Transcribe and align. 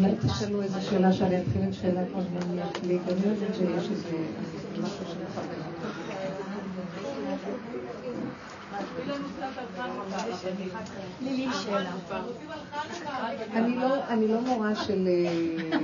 אולי 0.00 0.12
תשאלו 0.26 0.62
איזו 0.62 0.80
שאלה 0.82 1.12
שאני 1.12 1.40
אתחיל 1.42 1.62
עם 1.62 1.72
שאלה 1.72 2.00
כמו 2.12 2.22
זמן 2.22 2.56
לי, 2.86 2.98
אני 3.08 3.20
יודעת 3.26 3.54
שיש 3.54 3.90
איזה 3.90 4.16
משהו 4.80 5.04
שמכוון. 5.06 5.72
אני 13.54 13.76
לא, 13.76 14.04
אני 14.08 14.28
לא 14.28 14.40
מורה 14.40 14.74
של... 14.74 15.08
אה, 15.08 15.78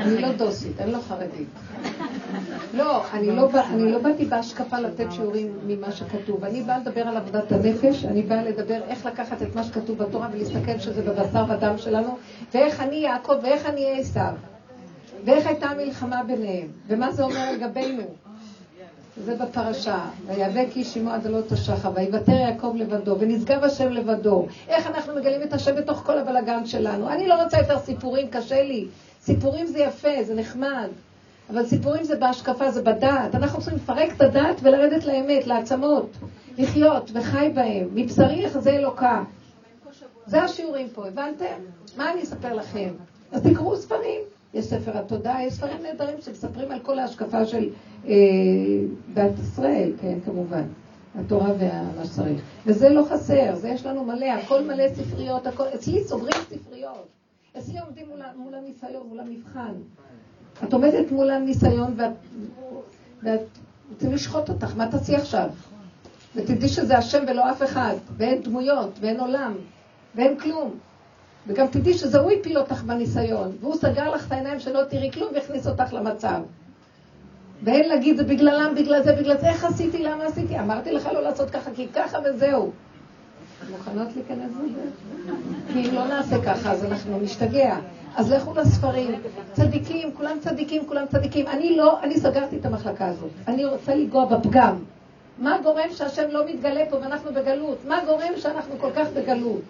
אני 0.00 0.20
לא 0.20 0.32
דוסית, 0.32 0.80
אני 0.80 0.92
לא 0.92 0.98
חרדית. 1.08 1.48
לא, 2.74 3.04
אני 3.12 3.26
לא, 3.26 3.48
אני 3.70 3.92
לא 3.92 3.98
באתי 3.98 4.24
בהשקפה 4.24 4.78
לתת 4.78 5.06
שיעורים 5.12 5.58
ממה 5.66 5.92
שכתוב. 5.92 6.44
אני 6.44 6.62
באה 6.62 6.78
לדבר 6.78 7.00
על 7.00 7.16
עבודת 7.16 7.52
הנפש, 7.52 8.04
אני 8.04 8.22
באה 8.22 8.42
לדבר 8.42 8.80
איך 8.88 9.06
לקחת 9.06 9.42
את 9.42 9.54
מה 9.54 9.64
שכתוב 9.64 9.98
בתורה 9.98 10.28
ולהסתכל 10.32 10.78
שזה 10.78 11.02
בבשר 11.02 11.44
ודם 11.48 11.78
שלנו, 11.78 12.16
ואיך 12.54 12.80
אני 12.80 12.96
יעקב 12.96 13.34
ואיך 13.42 13.66
אני 13.66 13.84
אהיה 13.84 13.96
עשיו. 13.98 14.32
ואיך 15.24 15.46
הייתה 15.46 15.66
המלחמה 15.66 16.22
ביניהם, 16.22 16.68
ומה 16.86 17.12
זה 17.12 17.22
אומר 17.22 17.52
לגבינו. 17.52 18.02
זה 19.24 19.36
בפרשה, 19.36 19.98
ויאבק 20.26 20.76
איש 20.76 20.96
עמו 20.96 21.10
עד 21.10 21.26
עלות 21.26 21.52
השחר, 21.52 21.90
ויוותר 21.94 22.32
יעקב 22.32 22.72
לבדו, 22.76 23.16
ונשגב 23.18 23.64
השם 23.64 23.88
לבדו. 23.88 24.46
איך 24.68 24.86
אנחנו 24.86 25.14
מגלים 25.14 25.42
את 25.42 25.52
השם 25.52 25.76
בתוך 25.76 25.98
כל 26.06 26.18
הבלגן 26.18 26.66
שלנו? 26.66 27.08
אני 27.08 27.28
לא 27.28 27.42
רוצה 27.42 27.58
יותר 27.58 27.78
סיפורים, 27.78 28.28
קשה 28.28 28.62
לי. 28.62 28.86
סיפורים 29.20 29.66
זה 29.66 29.78
יפה, 29.78 30.22
זה 30.22 30.34
נחמד. 30.34 30.88
אבל 31.50 31.66
סיפורים 31.66 32.04
זה 32.04 32.16
בהשקפה, 32.16 32.70
זה 32.70 32.82
בדעת. 32.82 33.34
אנחנו 33.34 33.60
צריכים 33.60 33.78
לפרק 33.78 34.12
את 34.16 34.20
הדעת 34.20 34.60
ולרדת 34.62 35.04
לאמת, 35.04 35.46
לעצמות. 35.46 36.16
לחיות 36.58 37.10
וחי 37.14 37.50
בהם. 37.54 37.88
מבשרי 37.94 38.44
יחזה 38.44 38.70
אלוקה. 38.70 39.24
זה 40.26 40.42
השיעורים 40.42 40.88
פה, 40.94 41.06
הבנתם? 41.06 41.54
מה 41.96 42.12
אני 42.12 42.22
אספר 42.22 42.54
לכם? 42.54 42.90
אז 43.32 43.42
תקראו 43.42 43.76
ספרים. 43.76 44.20
יש 44.54 44.64
ספר 44.64 44.98
התודה, 44.98 45.36
יש 45.46 45.52
ספרים 45.52 45.82
נהדרים 45.82 46.20
שמספרים 46.20 46.70
על 46.70 46.78
כל 46.78 46.98
ההשקפה 46.98 47.44
של 47.44 47.68
אה, 48.06 48.12
דת 49.14 49.38
ישראל, 49.38 49.92
כן, 50.00 50.18
כמובן. 50.24 50.64
התורה 51.14 51.48
ומה 51.58 52.04
שצריך. 52.04 52.42
וזה 52.66 52.88
לא 52.88 53.02
חסר, 53.10 53.54
זה 53.54 53.68
יש 53.68 53.86
לנו 53.86 54.04
מלא, 54.04 54.26
הכל 54.26 54.64
מלא 54.64 54.88
ספריות, 54.94 55.46
הכל, 55.46 55.64
אצלי 55.74 56.04
סוגרים 56.04 56.42
ספריות. 56.48 57.08
אצלי 57.58 57.78
עומדים 57.78 58.08
מול, 58.08 58.20
מול 58.36 58.54
הניסיון, 58.54 59.06
מול 59.08 59.20
המבחן. 59.20 59.74
את 60.64 60.72
עומדת 60.72 61.12
מול 61.12 61.30
הניסיון 61.30 61.94
ואת, 61.96 62.10
ואת 63.22 63.40
רוצים 63.92 64.12
לשחוט 64.12 64.48
אותך, 64.48 64.76
מה 64.76 64.90
תעשי 64.90 65.16
עכשיו? 65.16 65.48
ותדעי 66.34 66.68
שזה 66.68 66.98
השם 66.98 67.24
ולא 67.28 67.50
אף 67.50 67.62
אחד, 67.62 67.94
ואין 68.16 68.42
דמויות, 68.42 68.98
ואין 69.00 69.20
עולם, 69.20 69.54
ואין 70.14 70.38
כלום. 70.38 70.70
וגם 71.46 71.66
תדעי 71.66 71.94
שזה 71.94 72.18
הוא 72.18 72.30
הפיל 72.30 72.58
אותך 72.58 72.82
בניסיון, 72.82 73.52
והוא 73.60 73.76
סגר 73.76 74.10
לך 74.10 74.26
את 74.26 74.32
העיניים 74.32 74.60
שלא 74.60 74.84
תראי 74.84 75.12
כלום 75.12 75.28
והכניס 75.34 75.66
אותך 75.66 75.92
למצב. 75.92 76.40
ואין 77.62 77.88
להגיד, 77.88 78.16
זה 78.16 78.24
בגללם, 78.24 78.74
בגלל 78.76 79.02
זה, 79.02 79.12
בגלל 79.12 79.38
זה, 79.38 79.48
איך 79.48 79.64
עשיתי, 79.64 80.02
למה 80.02 80.24
עשיתי? 80.24 80.58
אמרתי 80.58 80.92
לך 80.92 81.06
לא 81.06 81.22
לעשות 81.22 81.50
ככה, 81.50 81.70
כי 81.74 81.88
ככה 81.94 82.18
וזהו. 82.24 82.70
מוכנות 83.70 84.08
להיכנס 84.16 84.50
לזה? 84.64 84.80
כי 85.72 85.88
אם 85.88 85.94
לא 85.94 86.06
נעשה 86.06 86.42
ככה, 86.42 86.72
אז 86.72 86.84
אנחנו 86.84 87.20
נשתגע. 87.20 87.76
אז 88.16 88.32
לכו 88.32 88.54
לספרים, 88.54 89.14
צדיקים, 89.52 90.12
כולם 90.16 90.36
צדיקים, 90.40 90.86
כולם 90.86 91.06
צדיקים. 91.06 91.46
אני 91.46 91.76
לא, 91.76 92.02
אני 92.02 92.20
סגרתי 92.20 92.56
את 92.56 92.66
המחלקה 92.66 93.06
הזאת. 93.06 93.30
אני 93.48 93.64
רוצה 93.64 93.94
לנגוע 93.94 94.24
בפגם. 94.24 94.76
מה 95.38 95.58
גורם 95.62 95.90
שהשם 95.90 96.28
לא 96.30 96.46
מתגלה 96.46 96.84
פה 96.90 96.96
ואנחנו 96.96 97.32
בגלות? 97.32 97.78
מה 97.88 97.98
גורם 98.06 98.32
שאנחנו 98.36 98.74
כל 98.80 98.90
כך 98.96 99.06
בגלות? 99.14 99.62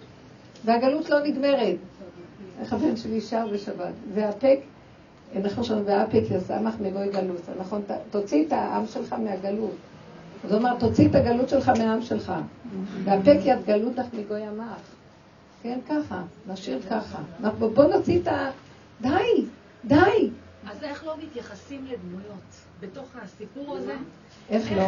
והגלות 0.65 1.11
לא 1.11 1.27
נגמרת. 1.27 1.77
איך 2.61 2.73
הבן 2.73 2.97
שלי 2.97 3.21
שר 3.21 3.47
בשבת. 3.53 3.93
והפק, 4.15 4.59
אנחנו 5.37 5.65
שם, 5.65 5.83
והפק 5.85 6.23
יסמך 6.31 6.75
מגוי 6.81 7.09
גלות. 7.09 7.41
נכון, 7.61 7.83
תוציא 8.11 8.47
את 8.47 8.53
העם 8.53 8.87
שלך 8.87 9.13
מהגלות. 9.13 9.75
זאת 10.49 10.59
אומרת, 10.59 10.81
תוציא 10.81 11.09
את 11.09 11.15
הגלות 11.15 11.49
שלך 11.49 11.69
מהעם 11.79 12.03
שלך. 12.03 12.33
והפק 13.05 13.39
יד 13.45 13.59
גלותך 13.67 14.05
מגוי 14.13 14.47
עמך. 14.47 14.81
כן, 15.63 15.79
ככה, 15.89 16.23
נשאיר 16.47 16.81
ככה. 16.91 17.19
בוא 17.59 17.85
נוציא 17.85 18.21
את 18.21 18.29
ה... 18.29 18.51
די, 19.01 19.45
די. 19.85 20.31
אז 20.71 20.83
איך 20.83 21.07
לא 21.07 21.15
מתייחסים 21.23 21.85
לדמויות 21.85 22.57
בתוך 22.81 23.05
הסיפור 23.23 23.77
הזה? 23.77 23.95
איך 24.51 24.73
לא? 24.73 24.87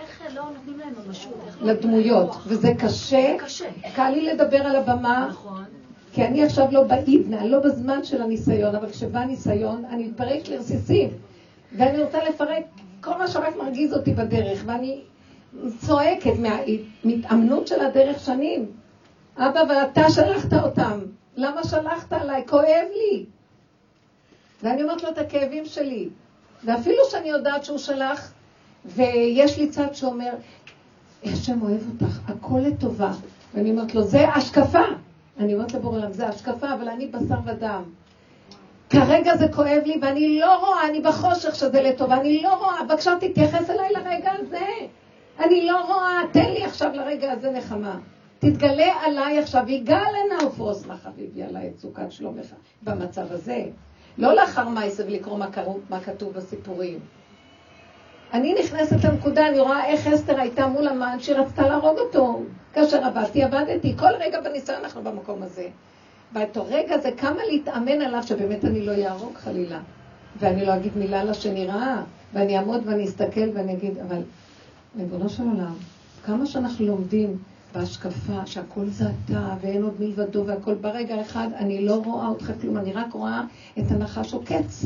איך 0.00 0.22
לא 0.34 0.42
נותנים 0.42 0.78
להם 0.78 0.92
ממשות? 1.06 1.34
לא 1.60 1.72
לדמויות, 1.72 2.36
וזה 2.46 2.72
קשה. 2.78 3.36
קשה. 3.38 3.68
קל 3.96 4.10
לי 4.10 4.26
לדבר 4.26 4.62
על 4.62 4.76
הבמה. 4.76 5.26
נכון. 5.30 5.64
כי 6.12 6.24
אני 6.24 6.44
עכשיו 6.44 6.66
לא 6.72 6.82
בעידנה, 6.82 7.46
לא 7.46 7.58
בזמן 7.60 8.04
של 8.04 8.22
הניסיון, 8.22 8.74
אבל 8.74 8.90
כשבא 8.90 9.24
ניסיון, 9.24 9.84
אני 9.84 10.08
מתפרק 10.08 10.48
לרסיסים. 10.48 11.10
ואני 11.76 12.02
רוצה 12.02 12.18
לפרק 12.28 12.64
כל 13.00 13.18
מה 13.18 13.28
שרק 13.28 13.56
מרגיז 13.56 13.94
אותי 13.94 14.12
בדרך, 14.12 14.62
ואני 14.66 15.00
צועקת 15.78 16.32
מההתאמנות 16.38 17.66
של 17.66 17.80
הדרך 17.80 18.20
שנים. 18.20 18.66
אבא, 19.36 19.60
ואתה 19.68 20.10
שלחת 20.10 20.52
אותם. 20.52 21.00
למה 21.36 21.64
שלחת 21.64 22.12
עליי? 22.12 22.46
כואב 22.46 22.86
לי. 22.94 23.24
ואני 24.62 24.82
אומרת 24.82 25.02
לו 25.02 25.08
את 25.08 25.18
הכאבים 25.18 25.66
שלי. 25.66 26.08
ואפילו 26.64 27.04
שאני 27.10 27.28
יודעת 27.28 27.64
שהוא 27.64 27.78
שלח, 27.78 28.32
ויש 28.84 29.58
לי 29.58 29.68
צד 29.68 29.94
שאומר, 29.94 30.32
השם 31.24 31.62
אוהב 31.62 31.80
אותך, 31.92 32.18
הכל 32.28 32.58
לטובה. 32.58 33.12
ואני 33.54 33.70
אומרת 33.70 33.94
לו, 33.94 34.02
זה 34.02 34.28
השקפה. 34.28 34.84
אני 35.38 35.54
אומרת 35.54 35.74
לבורא 35.74 35.98
עולם, 35.98 36.12
זה 36.12 36.28
השקפה, 36.28 36.74
אבל 36.74 36.88
אני 36.88 37.06
בשר 37.06 37.38
ודם. 37.46 37.82
כרגע 38.90 39.36
זה 39.36 39.48
כואב 39.48 39.82
לי, 39.86 39.98
ואני 40.02 40.38
לא 40.40 40.56
רואה, 40.56 40.88
אני 40.88 41.00
בחושך 41.00 41.54
שזה 41.54 41.82
לטובה, 41.82 42.20
אני 42.20 42.42
לא 42.42 42.54
רואה, 42.54 42.84
בבקשה 42.84 43.14
תתייחס 43.20 43.70
אליי 43.70 43.92
לרגע 43.92 44.32
הזה. 44.38 44.66
אני 45.40 45.66
לא 45.66 45.84
רואה, 45.86 46.20
תן 46.32 46.50
לי 46.50 46.64
עכשיו 46.64 46.90
לרגע 46.94 47.32
הזה 47.32 47.50
נחמה. 47.50 47.98
תתגלה 48.38 48.92
עליי 49.02 49.38
עכשיו, 49.38 49.62
יגאל 49.68 50.14
הנה 50.24 50.46
ופרוס 50.46 50.86
לך 50.86 51.02
חביבי 51.02 51.42
עליי 51.42 51.68
את 51.68 51.78
סוכת 51.78 52.12
שלומך 52.12 52.46
במצב 52.82 53.32
הזה. 53.32 53.64
לא 54.18 54.34
לאחר 54.34 54.68
מעשה 54.68 55.02
ולקרוא 55.06 55.38
מה, 55.38 55.46
מה 55.90 56.00
כתוב 56.00 56.32
בסיפורים. 56.32 56.98
אני 58.32 58.54
נכנסת 58.54 59.04
לנקודה, 59.04 59.48
אני 59.48 59.60
רואה 59.60 59.86
איך 59.86 60.06
אסתר 60.06 60.40
הייתה 60.40 60.66
מול 60.66 60.88
המן 60.88 61.16
שהיא 61.20 61.36
רצתה 61.36 61.68
להרוג 61.68 61.98
אותו. 61.98 62.42
כאשר 62.72 63.04
עבדתי, 63.04 63.42
עבדתי. 63.42 63.96
כל 63.98 64.12
רגע 64.18 64.40
בניסיון 64.40 64.78
אנחנו 64.78 65.02
במקום 65.02 65.42
הזה. 65.42 65.68
באותו 66.32 66.64
רגע 66.68 66.98
זה 66.98 67.10
כמה 67.16 67.44
להתאמן 67.50 68.02
עליו 68.02 68.22
שבאמת 68.22 68.64
אני 68.64 68.86
לא 68.86 68.92
יהרוג 68.92 69.36
חלילה. 69.36 69.80
ואני 70.40 70.66
לא 70.66 70.76
אגיד 70.76 70.92
מילה 70.96 71.24
לה 71.24 71.34
שנראה, 71.34 72.02
ואני 72.34 72.58
אעמוד 72.58 72.80
ואני 72.84 73.04
אסתכל 73.04 73.48
ואני 73.54 73.72
אגיד, 73.72 73.98
אבל 73.98 74.20
ריבונו 74.98 75.28
של 75.28 75.42
עולם, 75.42 75.74
כמה 76.24 76.46
שאנחנו 76.46 76.86
לומדים 76.86 77.36
בהשקפה 77.74 78.46
שהכל 78.46 78.86
זה 78.86 79.04
אתה 79.04 79.54
ואין 79.60 79.82
עוד 79.82 79.94
מלבדו 80.00 80.46
והכל 80.46 80.74
ברגע 80.74 81.20
אחד, 81.20 81.48
אני 81.56 81.84
לא 81.84 82.02
רואה 82.04 82.28
אותך 82.28 82.52
כלום, 82.60 82.76
אני 82.76 82.92
רק 82.92 83.12
רואה 83.12 83.42
את 83.78 83.90
הנחש 83.90 84.34
עוקץ. 84.34 84.84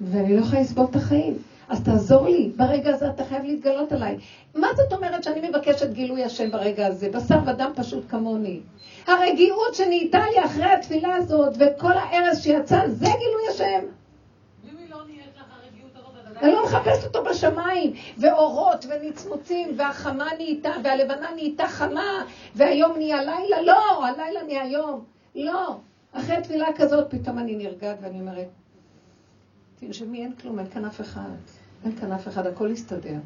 ואני 0.00 0.36
לא 0.36 0.40
יכולה 0.40 0.60
לסבול 0.60 0.86
את 0.90 0.96
החיים. 0.96 1.34
אז 1.68 1.82
תעזור 1.84 2.28
לי, 2.28 2.52
ברגע 2.56 2.90
הזה 2.90 3.10
אתה 3.10 3.24
חייב 3.24 3.44
להתגלות 3.44 3.92
עליי. 3.92 4.18
מה 4.54 4.68
זאת 4.76 4.92
אומרת 4.92 5.24
שאני 5.24 5.48
מבקשת 5.48 5.90
גילוי 5.92 6.24
השם 6.24 6.50
ברגע 6.50 6.86
הזה? 6.86 7.08
בשר 7.08 7.38
ודם 7.46 7.70
פשוט 7.74 8.04
כמוני. 8.08 8.60
הרגיעות 9.06 9.74
שנהייתה 9.74 10.24
לי 10.30 10.44
אחרי 10.44 10.64
התפילה 10.72 11.14
הזאת, 11.14 11.54
וכל 11.58 11.92
הארז 11.92 12.42
שיצא, 12.42 12.88
זה 12.88 13.06
גילוי 13.18 13.48
השם. 13.50 13.86
אני 16.42 16.52
לא 16.52 16.64
מחפשת 16.64 17.04
אותו 17.04 17.24
בשמיים, 17.24 17.92
ואורות 18.18 18.86
ונצמוצים, 18.88 19.74
והחמה 19.76 20.28
נהייתה, 20.36 20.70
והלבנה 20.84 21.30
נהייתה 21.34 21.66
חמה, 21.68 22.24
והיום 22.54 22.96
נהיה 22.96 23.22
לילה, 23.22 23.62
לא, 23.62 24.06
הלילה 24.06 24.42
נהיה 24.42 24.66
יום, 24.66 25.04
לא. 25.34 25.76
אחרי 26.12 26.36
תפילה 26.42 26.66
כזאת 26.76 27.10
פתאום 27.10 27.38
אני 27.38 27.54
נרגעת 27.56 27.96
ואני 28.00 28.20
אומרת, 28.20 28.48
תנשמי, 29.86 30.22
אין 30.22 30.32
כלום, 30.32 30.58
אין 30.58 30.68
כאן 30.68 30.84
אף 30.84 31.00
אחד. 31.00 31.30
אין 31.84 31.96
כאן 31.96 32.12
אף 32.12 32.28
אחד, 32.28 32.46
הכל 32.46 32.70
יסתדר. 32.70 33.18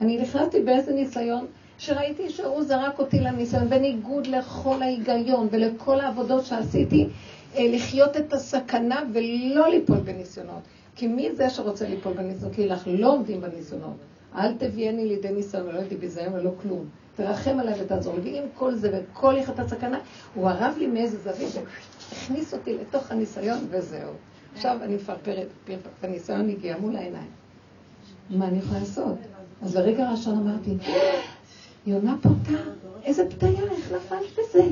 אני 0.00 0.22
נכנסתי 0.22 0.62
באיזה 0.62 0.92
ניסיון, 0.92 1.46
שראיתי 1.78 2.30
שהוא 2.30 2.62
זרק 2.62 2.98
אותי 2.98 3.20
לניסיון, 3.20 3.68
בניגוד 3.68 4.26
לכל 4.26 4.82
ההיגיון 4.82 5.48
ולכל 5.50 6.00
העבודות 6.00 6.44
שעשיתי, 6.44 7.08
אה, 7.56 7.66
לחיות 7.72 8.16
את 8.16 8.32
הסכנה 8.32 9.02
ולא 9.12 9.68
ליפול 9.68 9.98
בניסיונות. 9.98 10.62
כי 10.96 11.06
מי 11.06 11.34
זה 11.34 11.50
שרוצה 11.50 11.88
ליפול 11.88 12.12
בניסיונות? 12.12 12.54
כי 12.54 12.68
לך 12.68 12.82
לא 12.86 13.12
עומדים 13.12 13.40
בניסיונות. 13.40 13.96
אל 14.34 14.54
תביאני 14.54 15.06
לידי 15.06 15.32
ניסיון 15.32 15.66
ולא 15.66 15.78
הייתי 15.78 15.96
ביזיון 15.96 16.34
ולא 16.34 16.50
כלום. 16.62 16.84
תרחם 17.16 17.58
עליי 17.58 17.82
ותעזור 17.82 18.18
לי. 18.24 18.32
ועם 18.32 18.44
כל 18.54 18.74
זה 18.74 19.00
וכל 19.12 19.34
יחד 19.38 19.60
הסכנה, 19.60 19.98
הוא 20.34 20.48
הרב 20.48 20.74
לי 20.78 20.86
מאיזה 20.86 21.18
זווית 21.18 21.48
והכניס 21.54 22.54
אותי 22.54 22.74
לתוך 22.74 23.10
הניסיון 23.10 23.58
וזהו. 23.70 24.12
עכשיו 24.54 24.78
אני 24.82 24.94
מפרפרת, 24.94 25.48
הניסיון 26.02 26.48
הגיע 26.48 26.76
מול 26.78 26.96
העיניים. 26.96 27.30
מה 28.30 28.48
אני 28.48 28.58
יכולה 28.58 28.80
לעשות? 28.80 29.14
אז 29.62 29.76
לרגע 29.76 30.08
הראשון 30.08 30.38
אמרתי, 30.38 30.76
יונה 31.86 32.16
פוטה, 32.22 32.58
איזה 33.04 33.30
פתיה, 33.30 33.48
איך 33.48 33.92
נפלת 33.92 34.32
בזה? 34.32 34.62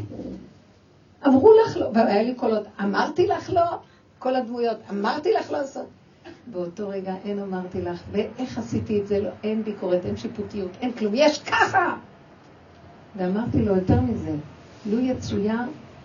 אמרו 1.26 1.52
לך 1.62 1.76
לא, 1.76 1.90
והיה 1.94 2.22
לי 2.22 2.34
קולות, 2.34 2.66
אמרתי 2.80 3.26
לך 3.26 3.50
לא, 3.50 3.78
כל 4.18 4.36
הדמויות, 4.36 4.76
אמרתי 4.90 5.32
לך 5.32 5.50
לא 5.50 5.58
לעשות. 5.58 5.86
באותו 6.46 6.88
רגע 6.88 7.14
אין 7.24 7.38
אמרתי 7.38 7.82
לך, 7.82 8.02
ואיך 8.12 8.58
עשיתי 8.58 9.00
את 9.00 9.06
זה, 9.06 9.20
לא, 9.20 9.30
אין 9.42 9.62
ביקורת, 9.62 10.04
אין 10.04 10.16
שיפוטיות, 10.16 10.70
אין 10.80 10.92
כלום, 10.92 11.12
יש 11.16 11.42
ככה! 11.42 11.96
ואמרתי 13.16 13.62
לו 13.62 13.76
יותר 13.76 14.00
מזה, 14.00 14.34
לו 14.86 15.00
יצויר 15.00 15.60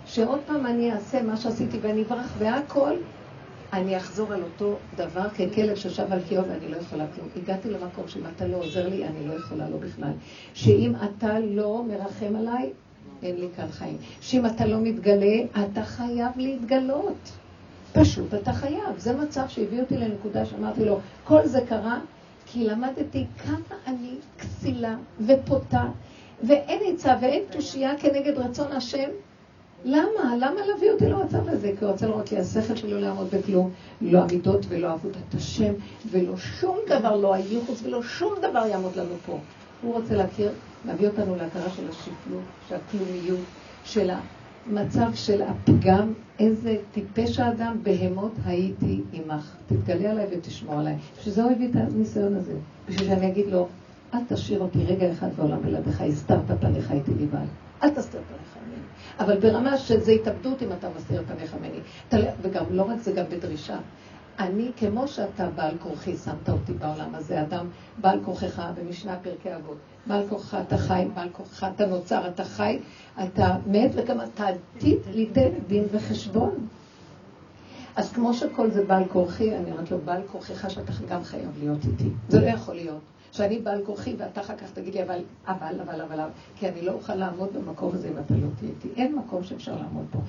שעוד 0.06 0.40
פעם 0.46 0.66
אני 0.66 0.94
אעשה 0.94 1.22
מה 1.22 1.38
שעשיתי 1.38 1.78
ואני 1.82 2.02
אברח 2.02 2.34
והכל, 2.38 2.94
אני 3.74 3.98
אחזור 3.98 4.34
על 4.34 4.44
אותו 4.44 4.78
דבר 4.96 5.30
ככלב 5.30 5.76
ששב 5.76 6.14
על 6.14 6.20
קיאו 6.30 6.44
ואני 6.46 6.70
לא 6.70 6.78
יכולה 6.78 7.06
כלום. 7.16 7.28
הגעתי 7.36 7.70
למקום 7.70 8.08
שאם 8.08 8.22
אתה 8.36 8.48
לא 8.48 8.58
עוזר 8.58 8.90
לי, 8.90 9.08
אני 9.08 9.28
לא 9.28 9.34
יכולה 9.34 9.70
לא 9.70 9.78
בכלל. 9.78 10.12
שאם 10.54 10.94
אתה 10.96 11.40
לא 11.40 11.84
מרחם 11.88 12.36
עליי, 12.36 12.70
אין 13.24 13.36
לי 13.36 13.48
כאן 13.56 13.68
חיים. 13.72 13.98
שאם 14.22 14.46
אתה 14.46 14.66
לא 14.66 14.78
מתגלה, 14.82 15.36
אתה 15.52 15.84
חייב 15.84 16.32
להתגלות. 16.36 17.32
פשוט 17.94 18.34
אתה 18.34 18.54
חייב. 18.54 18.98
זה 18.98 19.18
מצב 19.18 19.44
שהביא 19.48 19.82
אותי 19.82 19.98
לנקודה 19.98 20.46
שאמרתי 20.46 20.86
לו, 20.86 21.00
כל 21.24 21.46
זה 21.46 21.60
קרה 21.70 22.00
כי 22.46 22.64
למדתי 22.64 23.26
כמה 23.44 23.78
אני 23.88 24.16
כסילה 24.40 24.96
ופותה, 25.26 25.86
ואין 26.44 26.80
עצה 26.94 27.16
ואין 27.22 27.44
תושייה 27.52 27.98
כנגד 27.98 28.38
רצון 28.38 28.72
השם. 28.72 29.10
למה? 29.86 30.36
למה 30.40 30.66
להביא 30.68 30.92
אותי 30.92 31.06
למצב 31.06 31.50
הזה? 31.50 31.72
כי 31.80 31.86
הוא 31.86 31.92
רוצה 31.92 32.08
לראות 32.08 32.32
לי 32.32 32.40
השכל 32.40 32.76
שלו 32.76 33.00
לעמוד 33.00 33.28
בכלום, 33.34 33.72
לא 34.02 34.20
המידות 34.20 34.66
ולא 34.70 34.92
עבודת 34.92 35.34
השם, 35.34 35.74
ולא 36.12 36.38
שום 36.38 36.78
דבר, 36.88 37.16
לא 37.16 37.34
הייחוס 37.34 37.82
ולא 37.84 38.04
שום 38.04 38.34
דבר 38.42 38.66
יעמוד 38.66 38.96
לנו 38.96 39.16
פה. 39.26 39.40
הוא 39.82 39.94
רוצה 39.94 40.16
להכיר, 40.16 40.52
להביא 40.86 41.08
אותנו 41.08 41.36
להכרה 41.36 41.70
של 41.70 41.90
השפלות, 41.90 42.42
של 42.70 42.76
הכלומיות, 42.76 43.46
של 43.84 44.10
המצב 44.68 45.14
של 45.14 45.42
הפגם, 45.42 46.14
איזה 46.40 46.78
טיפש 46.92 47.40
האדם, 47.40 47.78
בהמות 47.84 48.32
הייתי 48.46 49.02
עמך. 49.14 49.56
תתגלה 49.68 50.12
עליי 50.12 50.26
ותשמור 50.32 50.80
עליי. 50.80 50.96
בשביל 51.18 51.34
זה 51.34 51.44
הוא 51.44 51.52
הביא 51.52 51.70
את 51.70 51.76
הניסיון 51.76 52.36
הזה. 52.36 52.54
בשביל 52.90 53.08
שאני 53.08 53.28
אגיד 53.28 53.46
לו, 53.48 53.68
אל 54.14 54.20
תשאיר 54.28 54.60
אותי 54.60 54.86
רגע 54.86 55.12
אחד 55.12 55.28
בעולם 55.38 55.62
בלעדיך, 55.62 56.02
הסתרת 56.02 56.62
פניך 56.62 56.92
איתי 56.92 57.12
לבד. 57.12 57.46
אל 57.84 57.90
תסתיר 57.90 58.22
פניך 58.28 58.58
ממני. 58.68 58.84
אבל 59.20 59.40
ברמה 59.40 59.78
שזה 59.78 60.12
התאבדות 60.12 60.64
אם 60.64 60.68
אתה 60.80 60.88
מסתיר 60.98 61.24
פניך 61.28 61.56
ממני. 61.56 61.80
וגם 62.42 62.64
לא 62.70 62.84
רק 62.84 63.00
זה, 63.02 63.12
גם 63.12 63.26
בדרישה. 63.30 63.78
אני, 64.40 64.72
כמו 64.78 65.08
שאתה 65.08 65.50
בעל 65.50 65.78
כורחי, 65.78 66.18
שמת 66.18 66.50
אותי 66.50 66.74
בעולם 66.74 67.16
הזה, 67.16 67.42
אדם 67.42 67.66
בעל 68.02 68.20
כורחך 68.26 68.64
במשנה 68.78 69.16
פרקי 69.22 69.56
אבות. 69.56 69.78
בעל 70.08 70.28
כורחך 70.30 70.58
אתה 70.68 70.78
חי, 70.78 71.06
בעל 71.16 71.30
כורחך 71.32 71.68
אתה 71.76 71.86
נוצר, 71.86 72.28
אתה 72.28 72.44
חי, 72.44 72.80
אתה 73.24 73.58
מת, 73.68 73.92
וגם 73.96 74.22
אתה 74.22 74.46
עתיד 74.48 74.98
ליתן 75.12 75.50
דין 75.68 75.84
וחשבון. 75.92 76.68
אז 77.96 78.12
כמו 78.14 78.34
שכל 78.34 78.72
זה 78.72 78.86
בעל 78.86 79.04
כורחי, 79.06 79.56
אני 79.56 79.72
אומרת 79.72 79.92
לו, 79.92 79.98
בעל 80.06 80.22
כורחך 80.32 80.70
שאתה 80.70 80.94
גם 81.10 81.24
חייב 81.24 81.50
להיות 81.60 81.86
איתי. 81.86 82.10
זה 82.30 82.42
לא 82.42 82.46
יכול 82.46 82.76
להיות. 82.76 83.02
שאני 83.34 83.60
בעל 83.60 83.82
כורחי 83.86 84.16
ואתה 84.18 84.42
אחר 84.42 84.56
כך 84.58 84.72
תגיד 84.74 84.94
לי, 84.94 85.04
אבל, 85.04 85.20
אבל, 85.48 85.82
אבל, 85.82 86.02
אבל, 86.02 86.20
כי 86.56 86.70
אני 86.70 86.82
לא 86.82 86.92
אוכל 86.92 87.16
לעמוד 87.16 87.50
במקום 87.54 87.94
הזה 87.94 88.08
אם 88.08 88.14
אתה 88.26 88.34
לא 88.34 88.48
תהיה 88.60 88.72
איתי. 88.72 89.02
אין 89.02 89.16
מקום 89.16 89.44
שאפשר 89.44 89.76
לעמוד 89.76 90.06
פה. 90.12 90.20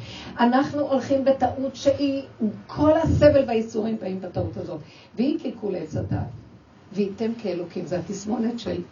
אנחנו 0.41 0.81
הולכים 0.81 1.25
בטעות 1.25 1.77
שהיא, 1.77 2.23
כל 2.67 2.93
הסבל 2.93 3.45
והייסורים 3.47 3.97
באים 4.01 4.21
בטעות 4.21 4.56
הזאת. 4.56 4.81
והיא 5.17 5.39
קלקול 5.43 5.77
עץ 5.77 5.97
הדת. 5.97 6.19
וייתם 6.93 7.33
כאלוקים, 7.43 7.87
זה 7.87 7.99
התסמונת 7.99 8.59
של 8.59 8.83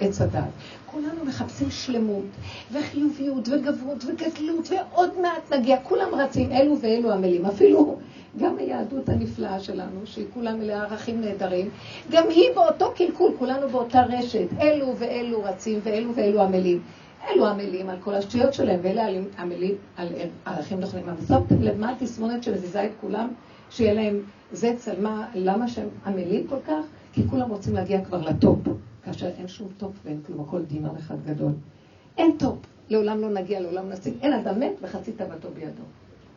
עץ 0.00 0.20
הדת. 0.20 0.42
כולנו 0.86 1.24
מחפשים 1.24 1.70
שלמות, 1.70 2.24
וחיוביות, 2.72 3.48
וגברות, 3.48 4.04
וגדלות, 4.04 4.68
ועוד 4.70 5.20
מעט 5.20 5.52
נגיע, 5.52 5.76
כולם 5.82 6.14
רצים, 6.14 6.52
אלו 6.52 6.80
ואלו 6.80 7.12
עמלים. 7.12 7.46
אפילו 7.46 7.98
גם 8.38 8.58
היהדות 8.58 9.08
הנפלאה 9.08 9.60
שלנו, 9.60 10.00
שהיא 10.04 10.26
כולה 10.34 10.52
מלאה 10.52 10.82
ערכים 10.82 11.20
נהדרים, 11.20 11.68
גם 12.10 12.24
היא 12.28 12.50
באותו 12.54 12.92
קלקול, 12.96 13.32
כולנו 13.38 13.68
באותה 13.68 14.02
רשת. 14.02 14.46
אלו 14.60 14.96
ואלו 14.98 15.42
רצים, 15.44 15.80
ואלו 15.82 16.14
ואלו 16.14 16.42
עמלים. 16.42 16.82
אלו 17.30 17.46
עמלים 17.46 17.88
על 17.88 17.96
כל 18.00 18.14
השטויות 18.14 18.54
שלהם, 18.54 18.80
ואלה 18.82 19.06
עמלים 19.38 19.74
על 19.96 20.08
ערכים 20.46 20.80
נכונים. 20.80 21.08
אבל 21.08 21.26
שמתם 21.26 21.62
לב 21.62 21.78
מה 21.78 21.92
התסמונת 21.92 22.42
שמזיזה 22.42 22.84
את 22.84 22.90
כולם, 23.00 23.28
שיהיה 23.70 23.94
להם 23.94 24.20
זה 24.52 24.74
צלמה, 24.76 25.26
למה 25.34 25.68
שהם 25.68 25.88
עמלים 26.06 26.46
כל 26.46 26.60
כך? 26.66 26.84
כי 27.12 27.22
כולם 27.30 27.50
רוצים 27.50 27.74
להגיע 27.74 28.04
כבר 28.04 28.20
ל 28.20 28.28
top, 28.28 28.58
כאשר 29.12 29.28
אין 29.38 29.48
שום 29.48 29.68
top 29.78 29.92
ואין 30.04 30.20
כלום, 30.26 30.40
הכל 30.40 30.62
דמיון 30.62 30.96
אחד 30.96 31.16
גדול. 31.26 31.52
אין 32.18 32.38
top, 32.38 32.58
לעולם 32.88 33.20
לא 33.20 33.28
נגיע, 33.30 33.60
לעולם 33.60 33.88
נשיג, 33.90 34.14
אין 34.22 34.32
אדם 34.32 34.60
מת 34.60 34.72
וחצי 34.82 35.12
תאוותו 35.12 35.48
בידו. 35.54 35.82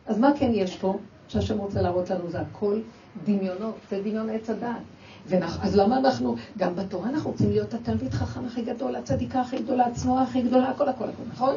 אז 0.06 0.18
מה 0.18 0.30
כן 0.38 0.50
יש 0.54 0.76
פה? 0.76 0.98
שהשם 1.28 1.58
רוצה 1.58 1.82
להראות 1.82 2.10
לנו, 2.10 2.30
זה 2.30 2.40
הכל 2.40 2.80
דמיונות, 3.24 3.74
זה 3.90 4.00
דמיון 4.00 4.30
עץ 4.30 4.50
הדעת. 4.50 4.82
ונח, 5.28 5.64
אז 5.64 5.76
למה 5.76 5.98
אנחנו, 5.98 6.36
גם 6.58 6.76
בתורה 6.76 7.08
אנחנו 7.08 7.30
רוצים 7.30 7.50
להיות 7.50 7.74
התלמיד 7.74 8.12
חכם 8.12 8.44
הכי 8.44 8.62
גדול, 8.62 8.96
הצדיקה 8.96 9.40
הכי 9.40 9.58
גדולה, 9.58 9.86
הצנועה 9.86 10.22
הכי 10.22 10.42
גדולה, 10.42 10.70
הכל 10.70 10.88
הכל 10.88 11.04
הכל, 11.04 11.22
נכון? 11.32 11.54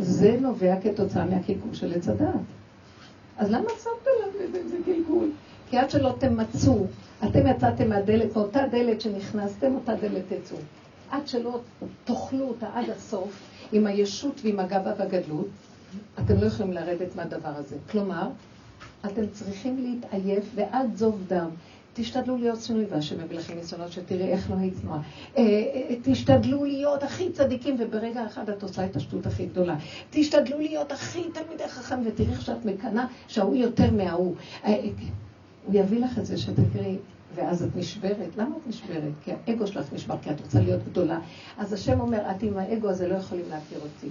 זה 0.00 0.36
נובע 0.40 0.80
כתוצאה 0.80 1.24
מהקלקול 1.24 1.74
של 1.74 1.92
עץ 1.92 2.08
הדעת. 2.08 2.34
אז 3.36 3.50
למה 3.50 3.68
שמתם 3.68 4.10
לנו 4.22 4.56
איזה 4.56 4.76
קלקול? 4.84 5.30
כי 5.70 5.78
עד 5.78 5.90
שלא 5.90 6.14
תמצו, 6.18 6.86
אתם 7.24 7.46
יצאתם 7.46 7.88
מהדלת, 7.88 8.36
מאותה 8.36 8.60
דלת 8.70 9.00
שנכנסתם, 9.00 9.74
אותה 9.74 9.94
דלת 9.94 10.22
תצאו. 10.28 10.56
עד 11.10 11.28
שלא 11.28 11.60
תאכלו 12.04 12.48
אותה 12.48 12.66
עד 12.74 12.90
הסוף, 12.90 13.42
עם 13.72 13.86
הישות 13.86 14.40
ועם 14.44 14.60
הגאווה 14.60 14.92
והגדלות, 14.98 15.48
אתם 16.18 16.40
לא 16.40 16.46
יכולים 16.46 16.72
לרדת 16.72 17.16
מהדבר 17.16 17.52
הזה. 17.56 17.76
כלומר, 17.90 18.28
אתם 19.06 19.26
צריכים 19.32 19.78
להתעייף 19.78 20.44
ועד 20.54 20.96
זוב 20.96 21.24
דם. 21.28 21.50
תשתדלו 21.94 22.36
להיות 22.36 22.58
צנועים, 22.58 22.86
והשם 22.90 23.24
מביא 23.24 23.38
לכם 23.38 23.54
ניסיונות 23.54 23.92
שתראי 23.92 24.28
איך 24.28 24.50
לא 24.50 24.56
היית 24.56 24.74
צנועה. 24.80 25.00
אה, 25.36 25.42
אה, 25.42 25.96
תשתדלו 26.02 26.64
להיות 26.64 27.02
הכי 27.02 27.32
צדיקים, 27.32 27.76
וברגע 27.78 28.26
אחד 28.26 28.50
את 28.50 28.62
עושה 28.62 28.84
את 28.84 28.96
השטות 28.96 29.26
הכי 29.26 29.46
גדולה. 29.46 29.76
תשתדלו 30.10 30.58
להיות 30.58 30.92
הכי 30.92 31.22
תלמידי 31.34 31.68
חכם, 31.68 32.00
ותראי 32.04 32.30
איך 32.30 32.42
שאת 32.42 32.64
מקנאה 32.64 33.04
שההוא 33.28 33.56
יותר 33.56 33.90
מההוא. 33.90 34.34
הוא 35.66 35.74
יביא 35.74 36.00
לך 36.00 36.18
את 36.18 36.26
זה 36.26 36.38
שתקראי, 36.38 36.96
ואז 37.34 37.62
את 37.62 37.76
נשברת. 37.76 38.36
למה 38.36 38.56
את 38.56 38.68
נשברת? 38.68 39.12
כי 39.24 39.32
האגו 39.46 39.66
שלך 39.66 39.92
נשבר, 39.92 40.16
כי 40.22 40.30
את 40.30 40.40
רוצה 40.40 40.60
להיות 40.60 40.80
גדולה. 40.90 41.18
אז 41.58 41.72
השם 41.72 42.00
אומר, 42.00 42.30
את 42.30 42.42
עם 42.42 42.58
האגו 42.58 42.88
הזה 42.88 43.08
לא 43.08 43.14
יכולים 43.14 43.44
להכיר 43.50 43.78
אותי. 43.78 44.08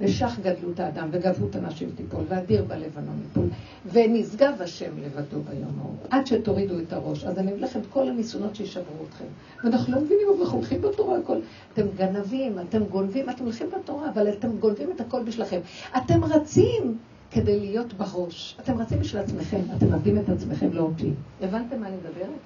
ושך 0.00 0.38
גדלות 0.42 0.80
האדם, 0.80 1.08
וגברות 1.12 1.56
הנשים 1.56 1.90
תיפול, 1.94 2.24
ואדיר 2.28 2.64
בלבנון 2.64 3.20
יפול, 3.30 3.46
ונשגב 3.92 4.52
השם 4.60 4.90
לבדו 5.04 5.42
ביום 5.42 5.78
ההוא, 5.80 5.94
עד 6.10 6.26
שתורידו 6.26 6.78
את 6.78 6.92
הראש. 6.92 7.24
אז 7.24 7.38
אני 7.38 7.52
אביא 7.52 7.62
לכם 7.62 7.80
את 7.80 7.86
כל 7.90 8.08
הניסיונות 8.08 8.56
שישברו 8.56 9.04
אתכם. 9.08 9.24
ואנחנו 9.64 9.94
לא 9.94 10.00
מבינים, 10.00 10.26
אנחנו 10.40 10.56
הולכים 10.56 10.82
בתורה 10.82 11.18
הכל. 11.18 11.38
אתם 11.72 11.86
גנבים, 11.96 12.58
אתם 12.68 12.84
גונבים, 12.84 13.30
אתם 13.30 13.44
הולכים 13.44 13.66
בתורה, 13.70 14.10
אבל 14.10 14.28
אתם 14.28 14.56
גונבים 14.58 14.90
את 14.96 15.00
הכל 15.00 15.22
בשבילכם. 15.22 15.60
אתם 15.96 16.24
רצים 16.24 16.98
כדי 17.32 17.60
להיות 17.60 17.92
בראש. 17.92 18.56
אתם 18.60 18.80
רצים 18.80 18.98
בשביל 18.98 19.22
עצמכם, 19.22 19.60
אתם 19.76 19.90
מאבדים 19.90 20.18
את 20.18 20.28
עצמכם, 20.28 20.72
לא 20.72 20.80
אותי. 20.80 21.10
הבנתם 21.40 21.80
מה 21.80 21.86
אני 21.86 21.96
מדברת? 21.96 22.38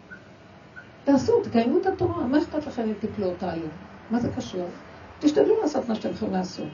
תעשו, 1.04 1.42
תקיימו 1.42 1.78
את 1.78 1.86
התורה, 1.86 2.26
מה 2.26 2.38
אכפת 2.38 2.66
לכם 2.66 2.82
אם 2.82 2.94
תפלו 3.00 3.26
אותה 3.26 3.52
היום? 3.52 3.70
מה 4.10 4.20
זה 4.20 4.28
קשור? 4.36 4.68
תשתדלו 5.20 5.60
לעשות 5.62 5.88
מה 5.88 5.94
שאתם 5.94 6.10
יכולים 6.10 6.34
לעשות. 6.34 6.68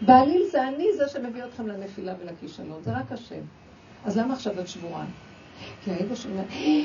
בעליל 0.00 0.42
זה 0.50 0.68
אני 0.68 0.86
זה 0.96 1.08
שמביא 1.08 1.44
אתכם 1.44 1.66
לנפילה 1.66 2.14
ולכישלון, 2.22 2.82
זה 2.82 2.92
רק 2.92 3.12
השם. 3.12 3.40
אז 4.04 4.18
למה 4.18 4.34
עכשיו 4.34 4.60
את 4.60 4.68
שבורה? 4.68 5.04
כי 5.84 5.90
האגו 5.90 6.16
שאומר, 6.16 6.42
אה, 6.50 6.82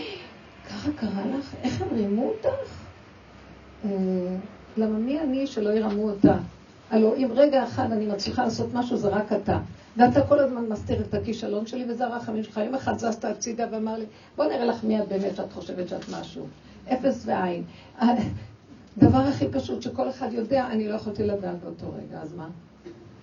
ככה 0.69 0.91
קרה 0.95 1.25
לך? 1.37 1.55
איך 1.63 1.81
הם 1.81 1.87
רימו 1.91 2.27
אותך? 2.27 2.85
אה, 3.85 3.89
למה 4.77 4.97
מי 4.99 5.19
אני 5.19 5.47
שלא 5.47 5.69
ירמו 5.69 6.09
אותה? 6.09 6.37
הלוא 6.89 7.15
אם 7.15 7.27
רגע 7.31 7.63
אחד 7.63 7.91
אני 7.91 8.07
מצליחה 8.07 8.43
לעשות 8.43 8.73
משהו, 8.73 8.97
זה 8.97 9.07
רק 9.09 9.33
אתה. 9.33 9.59
ואתה 9.97 10.27
כל 10.27 10.39
הזמן 10.39 10.65
מסתיר 10.65 11.01
את 11.01 11.13
הכישלון 11.13 11.65
שלי, 11.65 11.85
וזה 11.89 12.05
הרחמים 12.05 12.43
שלך. 12.43 12.57
יום 12.57 12.75
אחד 12.75 12.97
זזת 12.97 13.25
הצידה 13.25 13.65
ואמר 13.71 13.97
לי, 13.97 14.05
בוא 14.35 14.45
נראה 14.45 14.65
לך 14.65 14.83
מי 14.83 14.99
את 15.01 15.07
באמת 15.07 15.35
שאת 15.35 15.53
חושבת 15.53 15.89
שאת 15.89 16.09
משהו. 16.19 16.47
אפס 16.93 17.25
ועין. 17.25 17.63
דבר 18.97 19.17
הכי 19.17 19.47
פשוט 19.51 19.81
שכל 19.81 20.09
אחד 20.09 20.33
יודע, 20.33 20.67
אני 20.67 20.87
לא 20.87 20.95
יכולתי 20.95 21.23
לדעת 21.23 21.59
באותו 21.63 21.85
רגע, 21.91 22.21
אז 22.21 22.33
מה? 22.33 22.47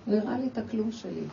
לא 0.07 0.17
הראה 0.17 0.37
לי 0.37 0.47
את 0.47 0.57
הכלום 0.57 0.91
שלי. 0.91 1.23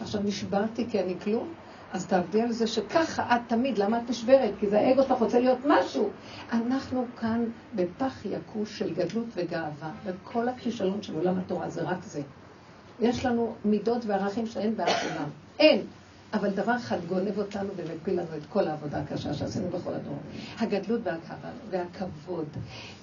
עכשיו 0.00 0.22
נשברתי 0.24 0.86
כי 0.90 1.00
אני 1.00 1.14
כלום, 1.20 1.48
אז 1.92 2.06
תעבדי 2.06 2.42
על 2.42 2.52
זה 2.52 2.66
שככה 2.66 3.36
את 3.36 3.40
תמיד, 3.46 3.78
למה 3.78 3.98
את 3.98 4.10
נשברת? 4.10 4.54
כי 4.60 4.68
זה 4.68 4.80
האגו 4.80 5.02
שלך 5.02 5.18
רוצה 5.20 5.40
להיות 5.40 5.58
משהו. 5.66 6.10
אנחנו 6.52 7.04
כאן 7.20 7.44
בפח 7.74 8.24
יקוש 8.24 8.78
של 8.78 8.94
גדלות 8.94 9.26
וגאווה, 9.34 9.90
וכל 10.04 10.48
הכישלון 10.48 11.02
של 11.02 11.14
עולם 11.14 11.38
התורה 11.38 11.68
זה 11.68 11.82
רק 11.82 12.04
זה. 12.04 12.22
יש 13.00 13.26
לנו 13.26 13.54
מידות 13.64 14.06
וערכים 14.06 14.46
שאין 14.46 14.76
באף 14.76 15.04
עולם. 15.04 15.28
אין. 15.58 15.80
אבל 16.32 16.50
דבר 16.50 16.76
אחד 16.76 16.98
גונב 17.08 17.38
אותנו 17.38 17.68
ומפיל 17.76 18.14
לנו 18.14 18.36
את 18.36 18.42
כל 18.52 18.68
העבודה 18.68 19.00
הקשה 19.00 19.34
שעשינו 19.34 19.68
בכל 19.68 19.94
הדור. 19.94 20.18
הגדלות 20.58 21.00
והכבוד 21.70 22.46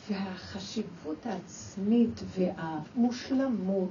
והחשיבות 0.10 1.26
העצמית 1.26 2.22
והמושלמות 2.38 3.90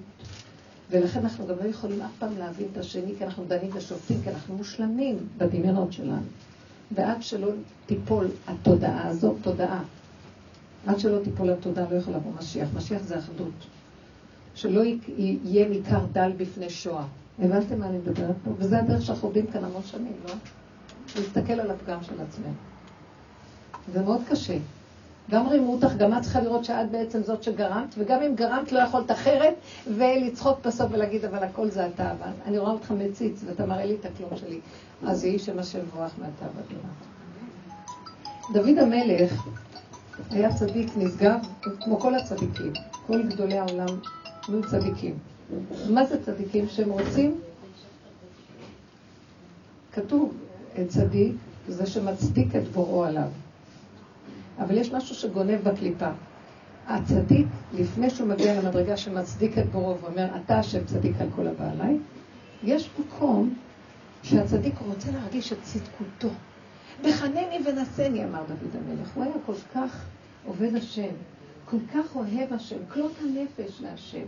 ולכן 0.90 1.20
אנחנו 1.20 1.46
גם 1.46 1.54
לא 1.62 1.68
יכולים 1.68 2.02
אף 2.02 2.10
פעם 2.18 2.38
להבין 2.38 2.66
את 2.72 2.76
השני, 2.76 3.12
כי 3.18 3.24
אנחנו 3.24 3.44
דנים 3.48 3.70
ושופטים, 3.74 4.22
כי 4.22 4.30
אנחנו 4.30 4.56
מושלמים 4.56 5.16
בדמיונות 5.38 5.92
שלנו. 5.92 6.22
ועד 6.92 7.22
שלא 7.22 7.50
תיפול 7.86 8.28
התודעה 8.46 9.08
הזאת, 9.08 9.36
תודעה, 9.42 9.82
עד 10.86 10.98
שלא 10.98 11.18
תיפול 11.24 11.50
התודעה 11.50 11.90
לא 11.90 11.96
יכול 11.96 12.14
לבוא 12.14 12.32
משיח. 12.38 12.68
משיח 12.76 13.02
זה 13.02 13.18
אחדות. 13.18 13.52
שלא 14.54 14.82
יהיה 15.18 15.68
מכר 15.68 16.00
דל 16.12 16.32
בפני 16.36 16.70
שואה. 16.70 17.04
הבנתם 17.38 17.78
מה 17.78 17.86
אני 17.86 17.98
מדברת 17.98 18.36
פה? 18.44 18.50
וזה 18.58 18.78
הדרך 18.78 19.02
שאנחנו 19.02 19.28
עובדים 19.28 19.46
כאן 19.46 19.64
המון 19.64 19.82
שנים, 19.82 20.12
לא? 20.28 20.34
להסתכל 21.16 21.52
על 21.52 21.70
הפגם 21.70 22.02
של 22.02 22.20
עצמנו. 22.20 22.54
זה 23.92 24.02
מאוד 24.02 24.20
קשה. 24.28 24.58
גם 25.30 25.48
רימו 25.48 25.72
אותך, 25.72 25.92
גם 25.98 26.18
את 26.18 26.22
צריכה 26.22 26.40
לראות 26.40 26.64
שאת 26.64 26.90
בעצם 26.90 27.22
זאת 27.22 27.42
שגרמת, 27.42 27.94
וגם 27.98 28.22
אם 28.22 28.34
גרמת 28.34 28.72
לא 28.72 28.78
יכולת 28.78 29.10
אחרת, 29.10 29.54
ולצחוק 29.86 30.66
בסוף 30.66 30.92
ולהגיד, 30.92 31.24
אבל 31.24 31.38
הכל 31.38 31.70
זה 31.70 31.86
אתה, 31.86 32.10
אבל 32.10 32.30
אני 32.46 32.58
רואה 32.58 32.72
אותך 32.72 32.90
מציץ, 32.90 33.44
ואתה 33.46 33.66
מראה 33.66 33.84
לי 33.84 33.94
את 33.94 34.04
הכלום 34.04 34.30
שלי. 34.36 34.60
אז 35.06 35.24
יהי 35.24 35.38
שם 35.38 35.58
השם 35.58 35.78
בורח 35.94 36.12
מעתה 36.18 36.46
ועד 36.56 36.80
דוד 38.52 38.78
המלך 38.78 39.46
היה 40.30 40.54
צדיק 40.54 40.88
נשגב, 40.96 41.38
כמו 41.80 42.00
כל 42.00 42.14
הצדיקים, 42.14 42.72
כל 43.06 43.22
גדולי 43.22 43.58
העולם 43.58 43.86
היו 44.48 44.62
צדיקים. 44.62 45.18
מה 45.90 46.06
זה 46.06 46.24
צדיקים? 46.24 46.68
שהם 46.68 46.90
רוצים, 46.90 47.40
כתוב 49.92 50.34
צדיק, 50.88 51.32
זה 51.68 51.86
שמצדיק 51.86 52.56
את 52.56 52.68
בוראו 52.68 53.04
עליו. 53.04 53.28
אבל 54.58 54.78
יש 54.78 54.92
משהו 54.92 55.14
שגונב 55.14 55.60
בקליפה. 55.68 56.08
הצדיק, 56.86 57.46
לפני 57.74 58.10
שהוא 58.10 58.28
מגיע 58.28 58.60
למדרגה 58.60 58.96
שמצדיק 58.96 59.58
את 59.58 59.70
בוראו 59.72 59.98
ואומר, 60.00 60.28
אתה 60.44 60.58
השם 60.58 60.84
צדיק 60.84 61.20
על 61.20 61.28
כל 61.36 61.46
הבא 61.46 61.70
עליי, 61.70 61.98
יש 62.62 62.90
מקום 62.98 63.54
שהצדיק 64.22 64.74
רוצה 64.86 65.10
להרגיש 65.10 65.52
את 65.52 65.58
צדקותו. 65.62 66.28
בחנני 67.04 67.58
ונשני, 67.66 68.24
אמר 68.24 68.42
דוד 68.48 68.82
המלך. 68.84 69.10
הוא 69.14 69.24
היה 69.24 69.34
כל 69.46 69.54
כך 69.74 70.04
עובד 70.46 70.74
השם, 70.76 71.12
כל 71.64 71.76
כך 71.94 72.16
אוהב 72.16 72.52
השם, 72.52 72.76
כלות 72.88 73.12
הנפש 73.22 73.80
להשם. 73.80 74.24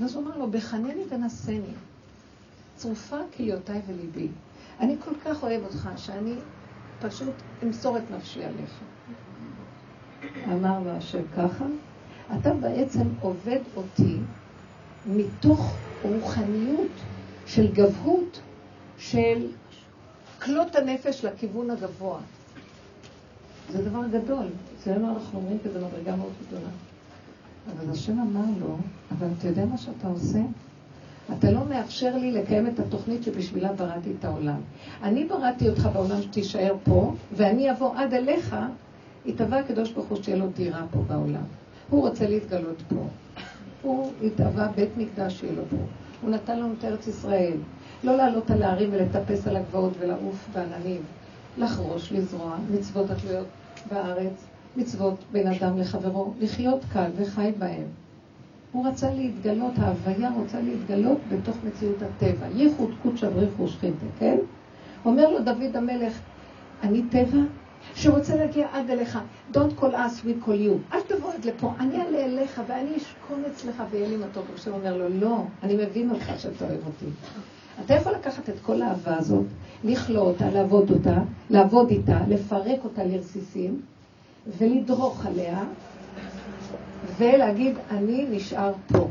ואז 0.00 0.14
הוא 0.14 0.24
אמר 0.24 0.38
לו, 0.38 0.50
בחנני 0.50 1.02
ונשני, 1.08 1.74
צרופה 2.76 3.16
כליותיי 3.36 3.80
וליבי. 3.86 4.28
אני 4.80 4.96
כל 5.04 5.14
כך 5.24 5.42
אוהב 5.42 5.62
אותך, 5.64 5.88
שאני 5.96 6.34
פשוט 7.00 7.34
אמסור 7.62 7.98
את 7.98 8.02
נפשי 8.10 8.44
עליך. 8.44 8.80
אמר 10.46 10.80
לו 10.84 10.90
השם 10.90 11.22
ככה, 11.36 11.64
אתה 12.40 12.54
בעצם 12.54 13.08
עובד 13.20 13.60
אותי 13.76 14.18
מתוך 15.06 15.74
רוחניות 16.02 16.90
של 17.46 17.72
גבהות 17.72 18.40
של 18.98 19.46
כלות 20.42 20.76
הנפש 20.76 21.24
לכיוון 21.24 21.70
הגבוה. 21.70 22.20
זה 23.72 23.82
דבר 23.82 24.06
גדול. 24.06 24.46
אצלנו 24.84 25.14
אנחנו 25.14 25.38
אומרים 25.38 25.58
כזה 25.64 25.78
מדרגה 25.78 26.16
מאוד 26.16 26.32
גדולה. 26.46 26.68
אבל 27.70 27.90
השם 27.90 28.18
אמר 28.18 28.44
לו, 28.60 28.76
אבל 29.10 29.26
אתה 29.38 29.48
יודע 29.48 29.64
מה 29.64 29.78
שאתה 29.78 30.08
עושה? 30.08 30.38
אתה 31.38 31.50
לא 31.50 31.64
מאפשר 31.64 32.16
לי 32.16 32.32
לקיים 32.32 32.66
את 32.66 32.80
התוכנית 32.80 33.22
שבשבילה 33.22 33.72
בראתי 33.72 34.10
את 34.18 34.24
העולם. 34.24 34.60
אני 35.02 35.24
בראתי 35.24 35.68
אותך 35.68 35.88
בעולם 35.92 36.22
שתישאר 36.22 36.74
פה, 36.84 37.14
ואני 37.36 37.70
אבוא 37.70 37.96
עד 37.96 38.14
אליך, 38.14 38.56
יתבע 39.26 39.56
הקדוש 39.56 39.92
ברוך 39.92 40.06
הוא 40.06 40.16
שתהיה 40.16 40.36
לו 40.36 40.46
דירה 40.48 40.84
פה 40.90 40.98
בעולם. 41.08 41.44
הוא 41.90 42.08
רוצה 42.08 42.28
להתגלות 42.28 42.82
פה. 42.88 43.06
הוא 43.82 44.12
התאווה 44.22 44.68
בית 44.76 44.90
מקדש 44.96 45.40
שיהיה 45.40 45.52
לו 45.52 45.62
פה. 45.70 45.76
הוא 46.22 46.30
נתן 46.30 46.58
לנו 46.58 46.72
את 46.78 46.84
ארץ 46.84 47.06
ישראל. 47.06 47.56
לא 48.04 48.16
לעלות 48.16 48.50
על 48.50 48.62
ההרים 48.62 48.90
ולטפס 48.92 49.46
על 49.46 49.56
הגבעות 49.56 49.92
ולעוף 49.98 50.48
בעננים. 50.52 51.00
לחרוש, 51.58 52.12
לזרוע, 52.12 52.56
מצוות 52.70 53.10
התלויות 53.10 53.46
בארץ, 53.90 54.46
מצוות 54.76 55.18
בין 55.32 55.46
אדם 55.46 55.78
לחברו, 55.78 56.32
לחיות 56.40 56.84
כאן 56.92 57.10
וחי 57.16 57.52
בהם. 57.58 57.86
הוא 58.72 58.86
רצה 58.88 59.10
להתגלות, 59.14 59.72
ההוויה 59.78 60.30
רוצה 60.30 60.60
להתגלות 60.60 61.18
בתוך 61.28 61.56
מציאות 61.64 61.96
הטבע. 62.02 62.46
ייחוד 62.54 62.90
קודשא 63.02 63.30
בריחו 63.30 63.68
שכינתה, 63.68 64.06
כן? 64.18 64.36
אומר 65.04 65.30
לו 65.30 65.38
דוד 65.38 65.76
המלך, 65.76 66.20
אני 66.82 67.02
טבע 67.10 67.38
שרוצה 67.94 68.36
להגיע 68.36 68.66
עד 68.72 68.90
אליך. 68.90 69.18
Don't 69.52 69.80
call 69.80 69.92
us, 69.92 70.24
we 70.24 70.46
call 70.46 70.48
you. 70.48 70.94
אל 70.94 71.00
תבוא 71.06 71.32
עד 71.32 71.44
לפה, 71.44 71.72
אני 71.80 72.02
אעלה 72.02 72.24
אליך 72.24 72.62
ואני 72.66 72.96
אשכון 72.96 73.42
אצלך 73.52 73.82
ויהיה 73.90 74.08
לי 74.08 74.16
מתוק. 74.16 74.44
השם 74.54 74.72
אומר 74.72 74.96
לו, 74.96 75.08
לא, 75.08 75.42
אני 75.62 75.74
מבין 75.74 76.10
אותך 76.10 76.32
שאתה 76.38 76.64
אוהב 76.64 76.86
אותי. 76.86 77.06
אתה 77.84 77.94
יכול 77.94 78.12
לקחת 78.12 78.48
את 78.48 78.54
כל 78.62 78.82
האהבה 78.82 79.16
הזאת, 79.16 79.44
לכלוא 79.84 80.22
אותה, 80.22 80.50
לעבוד 80.50 80.90
אותה, 80.90 81.16
לעבוד 81.50 81.90
איתה, 81.90 82.18
לפרק 82.28 82.84
אותה 82.84 83.04
לרסיסים, 83.04 83.80
ולדרוך 84.58 85.26
עליה, 85.26 85.64
ולהגיד, 87.16 87.76
אני 87.90 88.26
נשאר 88.30 88.72
פה. 88.88 89.08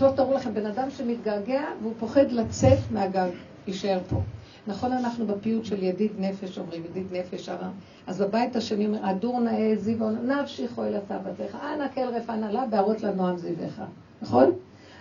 לא 0.00 0.12
תראו 0.16 0.34
לכם, 0.34 0.54
בן 0.54 0.66
אדם 0.66 0.90
שמתגעגע 0.90 1.62
והוא 1.82 1.92
פוחד 1.98 2.32
לצאת 2.32 2.78
מהגג, 2.90 3.28
יישאר 3.66 3.98
פה. 4.08 4.20
נכון, 4.66 4.92
אנחנו 4.92 5.26
בפיוט 5.26 5.64
של 5.64 5.82
ידיד 5.82 6.10
נפש 6.18 6.58
אומרים, 6.58 6.82
ידיד 6.84 7.06
נפש 7.12 7.48
הרע. 7.48 7.68
אז 8.06 8.20
בבית 8.20 8.56
השני 8.56 8.86
אומר, 8.86 9.06
הדור 9.06 9.40
נאה 9.40 9.72
זיו, 9.76 10.10
נפשיכו 10.10 10.84
אל 10.84 10.94
הסבתך, 10.94 11.56
אנא 11.74 11.88
כל 11.94 12.00
רפא 12.00 12.32
נעלה, 12.32 12.66
בהרות 12.66 13.02
לנועם 13.02 13.36
זיווך. 13.36 13.80
נכון? 14.22 14.50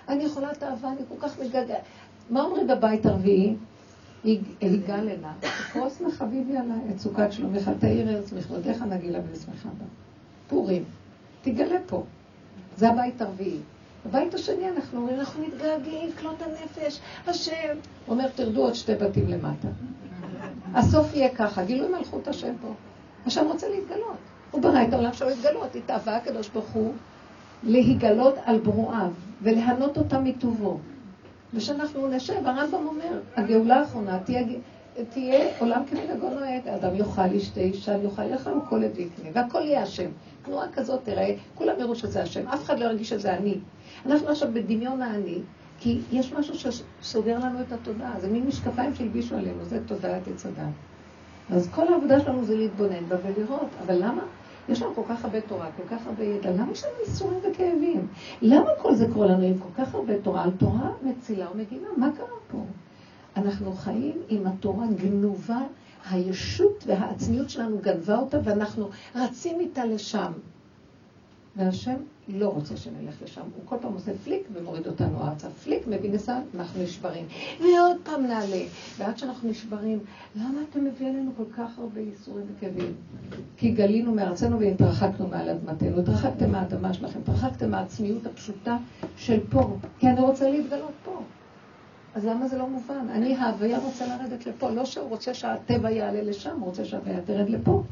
אני 0.09 0.23
יכולה 0.23 0.49
האהבה, 0.61 0.87
אני 0.87 1.01
כל 1.09 1.27
כך 1.27 1.39
מתגעגע. 1.39 1.75
מה 2.29 2.43
אומרים 2.43 2.67
בבית 2.67 3.05
הרביעי? 3.05 3.55
היגל 4.61 5.09
הנה, 5.09 5.33
תפרוס 5.39 6.01
מחביבי 6.01 6.57
עליי 6.57 6.79
את 6.91 6.99
סוכת 6.99 7.31
שלומך, 7.31 7.71
תאיר 7.79 8.09
ארץ 8.09 8.33
מכבודיך 8.33 8.81
נגילה 8.81 9.19
ונשמחה 9.19 9.69
בה. 9.69 9.85
פורים, 10.47 10.83
תגלה 11.41 11.77
פה. 11.87 12.03
זה 12.77 12.89
הבית 12.89 13.21
הרביעי. 13.21 13.59
בבית 14.05 14.33
השני 14.33 14.69
אנחנו 14.69 14.99
אומרים, 14.99 15.19
אנחנו 15.19 15.43
מתגעגעים, 15.43 16.09
כלות 16.19 16.41
הנפש, 16.41 16.99
השם. 17.27 17.77
הוא 18.05 18.15
אומר, 18.15 18.27
תרדו 18.27 18.61
עוד 18.61 18.73
שתי 18.73 18.95
בתים 18.95 19.27
למטה. 19.27 19.67
הסוף 20.73 21.13
יהיה 21.13 21.35
ככה, 21.35 21.63
גילוי 21.63 21.87
מלכות 21.97 22.27
השם 22.27 22.53
פה. 22.61 22.73
השם 23.25 23.45
רוצה 23.45 23.69
להתגלות. 23.69 24.17
הוא 24.51 24.61
ברא 24.61 24.83
את 24.83 24.93
העולם 24.93 25.13
שלו 25.13 25.29
להתגלות, 25.29 25.75
התאווה 25.75 26.17
הקדוש 26.17 26.49
ברוך 26.49 26.69
הוא 26.69 26.93
להיגלות 27.63 28.35
על 28.45 28.59
ברואיו 28.59 29.11
ולהנות 29.41 29.97
אותם 29.97 30.23
מטובו. 30.23 30.79
ושאנחנו 31.53 32.07
נשב, 32.07 32.33
הרמב"ם 32.45 32.87
אומר, 32.87 33.21
הגאולה 33.35 33.79
האחרונה 33.79 34.19
תהיה, 34.19 34.43
תהיה 35.09 35.59
עולם 35.59 35.81
כמנהגו 35.85 36.29
נוהג, 36.29 36.67
האדם 36.67 36.95
יאכל, 36.95 37.33
ישתה, 37.33 37.59
אישה, 37.59 37.97
יאכל, 37.97 38.29
יאכל 38.31 38.51
כל 38.69 38.83
עד 38.83 38.99
יקנה, 38.99 39.29
והכל 39.33 39.61
יהיה 39.61 39.81
השם. 39.83 40.09
תנועה 40.45 40.67
כזאת 40.73 41.03
תראה, 41.03 41.35
כולם 41.55 41.73
יראו 41.79 41.95
שזה 41.95 42.23
השם, 42.23 42.47
אף 42.47 42.63
אחד 42.63 42.79
לא 42.79 42.85
ירגיש 42.85 43.09
שזה 43.09 43.37
אני. 43.37 43.55
אנחנו 44.05 44.29
עכשיו 44.29 44.49
בדמיון 44.53 45.01
האני, 45.01 45.39
כי 45.79 45.99
יש 46.11 46.33
משהו 46.33 46.53
שסוגר 46.55 47.39
לנו 47.39 47.61
את 47.61 47.71
התודעה, 47.71 48.19
זה 48.19 48.27
מין 48.27 48.47
משקפיים 48.47 48.95
שהלבישו 48.95 49.35
עלינו, 49.35 49.65
זה 49.65 49.79
תודעת 49.85 50.27
עץ 50.27 50.45
הדת. 50.45 50.73
אז 51.49 51.69
כל 51.75 51.93
העבודה 51.93 52.19
שלנו 52.19 52.45
זה 52.45 52.55
להתבונן 52.55 53.05
בה 53.07 53.15
ולראות, 53.23 53.69
אבל 53.85 53.95
למה? 53.95 54.21
יש 54.69 54.81
לנו 54.81 54.95
כל 54.95 55.01
כך 55.09 55.25
הרבה 55.25 55.41
תורה, 55.41 55.69
כל 55.77 55.95
כך 55.95 56.07
הרבה 56.07 56.23
ידע, 56.23 56.51
למה 56.51 56.71
יש 56.71 56.83
לנו 56.83 56.93
ייסורים 57.05 57.39
וכאבים? 57.39 58.07
למה 58.41 58.69
כל 58.81 58.95
זה 58.95 59.07
קורה 59.13 59.27
לנו 59.27 59.43
עם 59.43 59.57
כל 59.57 59.83
כך 59.83 59.95
הרבה 59.95 60.21
תורה? 60.21 60.43
על 60.43 60.51
תורה 60.51 60.91
מצילה 61.03 61.51
ומגינה, 61.51 61.87
מה 61.97 62.09
קרה 62.17 62.27
פה? 62.51 62.57
אנחנו 63.37 63.73
חיים 63.73 64.21
עם 64.29 64.47
התורה 64.47 64.85
גנובה, 64.87 65.61
הישות 66.09 66.83
והעצמיות 66.87 67.49
שלנו 67.49 67.77
גנבה 67.81 68.17
אותה, 68.17 68.37
ואנחנו 68.43 68.89
רצים 69.15 69.59
איתה 69.59 69.85
לשם. 69.85 70.31
והשם 71.55 71.95
לא 72.29 72.47
רוצה 72.47 72.77
שנלך 72.77 73.21
לשם. 73.23 73.41
הוא 73.41 73.63
כל 73.65 73.75
פעם 73.81 73.93
עושה 73.93 74.11
פליק 74.23 74.47
ומוריד 74.53 74.87
אותנו 74.87 75.23
ארצה. 75.23 75.49
פליק 75.49 75.87
מביא 75.87 76.11
נסע, 76.11 76.39
אנחנו 76.55 76.83
נשברים. 76.83 77.25
ועוד 77.59 77.97
פעם 78.03 78.23
נעלה. 78.23 78.63
ועד 78.97 79.17
שאנחנו 79.17 79.49
נשברים, 79.49 79.99
למה 80.35 80.59
אתה 80.69 80.79
מביא 80.79 81.07
עלינו 81.07 81.31
כל 81.37 81.43
כך 81.57 81.79
הרבה 81.79 81.99
ייסורים 81.99 82.45
וכאבים? 82.57 82.93
כי 83.57 83.71
גלינו 83.71 84.15
מארצנו 84.15 84.59
והתרחקנו 84.59 85.27
מעל 85.27 85.49
אדמתנו. 85.49 85.99
התרחקתם 85.99 86.51
מהאדמה 86.51 86.93
שלכם, 86.93 87.19
התרחקתם 87.19 87.71
מהעצמיות 87.71 88.25
הפשוטה 88.25 88.77
של 89.17 89.39
פה. 89.49 89.77
כי 89.99 90.07
אני 90.07 90.21
רוצה 90.21 90.49
להתגלות 90.49 90.91
פה. 91.05 91.21
אז 92.15 92.25
למה 92.25 92.47
זה 92.47 92.57
לא 92.57 92.67
מובן? 92.67 93.07
אני, 93.11 93.35
ההוויה 93.35 93.79
רוצה 93.79 94.05
לרדת 94.07 94.45
לפה. 94.45 94.69
לא 94.69 94.85
שהוא 94.85 95.09
רוצה 95.09 95.33
שהטבע 95.33 95.91
יעלה 95.91 96.21
לשם, 96.21 96.55
הוא 96.59 96.65
רוצה 96.65 96.85
שההוויה 96.85 97.21
תרד 97.21 97.49
לפה. 97.49 97.83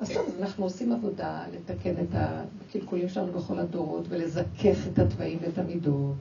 אז 0.00 0.10
טוב, 0.10 0.26
אנחנו 0.40 0.64
עושים 0.64 0.92
עבודה 0.92 1.44
לתקן 1.54 1.90
את 1.90 2.08
הקלקולים 2.12 3.08
שלנו 3.08 3.32
בכל 3.32 3.58
הדורות 3.58 4.04
ולזכך 4.08 4.86
את 4.92 4.98
התוואים 4.98 5.38
ואת 5.42 5.58
המידות. 5.58 6.14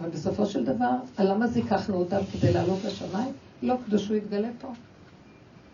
אבל 0.00 0.10
בסופו 0.10 0.46
של 0.46 0.64
דבר, 0.64 0.90
למה 1.18 1.46
זיככנו 1.46 1.96
אותם 1.96 2.20
כדי 2.32 2.52
לעלות 2.52 2.84
לשמיים? 2.84 3.32
לא, 3.62 3.76
שהוא 3.96 4.16
יתגלה 4.16 4.48
פה. 4.60 4.68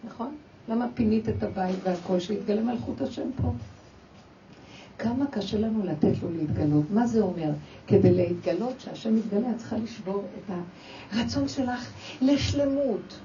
נכון? 0.04 0.36
למה 0.68 0.86
פינית 0.94 1.28
את 1.28 1.42
הבית 1.42 1.76
והכל 1.82 2.20
שיתגלה 2.20 2.62
מלכות 2.62 3.00
השם 3.00 3.30
פה? 3.42 3.52
כמה 4.98 5.26
קשה 5.26 5.58
לנו 5.58 5.84
לתת 5.84 6.22
לו 6.22 6.30
להתגלות. 6.30 6.90
מה 6.90 7.06
זה 7.06 7.20
אומר? 7.20 7.50
כדי 7.86 8.14
להתגלות, 8.14 8.80
שהשם 8.80 9.16
יתגלה, 9.16 9.50
את 9.50 9.56
צריכה 9.56 9.76
לשבור 9.76 10.24
את 10.38 10.54
הרצון 11.12 11.48
שלך 11.48 11.92
לשלמות. 12.22 13.18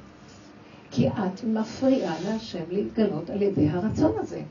כי 0.97 1.07
את 1.07 1.43
מפריעה 1.43 2.15
להשם 2.25 2.63
להתגלות 2.69 3.29
על 3.29 3.41
ידי 3.41 3.69
הרצון 3.69 4.11
הזה. 4.17 4.41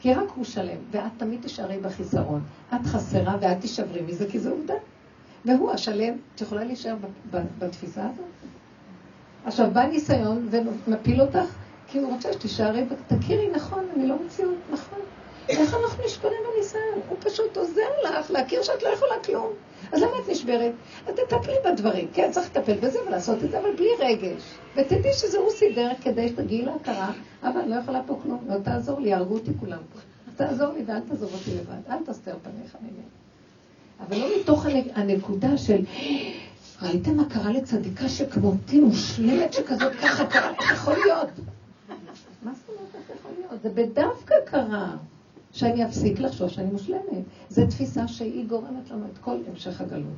כי 0.00 0.14
רק 0.14 0.30
הוא 0.34 0.44
שלם, 0.44 0.76
ואת 0.90 1.12
תמיד 1.16 1.42
תישארי 1.42 1.78
בחיסרון. 1.78 2.42
את 2.74 2.86
חסרה 2.86 3.36
ואת 3.40 3.60
תישברי 3.60 4.02
מזה, 4.02 4.26
כי 4.30 4.38
זו 4.38 4.50
עובדה. 4.50 4.74
והוא 5.44 5.70
השלם, 5.70 6.14
את 6.34 6.40
יכולה 6.40 6.64
להישאר 6.64 6.96
בתפיסה 7.58 8.02
הזאת? 8.04 8.26
עכשיו, 9.44 9.70
בא 9.72 9.86
ניסיון 9.86 10.48
ומפיל 10.50 11.20
אותך, 11.20 11.54
כי 11.86 11.98
הוא 11.98 12.12
רוצה 12.12 12.32
שתישארי, 12.32 12.84
תכירי, 13.06 13.50
נכון, 13.50 13.84
אני 13.96 14.08
לא 14.08 14.16
מציאות, 14.26 14.58
נכון. 14.72 14.98
איך 15.48 15.74
אנחנו 15.74 16.04
נשברים 16.04 16.38
בניסיון? 16.54 17.00
הוא 17.08 17.16
פשוט 17.20 17.56
עוזר 17.56 17.88
לך 18.04 18.30
להכיר 18.30 18.62
שאת 18.62 18.82
לא 18.82 18.88
יכולה 18.88 19.14
כלום. 19.24 19.52
אז 19.92 20.02
למה 20.02 20.18
את 20.24 20.28
נשברת? 20.28 20.72
אז 21.06 21.14
תטפלי 21.14 21.54
בדברים. 21.64 22.08
כן, 22.12 22.30
צריך 22.32 22.46
לטפל 22.46 22.76
בזה 22.76 22.98
ולעשות 23.06 23.44
את 23.44 23.50
זה, 23.50 23.60
אבל 23.60 23.76
בלי 23.76 23.88
רגש. 23.98 24.42
ותדעי 24.76 25.12
שזה 25.12 25.38
הוא 25.38 25.50
סידר 25.50 25.90
כדי 26.02 26.28
שתגיעי 26.28 26.64
להכרה, 26.64 27.12
אבל 27.42 27.60
אני 27.60 27.70
לא 27.70 27.76
יכולה 27.76 28.00
פה 28.06 28.18
כלום, 28.22 28.44
לא 28.48 28.58
תעזור 28.58 29.00
לי, 29.00 29.08
יהרגו 29.08 29.34
אותי 29.34 29.50
כולם. 29.60 29.78
תעזור 30.36 30.72
לי 30.72 30.82
ואל 30.86 31.00
תעזוב 31.00 31.34
אותי 31.34 31.50
לבד, 31.54 31.90
אל 31.90 31.98
תסתר 32.06 32.36
פניך 32.42 32.76
ממני. 32.80 33.02
אבל 34.00 34.16
לא 34.16 34.26
מתוך 34.40 34.66
הנקודה 34.94 35.58
של, 35.58 35.84
ראיתם 36.82 37.16
מה 37.16 37.24
קרה 37.24 37.52
לצדיקה 37.52 38.08
שכמותי 38.08 38.80
מושלמת 38.80 39.52
שכזאת 39.52 39.92
ככה 40.02 40.26
קרה? 40.26 40.52
איך 40.60 40.72
יכול 40.72 40.94
להיות? 40.94 41.28
מה 42.42 42.52
זאת 42.54 42.68
אומרת 42.68 42.94
איך 42.94 43.18
יכול 43.18 43.30
להיות? 43.38 43.62
זה 43.62 43.70
בדווקא 43.70 44.34
קרה. 44.44 44.96
שאני 45.52 45.84
אפסיק 45.84 46.20
לחשוב 46.20 46.48
שאני 46.48 46.70
מושלמת. 46.70 47.24
זו 47.48 47.66
תפיסה 47.66 48.08
שהיא 48.08 48.46
גורמת 48.46 48.90
לנו 48.90 49.04
את 49.12 49.18
כל 49.18 49.36
המשך 49.48 49.80
הגלות. 49.80 50.16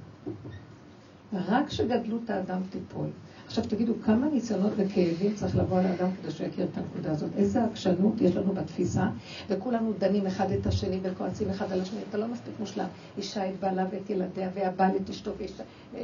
רק 1.33 1.69
כשגדלות 1.69 2.31
האדם 2.31 2.61
תיפול. 2.71 3.07
עכשיו 3.47 3.65
תגידו, 3.65 3.93
כמה 4.05 4.29
ניסיונות 4.33 4.73
וכאבים 4.77 5.35
צריך 5.35 5.57
לבוא 5.57 5.79
על 5.79 5.87
האדם 5.87 6.09
כדי 6.23 6.31
שיכיר 6.31 6.67
את 6.73 6.79
הנקודה 6.79 7.11
הזאת? 7.11 7.31
איזה 7.37 7.65
עקשנות 7.65 8.21
יש 8.21 8.37
לנו 8.37 8.53
בתפיסה, 8.53 9.07
וכולנו 9.49 9.93
דנים 9.99 10.27
אחד 10.27 10.51
את 10.51 10.67
השני 10.67 10.99
וכועצים 11.03 11.51
אחד 11.51 11.73
על 11.73 11.81
השני. 11.81 12.01
אתה 12.11 12.19
לא 12.19 12.29
מספיק 12.29 12.55
מושלם. 12.61 12.87
אישה 13.17 13.49
את 13.49 13.55
בעלה 13.61 13.87
ואת 13.91 14.11
ילדיה, 14.11 14.49
והבעל 14.55 14.97
את 14.97 15.11
אשתו, 15.11 15.31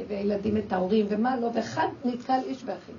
וילדים 0.07 0.57
את 0.57 0.73
ההורים, 0.73 1.05
ומה 1.09 1.39
לא, 1.39 1.49
ואחד 1.53 1.87
נתקל 2.05 2.39
איש 2.47 2.63
באחיו. 2.63 2.95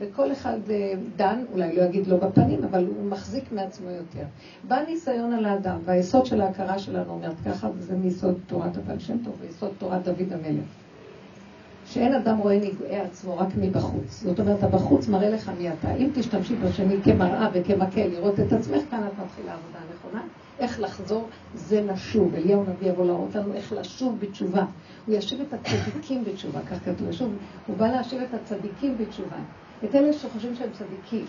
וכל 0.00 0.32
אחד 0.32 0.58
אה, 0.70 0.92
דן, 1.16 1.44
אולי 1.52 1.76
לא 1.76 1.82
יגיד 1.82 2.06
לא 2.06 2.16
בפנים, 2.16 2.64
אבל 2.64 2.86
הוא 2.86 3.04
מחזיק 3.04 3.52
מעצמו 3.52 3.90
יותר. 3.90 4.24
בא 4.68 4.80
ניסיון 4.88 5.32
על 5.32 5.44
האדם, 5.44 5.78
והיסוד 5.84 6.26
של 6.26 6.40
ההכרה 6.40 6.78
שלנו 6.78 7.12
אומרת 7.12 7.34
ככה, 7.46 7.68
וזה 7.74 7.96
מיסוד 7.96 8.38
תורת 8.46 8.76
הבעל 8.76 8.98
שם 8.98 9.18
טוב, 9.24 9.34
ויסוד 9.40 9.70
תורת 9.78 10.04
דוד 10.04 10.32
המלך. 10.32 10.64
שאין 11.86 12.14
אדם 12.14 12.38
רואה 12.38 12.58
נגועי 12.58 13.00
עצמו 13.00 13.38
רק 13.38 13.48
מבחוץ. 13.56 14.22
זאת 14.22 14.40
אומרת, 14.40 14.62
הבחוץ 14.62 15.08
מראה 15.08 15.30
לך 15.30 15.50
מי 15.58 15.70
אתה. 15.72 15.94
אם 15.94 16.10
תשתמשי 16.14 16.56
בשני 16.56 17.02
כמראה 17.02 17.48
וכמקל 17.52 18.06
לראות 18.06 18.40
את 18.40 18.52
עצמך, 18.52 18.82
כאן 18.90 19.06
את 19.06 19.24
מתחילה 19.24 19.52
עבודה 19.52 19.78
נכונה. 19.94 20.22
איך 20.58 20.80
לחזור, 20.80 21.28
זה 21.54 21.82
לשוב. 21.82 22.34
אליהו 22.34 22.62
נביא 22.62 22.88
יבוא 22.88 23.06
להראות 23.06 23.34
לנו 23.34 23.54
איך 23.54 23.72
לשוב 23.72 24.16
בתשובה. 24.20 24.64
הוא 25.06 25.14
ישיב 25.14 25.40
את 25.40 25.54
הצדיקים 25.54 26.24
בתשובה, 26.24 26.60
כך 26.70 26.84
כתוב. 26.84 27.12
שוב, 27.12 27.32
הוא 27.66 27.76
בא 27.76 27.86
להשיב 27.86 28.22
את 28.22 28.34
הצדיקים 28.34 28.98
בתשובה. 28.98 29.36
את 29.84 29.94
אלה 29.94 30.12
שחושבים 30.12 30.54
שהם 30.54 30.70
צדיקים. 30.72 31.26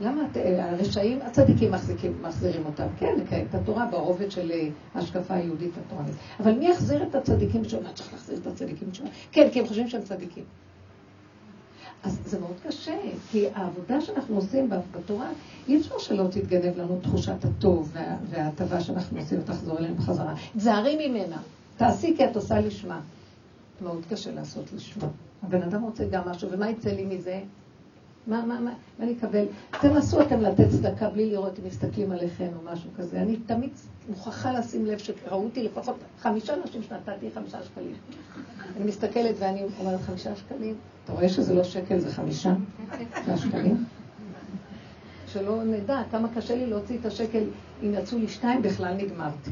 למה 0.00 0.22
אה, 0.36 0.70
הרשעים, 0.70 1.22
הצדיקים 1.22 1.70
מחזיקים, 1.72 2.22
מחזירים 2.22 2.66
אותם? 2.66 2.86
כן, 2.98 3.14
לקיים 3.18 3.46
את 3.50 3.54
התורה 3.54 3.86
ברובד 3.90 4.30
של 4.30 4.50
אה, 4.50 4.68
ההשקפה 4.94 5.34
היהודית 5.34 5.72
התורנית. 5.86 6.14
אבל 6.40 6.52
מי 6.52 6.68
יחזיר 6.68 7.02
את 7.02 7.14
הצדיקים 7.14 7.62
בתשובה? 7.62 7.82
מה 7.82 7.92
צריך 7.92 8.12
להחזיר 8.12 8.38
את 8.38 8.46
הצדיקים 8.46 8.88
בתשובה? 8.88 9.08
כן, 9.32 9.48
כי 9.52 9.60
הם 9.60 9.66
חושבים 9.66 9.88
שהם 9.88 10.02
צדיקים. 10.02 10.44
אז 12.02 12.20
זה 12.24 12.40
מאוד 12.40 12.54
קשה, 12.66 12.98
כי 13.30 13.46
העבודה 13.54 14.00
שאנחנו 14.00 14.36
עושים 14.36 14.70
בתורה, 14.92 15.28
אי 15.68 15.80
אפשר 15.80 15.98
שלא 15.98 16.26
תתגנב 16.30 16.78
לנו 16.78 17.00
תחושת 17.02 17.44
הטוב 17.44 17.96
וההטבה 18.30 18.80
שאנחנו 18.80 19.18
עושים 19.18 19.38
ותחזור 19.40 19.78
אלינו 19.78 19.94
בחזרה. 19.94 20.34
תזהרי 20.56 21.08
ממנה, 21.08 21.36
תעשי 21.76 22.14
כי 22.16 22.24
את 22.24 22.36
עושה 22.36 22.60
לשמה. 22.60 23.00
מאוד 23.82 24.04
קשה 24.10 24.32
לעשות 24.32 24.72
לשמה. 24.72 25.08
הבן 25.42 25.62
אדם 25.62 25.82
רוצה 25.82 26.04
גם 26.04 26.22
משהו, 26.28 26.48
ומה 26.52 26.70
יצא 26.70 26.90
לי 26.90 27.04
מזה? 27.04 27.40
מה, 28.26 28.46
מה, 28.46 28.60
מה, 28.60 28.72
מה 28.98 29.04
אני 29.04 29.12
אקבל? 29.18 29.44
תנסו 29.80 30.20
אתם 30.20 30.40
לתת 30.40 30.68
צדקה 30.68 31.10
בלי 31.10 31.30
לראות 31.30 31.58
אם 31.58 31.64
מסתכלים 31.66 32.12
עליכם 32.12 32.48
או 32.56 32.72
משהו 32.72 32.90
כזה. 32.98 33.22
אני 33.22 33.36
תמיד 33.36 33.70
מוכרחה 34.08 34.52
לשים 34.52 34.86
לב 34.86 34.98
שראו 34.98 35.44
אותי 35.44 35.62
לפחות 35.62 35.96
חמישה 36.18 36.54
אנשים 36.54 36.82
שנתתי 36.82 37.30
חמישה 37.34 37.62
שקלים. 37.62 37.94
אני 38.76 38.84
מסתכלת 38.84 39.34
ואני 39.38 39.64
אומרת 39.80 40.00
חמישה 40.00 40.36
שקלים, 40.36 40.74
אתה 41.04 41.12
רואה 41.12 41.28
שזה 41.28 41.54
לא 41.54 41.64
שקל, 41.64 41.98
זה 41.98 42.12
חמישה? 42.12 42.54
חמישה 43.14 43.36
שקלים? 43.36 43.84
שלא 45.26 45.64
נדע 45.64 46.02
כמה 46.10 46.28
קשה 46.34 46.54
לי 46.54 46.66
להוציא 46.66 46.98
את 47.00 47.06
השקל, 47.06 47.44
אם 47.82 47.94
יצאו 47.94 48.18
לי 48.18 48.28
שתיים 48.28 48.62
בכלל 48.62 48.94
נגמרתי. 48.94 49.50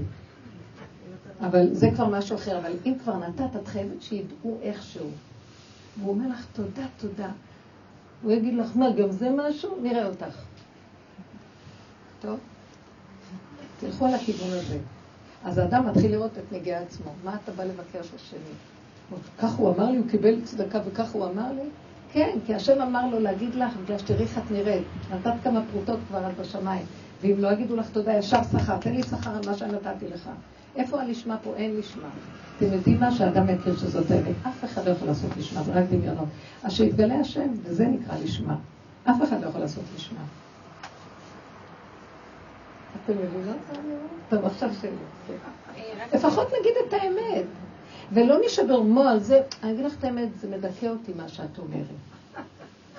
אבל 1.40 1.74
זה 1.74 1.90
כבר 1.94 2.09
משהו 2.09 2.37
אחר, 2.37 2.59
אבל 2.59 2.72
אם 2.87 2.94
כבר 3.03 3.18
נתת, 3.18 3.57
את 3.57 3.68
חייבת 3.68 4.03
שידעו 4.03 4.59
איכשהו. 4.62 5.07
והוא 5.98 6.11
אומר 6.11 6.29
לך, 6.29 6.46
תודה, 6.53 6.87
תודה. 6.96 7.29
הוא 8.22 8.33
יגיד 8.33 8.55
לך, 8.55 8.76
מה, 8.76 8.90
גם 8.90 9.11
זה 9.11 9.31
משהו? 9.37 9.81
נראה 9.83 10.07
אותך. 10.07 10.37
טוב? 12.20 12.38
תלכו 13.81 14.07
על 14.07 14.14
הכיוון 14.14 14.48
הזה. 14.50 14.79
אז 15.44 15.59
האדם 15.59 15.88
מתחיל 15.88 16.11
לראות 16.11 16.38
את 16.38 16.53
נגיע 16.53 16.81
עצמו. 16.81 17.12
מה 17.24 17.37
אתה 17.44 17.53
בא 17.53 17.64
לבקר 17.64 18.03
של 18.03 18.16
השני? 18.16 18.55
כך 19.38 19.55
הוא 19.55 19.74
אמר 19.74 19.90
לי, 19.90 19.96
הוא 19.96 20.09
קיבל 20.11 20.40
צדקה 20.44 20.81
וכך 20.87 21.11
הוא 21.11 21.26
אמר 21.26 21.53
לי? 21.53 21.68
כן, 22.12 22.38
כי 22.46 22.55
השם 22.55 22.81
אמר 22.81 23.07
לו 23.07 23.20
להגיד 23.20 23.55
לך, 23.55 23.76
בגלל 23.85 23.98
שתראי 23.98 24.22
איך 24.22 24.38
את 24.38 24.50
נראית. 24.50 24.85
נתת 25.11 25.33
כמה 25.42 25.61
פרוטות 25.72 25.98
כבר 26.09 26.18
עד 26.18 26.33
בשמיים. 26.40 26.87
ואם 27.20 27.35
לא 27.38 27.52
יגידו 27.52 27.76
לך 27.76 27.90
תודה, 27.90 28.12
ישר 28.12 28.42
שכר, 28.42 28.76
תן 28.76 28.92
לי 28.92 29.02
שכר 29.02 29.30
על 29.30 29.40
מה 29.46 29.54
שנתתי 29.54 30.09
לך. 30.09 30.30
איפה 30.76 31.00
הלשמה 31.00 31.37
פה? 31.37 31.56
אין 31.56 31.76
לשמה. 31.76 32.09
אתם 32.56 32.72
יודעים 32.72 33.00
מה? 33.00 33.12
שאדם 33.12 33.48
יכיר 33.48 33.76
שזאת 33.76 34.11
האמת. 34.11 34.35
אף 34.48 34.64
אחד 34.64 34.85
לא 34.87 34.90
יכול 34.90 35.09
לעשות 35.09 35.30
לשמה, 35.38 35.62
זה 35.62 35.72
רק 35.72 35.85
דמיונות. 35.90 36.28
אז 36.62 36.72
שיתגלה 36.72 37.14
השם, 37.14 37.48
וזה 37.62 37.87
נקרא 37.87 38.14
לשמה. 38.24 38.56
אף 39.04 39.22
אחד 39.22 39.40
לא 39.42 39.46
יכול 39.46 39.61
לעשות 39.61 39.85
לשמה. 39.96 40.20
אתם 43.04 43.12
מבינות 43.12 43.56
טוב, 44.28 44.44
עכשיו 44.44 44.70
שלי. 44.80 44.90
כן. 45.26 46.16
לפחות 46.16 46.48
נגיד 46.61 46.72
את 46.88 46.92
האמת. 46.92 47.46
ולא 48.12 48.37
נשבר 48.46 48.80
מוע 48.80 49.11
על 49.11 49.20
זה. 49.20 49.40
אני 49.62 49.72
אגיד 49.72 49.85
לך 49.85 49.94
את 49.98 50.04
האמת, 50.04 50.28
זה 50.40 50.48
מדכא 50.48 50.87
אותי 50.87 51.12
מה 51.16 51.28
שאת 51.28 51.59
אומרת. 51.59 51.85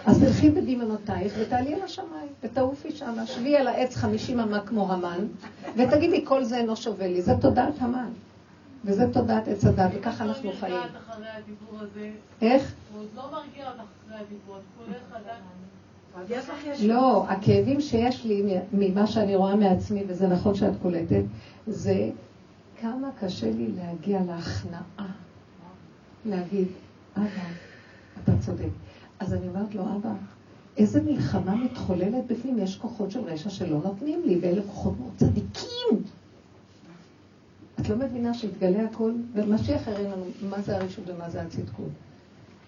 אז 0.05 0.19
תלכי 0.19 0.49
בדמיונותייך 0.49 1.33
ותעלי 1.39 1.75
אל 1.75 1.81
השמיים, 1.81 2.27
ותעופי 2.43 2.91
שם, 2.91 3.15
שבי 3.25 3.57
על 3.57 3.67
העץ 3.67 3.95
חמישים 3.95 4.39
אמה 4.39 4.59
כמו 4.59 4.93
המן, 4.93 5.27
ותגידי, 5.77 6.25
כל 6.25 6.43
זה 6.43 6.57
אינו 6.57 6.75
שווה 6.75 7.07
לי. 7.07 7.21
זה 7.21 7.33
תודעת 7.41 7.73
המן. 7.79 8.09
וזה 8.85 9.13
תודעת 9.13 9.47
עץ 9.47 9.65
הדת, 9.65 9.91
וככה 9.95 10.23
אנחנו 10.23 10.51
חיים. 10.59 10.75
איך? 12.41 12.73
הוא 12.93 13.01
עוד 13.01 13.07
לא 13.15 13.23
מרגיע 13.31 13.67
אותך 13.67 13.81
אחרי 14.05 14.17
הדיבור, 14.17 14.55
לא, 16.81 17.25
הכאבים 17.27 17.81
שיש 17.81 18.25
לי 18.25 18.59
ממה 18.73 19.07
שאני 19.07 19.35
רואה 19.35 19.55
מעצמי, 19.55 20.03
וזה 20.07 20.27
נכון 20.27 20.55
שאת 20.55 20.73
קולטת, 20.81 21.23
זה 21.67 22.09
כמה 22.81 23.09
קשה 23.19 23.51
לי 23.51 23.67
להגיע 23.77 24.19
להכנעה. 24.27 25.11
להגיד, 26.25 26.67
אבא, 27.17 27.25
אתה 28.23 28.31
צודק. 28.39 28.69
אז 29.21 29.33
אני 29.33 29.47
אומרת 29.47 29.75
לו, 29.75 29.83
אבא, 29.83 30.13
איזה 30.77 31.01
מלחמה 31.01 31.55
מתחוללת 31.55 32.27
בפנים, 32.27 32.59
יש 32.59 32.75
כוחות 32.75 33.11
של 33.11 33.19
רשע 33.19 33.49
שלא 33.49 33.77
נותנים 33.83 34.21
לי, 34.25 34.39
ואלה 34.41 34.61
כוחות 34.61 34.93
מאוד 34.99 35.11
צדיקים. 35.17 36.03
את 37.79 37.89
לא 37.89 37.95
מבינה 37.95 38.33
שהתגלה 38.33 38.83
הכל, 38.83 39.11
ומשיח 39.33 39.87
הרי 39.87 40.03
לנו 40.03 40.25
מה 40.49 40.61
זה 40.61 40.75
הרשות 40.75 41.09
ומה 41.09 41.29
זה 41.29 41.41
הצדקות. 41.41 41.89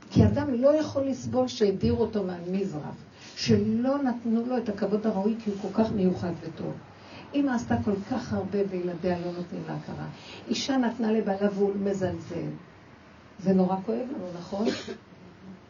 כי 0.10 0.26
אדם 0.26 0.54
לא 0.54 0.76
יכול 0.76 1.04
לסבול 1.04 1.48
שהדירו 1.48 2.02
אותו 2.02 2.24
מהמזרח, 2.24 2.96
שלא 3.36 4.04
נתנו 4.04 4.46
לו 4.46 4.58
את 4.58 4.70
הכבוד 4.70 5.08
הראוי 5.08 5.36
כי 5.44 5.50
הוא 5.50 5.60
כל 5.62 5.84
כך 5.84 5.92
מיוחד 5.92 6.32
וטוב. 6.42 6.74
אמא 7.34 7.52
עשתה 7.52 7.76
כל 7.86 7.96
כך 8.12 8.34
הרבה 8.34 8.60
וילדיה 8.70 9.20
לא 9.20 9.32
נותנים 9.32 9.62
לה 9.68 9.76
הכרה. 9.76 10.08
אישה 10.48 10.78
נתנה 10.78 11.12
לבעלה 11.12 11.50
והוא 11.54 11.72
מזלזל. 11.84 12.50
זה 13.40 13.54
נורא 13.54 13.76
כואב 13.86 14.08
לנו, 14.16 14.26
נכון? 14.40 14.68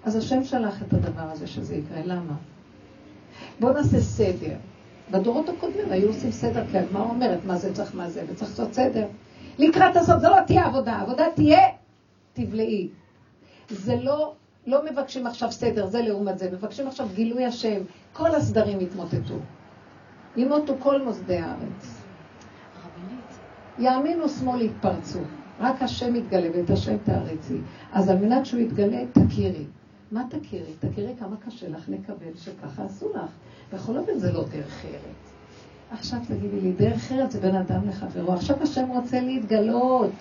אז 0.05 0.15
השם 0.15 0.43
שלח 0.43 0.81
את 0.81 0.93
הדבר 0.93 1.31
הזה 1.31 1.47
שזה 1.47 1.75
יקרה. 1.75 2.01
למה? 2.05 2.33
בואו 3.59 3.73
נעשה 3.73 3.99
סדר. 3.99 4.55
בדורות 5.11 5.49
הקודמים 5.49 5.91
היו 5.91 6.07
עושים 6.07 6.31
סדר, 6.31 6.63
כי 6.71 6.77
הגמרא 6.77 7.03
אומרת 7.03 7.39
מה 7.45 7.57
זה 7.57 7.73
צריך, 7.73 7.95
מה 7.95 8.09
זה, 8.09 8.23
וצריך 8.29 8.51
לעשות 8.51 8.73
סדר. 8.73 9.07
לקראת 9.59 9.95
הסוף, 9.95 10.19
זה 10.19 10.29
לא 10.29 10.37
תהיה 10.47 10.65
עבודה, 10.65 10.99
עבודה 11.01 11.25
תהיה, 11.35 11.67
תבלעי. 12.33 12.89
זה 13.69 13.95
לא, 13.95 14.33
לא 14.67 14.85
מבקשים 14.91 15.27
עכשיו 15.27 15.51
סדר, 15.51 15.85
זה 15.85 16.01
לעומת 16.01 16.39
זה, 16.39 16.51
מבקשים 16.51 16.87
עכשיו 16.87 17.07
גילוי 17.13 17.45
השם, 17.45 17.81
כל 18.13 18.35
הסדרים 18.35 18.81
יתמוטטו. 18.81 19.35
ימותו 20.35 20.73
כל 20.79 21.01
מוסדי 21.01 21.37
הארץ. 21.37 22.01
יאמינו 23.79 24.29
שמאל 24.29 24.61
יתפרצו. 24.61 25.19
רק 25.59 25.81
השם 25.81 26.15
יתגלה 26.15 26.49
ואת 26.53 26.69
השם 26.69 26.97
תעריצי. 26.97 27.57
אז 27.93 28.09
על 28.09 28.17
מנת 28.17 28.45
שהוא 28.45 28.59
יתגלה, 28.59 29.03
תכירי. 29.11 29.65
מה 30.13 30.23
תכירי? 30.29 30.73
תכירי 30.79 31.13
כמה 31.19 31.35
קשה 31.37 31.69
לך 31.69 31.89
לקבל 31.89 32.35
שככה 32.35 32.85
עשו 32.85 33.09
לך. 33.09 33.31
בכל 33.73 33.97
אופן 33.97 34.19
זה 34.19 34.31
לא 34.31 34.43
דרך 34.43 34.85
ארץ. 34.85 35.33
עכשיו 35.91 36.19
תגידי 36.27 36.61
לי, 36.61 36.71
דרך 36.71 37.11
ארץ 37.11 37.31
זה 37.31 37.39
בין 37.39 37.55
אדם 37.55 37.87
לחברו. 37.87 38.33
עכשיו 38.33 38.63
השם 38.63 38.89
רוצה 38.89 39.21
להתגלות. 39.21 40.11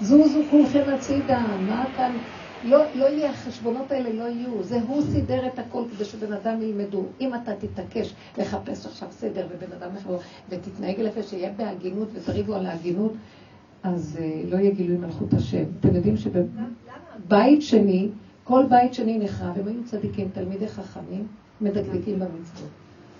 זוזו 0.00 0.40
כולכם 0.50 0.82
הצידה, 0.94 1.46
מה 1.68 1.84
כאן? 1.96 2.16
לא, 2.64 2.78
לא 2.94 3.04
יהיה, 3.04 3.30
החשבונות 3.30 3.92
האלה 3.92 4.12
לא 4.12 4.24
יהיו. 4.24 4.62
זה 4.62 4.80
הוא 4.82 5.02
סידר 5.02 5.46
את 5.46 5.58
הכל 5.58 5.84
כדי 5.94 6.04
שבן 6.04 6.32
אדם 6.32 6.62
ילמדו. 6.62 7.04
אם 7.20 7.34
אתה 7.34 7.52
תתעקש 7.56 8.14
לחפש 8.38 8.86
עכשיו 8.86 9.08
סדר 9.10 9.46
ובן 9.50 9.72
אדם 9.72 9.96
לחברו, 9.96 10.18
ותתנהג 10.48 11.00
אליך 11.00 11.14
שיהיה 11.28 11.52
בהגינות 11.56 12.08
ותריבו 12.14 12.54
על 12.54 12.66
ההגינות, 12.66 13.12
אז 13.82 14.18
uh, 14.18 14.50
לא 14.50 14.56
יהיה 14.56 14.70
גילוי 14.70 14.96
מלכות 14.96 15.34
השם. 15.34 15.64
אתם 15.80 15.94
יודעים 15.94 16.16
שבבית 16.16 17.62
שני, 17.62 18.08
כל 18.50 18.66
בית 18.68 18.94
שני 18.94 19.18
נחרב, 19.18 19.58
הם 19.58 19.68
היו 19.68 19.84
צדיקים, 19.84 20.28
תלמידי 20.32 20.68
חכמים, 20.68 21.26
מדקדקים 21.60 22.18
במצוות. 22.18 22.68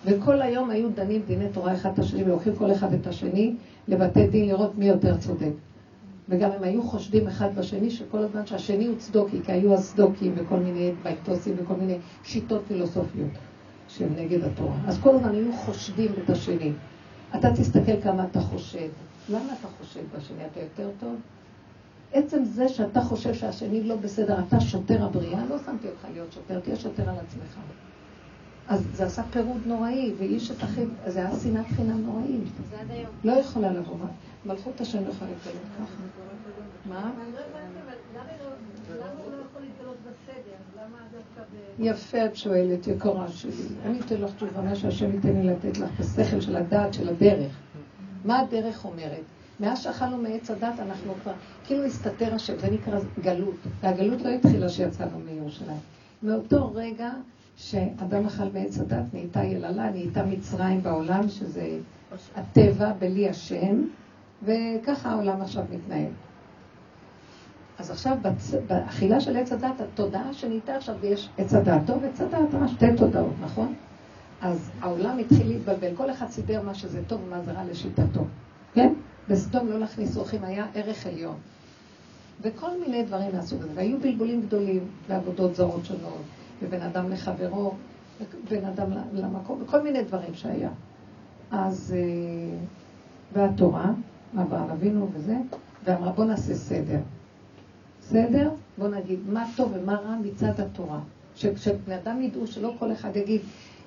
וכל 0.05 0.43
היום 0.43 0.71
היו 0.71 0.89
דנים 0.91 1.23
דיני 1.27 1.49
תורה 1.53 1.75
אחד 1.75 1.93
את 1.93 1.99
השני, 1.99 2.25
ולוקחים 2.25 2.55
כל 2.57 2.73
אחד 2.73 2.93
את 2.93 3.07
השני 3.07 3.55
לבתי 3.89 4.27
דין 4.27 4.49
לראות 4.49 4.79
מי 4.79 4.89
יותר 4.89 5.17
צודק. 5.17 5.51
וגם 6.29 6.51
הם 6.51 6.63
היו 6.63 6.83
חושדים 6.83 7.27
אחד 7.27 7.55
בשני 7.55 7.91
שכל 7.91 8.19
הזמן 8.19 8.47
שהשני 8.47 8.87
הוא 8.87 8.97
צדוקי, 8.99 9.41
כי 9.43 9.53
היו 9.53 9.75
הסדוקים 9.75 10.33
וכל 10.37 10.57
מיני 10.57 10.93
בייטוסים 11.03 11.55
וכל 11.59 11.75
מיני 11.75 11.99
שיטות 12.25 12.63
פילוסופיות 12.69 13.31
שהן 13.89 14.09
נגד 14.17 14.45
התורה. 14.45 14.77
אז 14.87 14.99
כל 15.01 15.15
הזמן 15.15 15.35
היו 15.35 15.53
חושדים 15.53 16.13
את 16.25 16.31
השני. 16.31 16.73
אתה 17.39 17.51
תסתכל 17.55 18.01
כמה 18.03 18.25
אתה 18.31 18.41
חושד. 18.41 18.89
למה 19.29 19.53
אתה 19.61 19.69
חושד 19.79 20.03
בשני? 20.17 20.47
אתה 20.53 20.61
יותר 20.61 20.91
טוב? 21.01 21.15
עצם 22.13 22.45
זה 22.45 22.69
שאתה 22.69 23.01
חושב 23.01 23.35
שהשני 23.35 23.83
לא 23.83 23.97
בסדר, 23.97 24.41
אתה 24.49 24.61
שוטר 24.61 25.05
הבריאה, 25.05 25.45
לא 25.49 25.57
שמתי 25.67 25.89
אותך 25.89 26.07
להיות 26.13 26.33
שוטר, 26.33 26.61
תהיה 26.61 26.77
שוטר 26.77 27.11
על 27.11 27.17
עצמך. 27.17 27.59
אז 28.69 28.87
זה 28.93 29.07
עשה 29.07 29.23
פירוד 29.31 29.61
נוראי, 29.67 30.13
ואיש 30.19 30.51
את 30.51 30.65
אחיו, 30.65 30.89
זה 31.07 31.19
היה 31.19 31.31
שנאת 31.43 31.67
חינם 31.67 32.01
נוראי. 32.03 32.39
זה 32.71 32.81
עד 32.81 32.91
היום. 32.91 33.11
לא 33.25 33.33
יכולה 33.33 33.73
לבוא. 33.73 33.97
מלכות 34.47 34.81
השם 34.81 35.05
לא 35.05 35.09
יכולה 35.09 35.31
להתגלות 35.31 35.63
ככה. 35.79 36.03
מה? 36.89 37.11
יפה 41.79 42.27
את 42.27 42.37
שואלת, 42.37 42.87
יקרה 42.87 43.29
שלי. 43.29 43.53
אני 43.87 44.01
אתן 44.01 44.21
לך 44.21 44.35
תשובה, 44.37 44.63
מה 44.63 44.77
שהשם 44.77 45.15
ייתן 45.15 45.33
לי 45.41 45.43
לתת 45.43 45.79
לך, 45.79 46.01
בשכל 46.01 46.41
של 46.41 46.57
הדעת, 46.57 46.95
של 46.95 47.09
הדרך. 47.09 47.53
מה 48.25 48.39
הדרך 48.41 48.85
אומרת? 48.85 49.25
מאז 49.61 49.79
שאכלנו 49.79 50.17
מעץ 50.17 50.51
הדת 50.51 50.81
אנחנו 50.81 51.15
כבר, 51.23 51.33
כאילו 51.65 51.85
הסתתר 51.85 52.35
השם, 52.35 52.59
זה 52.59 52.71
נקרא 52.71 52.99
גלות. 53.23 53.55
והגלות 53.81 54.23
לא 54.23 54.29
התחילה 54.29 54.69
שיצאנו 54.69 55.19
מירושלים. 55.19 55.81
מאותו 56.23 56.73
רגע 56.75 57.11
שאדם 57.57 58.27
אכל 58.27 58.45
מעץ 58.55 58.79
הדת, 58.79 59.05
נהייתה 59.13 59.45
יללה, 59.45 59.91
נהייתה 59.91 60.25
מצרים 60.25 60.83
בעולם, 60.83 61.29
שזה 61.29 61.79
הטבע 62.37 62.93
בלי 62.99 63.29
השם, 63.29 63.83
וככה 64.43 65.11
העולם 65.11 65.41
עכשיו 65.41 65.65
מתנהל. 65.71 66.11
אז 67.79 67.91
עכשיו, 67.91 68.17
בצ... 68.23 68.55
באכילה 68.67 69.21
של 69.21 69.37
עץ 69.37 69.53
הדת, 69.53 69.81
התודעה 69.81 70.33
שנהייתה 70.33 70.77
עכשיו, 70.77 70.95
יש 71.03 71.29
עץ 71.39 71.55
הדת 71.55 71.81
טוב 71.87 72.03
ועץ 72.03 72.21
הדת 72.21 72.55
רע, 72.55 72.69
שתי 72.69 72.87
תודעות, 72.97 73.35
נכון? 73.43 73.75
אז 74.41 74.71
העולם 74.81 75.19
התחיל 75.19 75.49
להתבלבל, 75.49 75.97
כל 75.97 76.11
אחד 76.11 76.27
סידר 76.29 76.63
מה 76.63 76.75
שזה 76.75 77.01
טוב 77.07 77.21
ומה 77.27 77.41
זה 77.43 77.53
רע 77.53 77.65
לשיטתו, 77.65 78.25
כן? 78.75 78.93
בסדום 79.31 79.69
לא 79.69 79.79
להכניס 79.79 80.17
אורחים 80.17 80.45
היה 80.45 80.67
ערך 80.75 81.07
עליון. 81.07 81.37
וכל 82.43 82.81
מיני 82.81 83.03
דברים 83.03 83.31
מהסוג 83.35 83.63
הזה. 83.63 83.73
והיו 83.75 84.01
בלבולים 84.01 84.43
גדולים 84.43 84.85
בעבודות 85.09 85.55
זרות 85.55 85.85
שונות, 85.85 86.23
ובין 86.63 86.83
אדם 86.83 87.11
לחברו, 87.11 87.75
ובין 88.47 88.65
אדם 88.65 88.87
למקום, 89.13 89.63
וכל 89.63 89.83
מיני 89.83 90.03
דברים 90.05 90.35
שהיה. 90.35 90.71
אז, 91.51 91.95
אה, 91.97 92.59
והתורה, 93.33 93.93
אברהם 94.41 94.71
אבינו 94.71 95.09
וזה, 95.15 95.37
ואמרה 95.85 96.13
בוא 96.13 96.25
נעשה 96.25 96.55
סדר. 96.55 96.99
בסדר? 98.01 98.51
בוא 98.79 98.89
נגיד 98.89 99.19
מה 99.29 99.47
טוב 99.57 99.73
ומה 99.75 99.95
רע 99.95 100.17
מצד 100.23 100.61
התורה. 100.61 101.01
שבני 101.35 101.97
אדם 102.03 102.23
ידעו 102.23 102.47
שלא 102.47 102.75
כל 102.79 102.93
אחד 102.93 103.17
יגיד, 103.17 103.41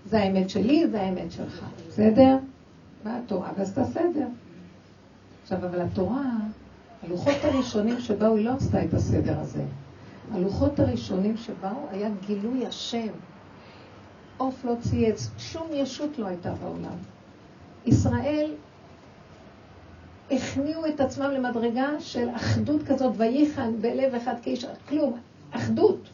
זה 0.05 0.19
האמת 0.19 0.49
שלי, 0.49 0.87
זה 0.87 1.01
האמת 1.01 1.31
שלך. 1.31 1.65
בסדר? 1.87 2.37
מה 3.05 3.17
התורה? 3.17 3.51
ואז 3.57 3.69
אתה 3.69 3.83
סדר. 3.83 4.27
עכשיו, 5.43 5.57
אבל 5.57 5.81
התורה, 5.81 6.23
הלוחות 7.03 7.35
הראשונים 7.43 7.99
שבאו, 7.99 8.35
היא 8.35 8.45
לא 8.45 8.51
עשתה 8.51 8.83
את 8.83 8.93
הסדר 8.93 9.39
הזה. 9.39 9.63
הלוחות 10.31 10.79
הראשונים 10.79 11.37
שבאו, 11.37 11.87
היה 11.91 12.09
גילוי 12.25 12.65
השם. 12.65 13.07
עוף 14.37 14.65
לא 14.65 14.73
צייץ, 14.79 15.29
שום 15.37 15.67
ישות 15.73 16.17
לא 16.17 16.27
הייתה 16.27 16.53
בעולם. 16.53 16.97
ישראל 17.85 18.51
הכניעו 20.31 20.85
את 20.85 20.99
עצמם 20.99 21.31
למדרגה 21.31 21.89
של 21.99 22.29
אחדות 22.35 22.83
כזאת, 22.83 23.13
ויחן 23.17 23.81
בלב 23.81 24.15
אחד 24.15 24.35
כאיש, 24.41 24.65
כלום, 24.89 25.19
אחדות. 25.51 26.09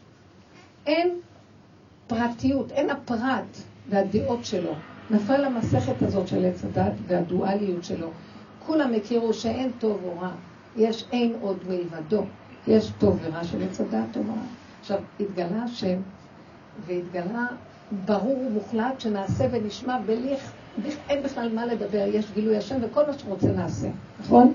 אין 0.85 1.09
פרטיות, 2.07 2.71
אין 2.71 2.89
הפרט 2.89 3.57
והדעות 3.89 4.45
שלו. 4.45 4.73
נפל 5.11 5.45
המסכת 5.45 6.01
הזאת 6.01 6.27
של 6.27 6.45
עץ 6.45 6.63
הדת 6.63 6.93
והדואליות 7.07 7.83
שלו. 7.83 8.09
כולם 8.69 8.93
הכירו 8.93 9.33
שאין 9.33 9.71
טוב 9.79 10.01
או 10.03 10.19
רע, 10.19 10.31
יש 10.77 11.05
אין 11.11 11.35
עוד 11.41 11.57
מלבדו. 11.67 12.23
יש 12.67 12.91
טוב 12.99 13.19
ורע 13.21 13.43
של 13.43 13.63
עץ 13.63 13.81
הדת 13.81 14.17
או 14.17 14.21
רע. 14.21 14.41
עכשיו, 14.81 14.99
התגלה 15.19 15.63
השם, 15.63 15.99
והתגלה 16.85 17.47
ברור 18.05 18.37
ומוחלט 18.47 18.99
שנעשה 18.99 19.47
ונשמע 19.51 19.99
בלי 20.05 20.35
אין 21.09 21.23
בכלל 21.23 21.55
מה 21.55 21.65
לדבר, 21.65 22.05
יש 22.13 22.31
גילוי 22.33 22.57
השם 22.57 22.75
וכל 22.81 23.05
מה 23.07 23.13
שרוצה 23.13 23.47
נעשה, 23.47 23.87
נכון? 24.19 24.53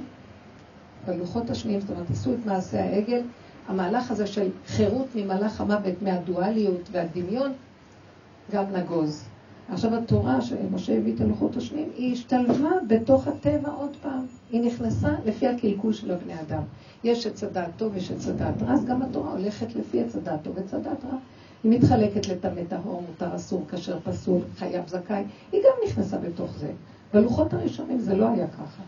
בלוחות 1.07 1.51
השניים, 1.51 1.81
זאת 1.81 1.91
אומרת, 1.91 2.11
עשו 2.11 2.33
את 2.35 2.47
מעשה 2.47 2.85
העגל, 2.85 3.23
המהלך 3.69 4.11
הזה 4.11 4.27
של 4.27 4.49
חירות 4.67 5.07
ממלאך 5.15 5.61
המוות, 5.61 6.03
מהדואליות 6.03 6.89
והדמיון, 6.93 7.53
גם 8.53 8.65
נגוז. 8.73 9.25
עכשיו 9.69 9.95
התורה 9.95 10.41
שמשה 10.41 10.97
הביא 10.97 11.15
את 11.15 11.21
הלוחות 11.21 11.57
השניים, 11.57 11.89
היא 11.97 12.13
השתלבה 12.13 12.71
בתוך 12.89 13.29
הטבע 13.29 13.71
עוד 13.71 13.97
פעם. 14.03 14.27
היא 14.51 14.63
נכנסה 14.63 15.09
לפי 15.25 15.47
הקלקול 15.47 15.93
של 15.93 16.11
הבני 16.11 16.41
אדם. 16.41 16.63
יש 17.05 17.27
עץ 17.27 17.45
הדעת 17.45 17.71
טוב, 17.77 17.97
יש 17.97 18.11
עץ 18.11 18.29
הדעת 18.29 18.63
רע, 18.63 18.73
אז 18.73 18.85
גם 18.85 19.03
התורה 19.03 19.33
הולכת 19.33 19.77
לפי 19.77 20.01
עץ 20.01 20.17
הדעת 20.17 20.43
טוב 20.43 20.57
ועץ 20.57 20.75
הדעת 20.75 21.05
רע. 21.05 21.19
היא 21.65 21.73
מתחלקת 21.73 22.29
לטמא 22.29 22.61
טהור, 22.69 23.03
מותר 23.09 23.37
אסור, 23.37 23.65
כשר 23.71 23.99
פסול, 24.05 24.41
חייב 24.59 24.89
זכאי, 24.89 25.23
היא 25.53 25.61
גם 25.61 25.73
נכנסה 25.87 26.19
בתוך 26.19 26.51
זה. 26.59 26.73
בלוחות 27.15 27.55
הראשונים 27.55 27.99
זה 27.99 28.17
לא 28.17 28.29
היה 28.29 28.47
ככה. 28.47 28.83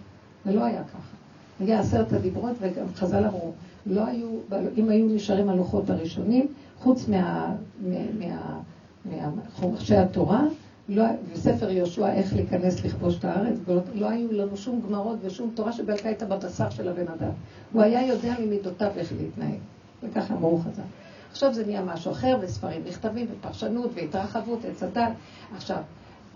זה 0.45 0.53
לא 0.53 0.65
היה 0.65 0.85
ככה. 0.85 1.17
היה 1.61 1.81
עשרת 1.81 2.13
הדיברות, 2.13 2.57
וגם 2.61 2.87
חז"ל 2.95 3.25
אמרו, 3.25 3.53
לא 3.87 4.07
היו, 4.07 4.29
אם 4.77 4.89
היו 4.89 5.07
נשארים 5.07 5.49
הלוחות 5.49 5.91
הראשונים, 5.91 6.47
חוץ 6.79 7.09
מה, 7.09 7.55
מה, 7.81 7.97
מה, 8.19 8.61
מהחורשי 9.05 9.97
התורה, 9.97 10.43
לא, 10.89 11.05
וספר 11.33 11.71
יהושע 11.71 12.13
איך 12.13 12.35
להיכנס 12.35 12.85
לכבוש 12.85 13.19
את 13.19 13.25
הארץ, 13.25 13.59
לא, 13.69 13.81
לא 13.95 14.11
היו 14.11 14.33
לנו 14.33 14.57
שום 14.57 14.81
גמרות 14.81 15.19
ושום 15.23 15.51
תורה 15.55 15.73
שבלקה 15.73 16.09
הייתה 16.09 16.27
בבשר 16.27 16.71
של 16.71 16.89
הבן 16.89 17.09
אדם. 17.09 17.31
הוא 17.73 17.83
היה 17.83 18.07
יודע 18.07 18.35
ממידותיו 18.41 18.91
איך 18.97 19.13
להתנהג. 19.19 19.59
וככה 20.03 20.35
אמרו 20.35 20.59
חז"ל. 20.59 20.83
עכשיו 21.31 21.55
זה 21.55 21.67
נהיה 21.67 21.83
משהו 21.83 22.13
אחר, 22.13 22.39
וספרים 22.41 22.83
נכתבים, 22.89 23.27
ופרשנות, 23.31 23.91
והתרחבות, 23.95 24.65
עץ 24.65 24.83
הדת. 24.83 25.13
עכשיו, 25.57 25.83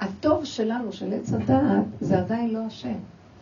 הטוב 0.00 0.44
שלנו, 0.44 0.92
של 0.92 1.12
עץ 1.12 1.32
הדעת, 1.32 1.84
זה 2.00 2.18
עדיין 2.18 2.50
לא 2.50 2.66
השם. 2.66 2.96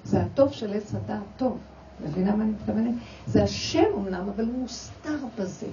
זה 0.04 0.20
הטוב 0.20 0.52
של 0.52 0.74
עץ 0.74 0.94
הדעת 0.94 1.22
טוב. 1.36 1.58
מבינה 2.04 2.36
מה 2.36 2.44
אני 2.44 2.52
מתכוונת? 2.52 2.94
זה 3.26 3.42
השם 3.42 3.84
אמנם, 3.96 4.28
אבל 4.34 4.44
הוא 4.44 4.58
מוסתר 4.58 5.18
בזה. 5.38 5.66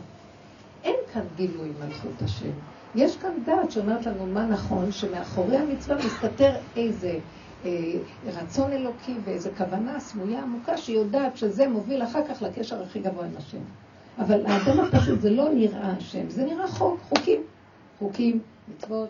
אין 0.84 0.96
כאן 1.14 1.22
גילוי 1.36 1.70
מלכות 1.80 2.22
השם. 2.22 2.75
יש 2.96 3.18
כאן 3.18 3.30
דעת 3.46 3.72
שאומרת 3.72 4.06
לנו 4.06 4.26
מה 4.26 4.46
נכון, 4.46 4.92
שמאחורי 4.92 5.58
המצווה 5.58 5.98
מסתתר 6.06 6.56
איזה 6.76 7.20
אה, 7.66 7.72
רצון 8.26 8.72
אלוקי 8.72 9.16
ואיזה 9.24 9.50
כוונה 9.58 10.00
סמויה 10.00 10.42
עמוקה, 10.44 10.78
שהיא 10.78 10.98
יודעת 10.98 11.38
שזה 11.38 11.68
מוביל 11.68 12.04
אחר 12.04 12.20
כך 12.28 12.42
לקשר 12.42 12.84
הכי 12.84 13.00
גבוה 13.00 13.26
עם 13.26 13.32
השם. 13.38 13.62
אבל 14.20 14.46
האדם 14.46 14.80
הפשוט 14.80 15.22
זה 15.22 15.30
לא 15.30 15.50
נראה 15.54 15.92
השם, 15.98 16.30
זה 16.30 16.46
נראה 16.46 16.68
חוק, 16.68 17.00
חוקים. 17.10 17.42
חוקים, 18.00 18.40
מצוות, 18.68 19.10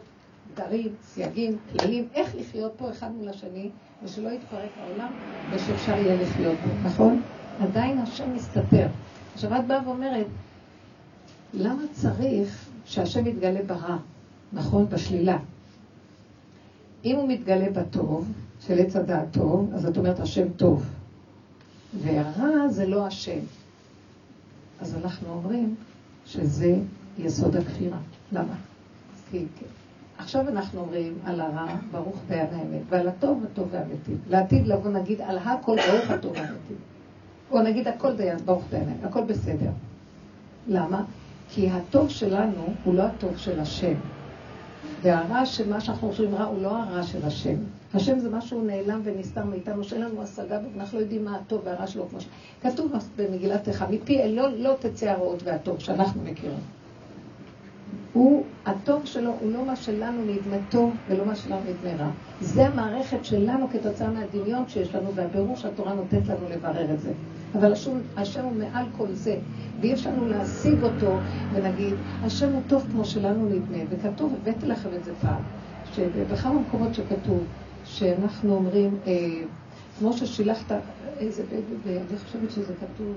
דרים, 0.56 0.90
סייגים, 1.04 1.58
כללים, 1.72 2.08
איך 2.14 2.36
לחיות 2.36 2.72
פה 2.78 2.90
אחד 2.90 3.12
מול 3.12 3.30
השני, 3.30 3.70
ושלא 4.04 4.30
יתפרק 4.30 4.70
העולם, 4.82 5.12
ושאפשר 5.52 5.92
יהיה 5.92 6.22
לחיות 6.22 6.58
פה, 6.64 6.88
נכון? 6.88 7.22
עדיין 7.60 7.98
השם 7.98 8.34
מסתתר. 8.36 8.88
עכשיו 9.34 9.56
את 9.56 9.68
באה 9.68 9.88
ואומרת, 9.88 10.26
למה 11.54 11.82
צריך 11.92 12.70
שהשם 12.86 13.28
יתגלה 13.28 13.62
ברע, 13.64 13.98
נכון? 14.54 14.86
בשלילה. 14.90 15.38
אם 17.06 17.16
הוא 17.16 17.30
מתגלה 17.30 17.70
בטוב, 17.70 18.32
של 18.60 18.80
עץ 18.80 18.96
הדעת 18.96 19.28
טוב, 19.32 19.72
אז 19.74 19.86
את 19.86 19.98
אומרת 19.98 20.20
השם 20.20 20.48
טוב. 20.58 20.86
והרע 22.02 22.68
זה 22.70 22.86
לא 22.86 23.06
השם. 23.06 23.40
אז 24.82 24.96
אנחנו 24.96 25.30
אומרים 25.30 25.76
שזה 26.26 26.76
יסוד 27.18 27.56
הכפירה. 27.56 27.98
למה? 28.32 28.54
כי 29.32 29.46
עכשיו 30.18 30.50
אנחנו 30.50 30.80
אומרים 30.80 31.18
על 31.26 31.42
הרע, 31.42 31.76
ברוך 31.92 32.22
דיין 32.28 32.48
האמת, 32.52 32.82
ועל 32.90 33.08
הטוב, 33.08 33.44
הטוב 33.52 33.68
והמתים. 33.72 34.18
לעתיד 34.30 34.68
לבוא 34.68 34.92
נגיד 34.92 35.22
על 35.22 35.38
הכל 35.38 35.76
ברוך 35.76 36.12
הטוב 36.12 36.32
והמתים. 36.36 36.78
או 37.52 37.62
נגיד 37.62 37.88
הכל 37.88 38.16
דיין, 38.16 38.38
ברוך 38.38 38.64
דיין 38.70 38.90
האמת, 38.90 39.04
הכל 39.04 39.24
בסדר. 39.24 39.70
למה? 40.68 41.04
כי 41.50 41.70
הטוב 41.70 42.10
שלנו 42.10 42.74
הוא 42.84 42.96
לא 42.96 43.04
הטוב 43.04 43.38
של 43.38 43.60
השם. 43.60 43.94
והרע 45.02 45.46
של 45.46 45.70
מה 45.70 45.82
שאנחנו 45.82 46.10
חושבים 46.10 46.36
רע 46.36 46.44
הוא 46.44 46.62
לא 46.62 46.78
הרע 46.78 47.04
של 47.04 47.26
השם. 47.26 47.56
השם 47.94 48.20
זה 48.20 48.30
משהו 48.30 48.62
נעלם 48.62 49.02
ונסתר 49.04 49.46
מאיתנו, 49.46 49.84
שאין 49.84 50.02
לנו 50.02 50.22
השגה, 50.22 50.60
ואנחנו 50.74 50.98
לא 50.98 51.04
יודעים 51.04 51.26
מה 51.26 51.36
הטוב 51.36 51.62
והרע 51.64 51.88
שלו, 51.88 52.08
כמו 52.10 52.22
ש... 52.22 52.26
כתוב 52.62 52.92
במגילת 53.18 53.68
איכה, 53.68 53.88
מפי 53.88 54.22
אלון 54.22 54.54
לא 54.56 54.74
תצא 54.80 55.10
הרעות 55.10 55.44
והטוב, 55.44 55.80
שאנחנו 55.80 56.22
מכירים. 56.22 56.60
הוא, 58.14 58.44
הטוב 58.66 59.06
שלו 59.06 59.32
הוא 59.40 59.52
לא 59.52 59.66
מה 59.66 59.76
שלנו 59.76 60.26
נדמה 60.26 60.56
טוב 60.70 60.96
ולא 61.10 61.26
מה 61.26 61.36
שלנו 61.36 61.62
נדמה 61.70 62.04
רע. 62.04 62.10
זה 62.40 62.68
המערכת 62.68 63.26
שלנו 63.26 63.70
כתוצאה 63.70 64.12
מהדמיון 64.12 64.64
שיש 64.68 64.96
לנו, 64.96 65.16
והבירור 65.16 65.56
שהתורה 65.56 65.94
נותנת 65.94 66.28
לנו 66.28 66.50
לברר 66.50 66.94
את 66.94 67.00
זה. 67.00 67.14
אבל 67.56 67.72
השם, 67.72 67.92
השם 68.18 68.44
הוא 68.44 68.56
מעל 68.56 68.86
כל 68.98 69.08
זה, 69.12 69.40
ואי 69.82 69.94
אפשר 69.94 70.10
לנו 70.10 70.26
להשיג 70.26 70.84
אותו 70.84 71.20
ולהגיד, 71.52 71.94
השם 72.22 72.52
הוא 72.54 72.62
טוב 72.68 72.88
כמו 72.92 73.06
שלנו 73.06 73.50
נדמה. 73.50 73.78
וכתוב, 73.90 74.34
הבאתי 74.42 74.66
לכם 74.66 74.90
את 74.94 75.04
זה 75.04 75.12
פעם, 75.20 75.42
שבכמה 75.84 76.54
מקומות 76.54 76.94
שכתוב, 76.94 77.48
שאנחנו 77.84 78.56
אומרים, 78.56 79.00
אה, 79.08 79.12
כמו 80.00 80.14
ששילחת, 80.14 80.72
איזה, 81.20 81.44
אני 81.86 82.18
חושבת 82.26 82.52
שזה 82.52 82.74
כתוב 82.74 83.16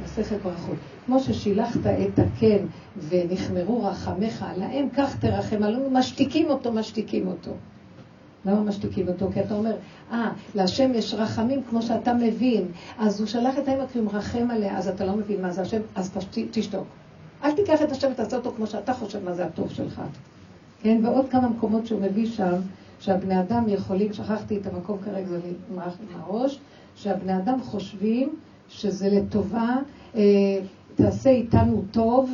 במסכת 0.00 0.36
ברכות, 0.42 0.76
כמו 1.06 1.20
ששילחת 1.20 1.80
את 1.86 2.18
הקן 2.18 2.66
ונחמרו 3.08 3.84
רחמך 3.84 4.44
עליהם, 4.48 4.88
כך 4.96 5.18
תרחם 5.18 5.62
עלינו, 5.62 5.90
משתיקים 5.90 6.50
אותו, 6.50 6.72
משתיקים 6.72 7.26
אותו. 7.26 7.50
למה 8.44 8.60
משתיקים 8.60 9.08
אותו? 9.08 9.28
כי 9.32 9.40
אתה 9.40 9.54
אומר, 9.54 9.76
אה, 10.12 10.32
להשם 10.54 10.90
יש 10.94 11.14
רחמים 11.14 11.62
כמו 11.70 11.82
שאתה 11.82 12.14
מבין, 12.14 12.66
אז 12.98 13.20
הוא 13.20 13.26
שלח 13.26 13.58
את 13.58 13.64
כי 13.92 13.98
הוא 13.98 14.06
מרחם 14.06 14.50
עליה, 14.50 14.78
אז 14.78 14.88
אתה 14.88 15.06
לא 15.06 15.16
מבין 15.16 15.42
מה 15.42 15.50
זה 15.50 15.62
השם, 15.62 15.80
אז 15.94 16.10
תשתוק. 16.50 16.84
אל 17.44 17.52
תיקח 17.52 17.82
את 17.82 17.92
השם 17.92 18.08
ותעשה 18.12 18.36
אותו 18.36 18.52
כמו 18.56 18.66
שאתה 18.66 18.94
חושב 18.94 19.24
מה 19.24 19.34
זה 19.34 19.44
הטוב 19.46 19.70
שלך. 19.70 20.02
כן, 20.82 21.00
ועוד 21.04 21.26
כמה 21.30 21.48
מקומות 21.48 21.86
שהוא 21.86 22.00
מביא 22.00 22.26
שם, 22.26 22.54
שהבני 23.00 23.40
אדם 23.40 23.64
יכולים, 23.68 24.12
שכחתי 24.12 24.56
את 24.56 24.66
המקום 24.66 24.98
כרגע, 25.04 25.26
זה 25.26 25.40
נמרח 25.72 25.96
עם 26.00 26.20
הראש, 26.20 26.58
שהבני 26.96 27.36
אדם 27.36 27.60
חושבים 27.62 28.36
שזה 28.68 29.08
לטובה, 29.08 29.76
אה, 30.14 30.20
תעשה 30.94 31.30
איתנו 31.30 31.82
טוב, 31.90 32.30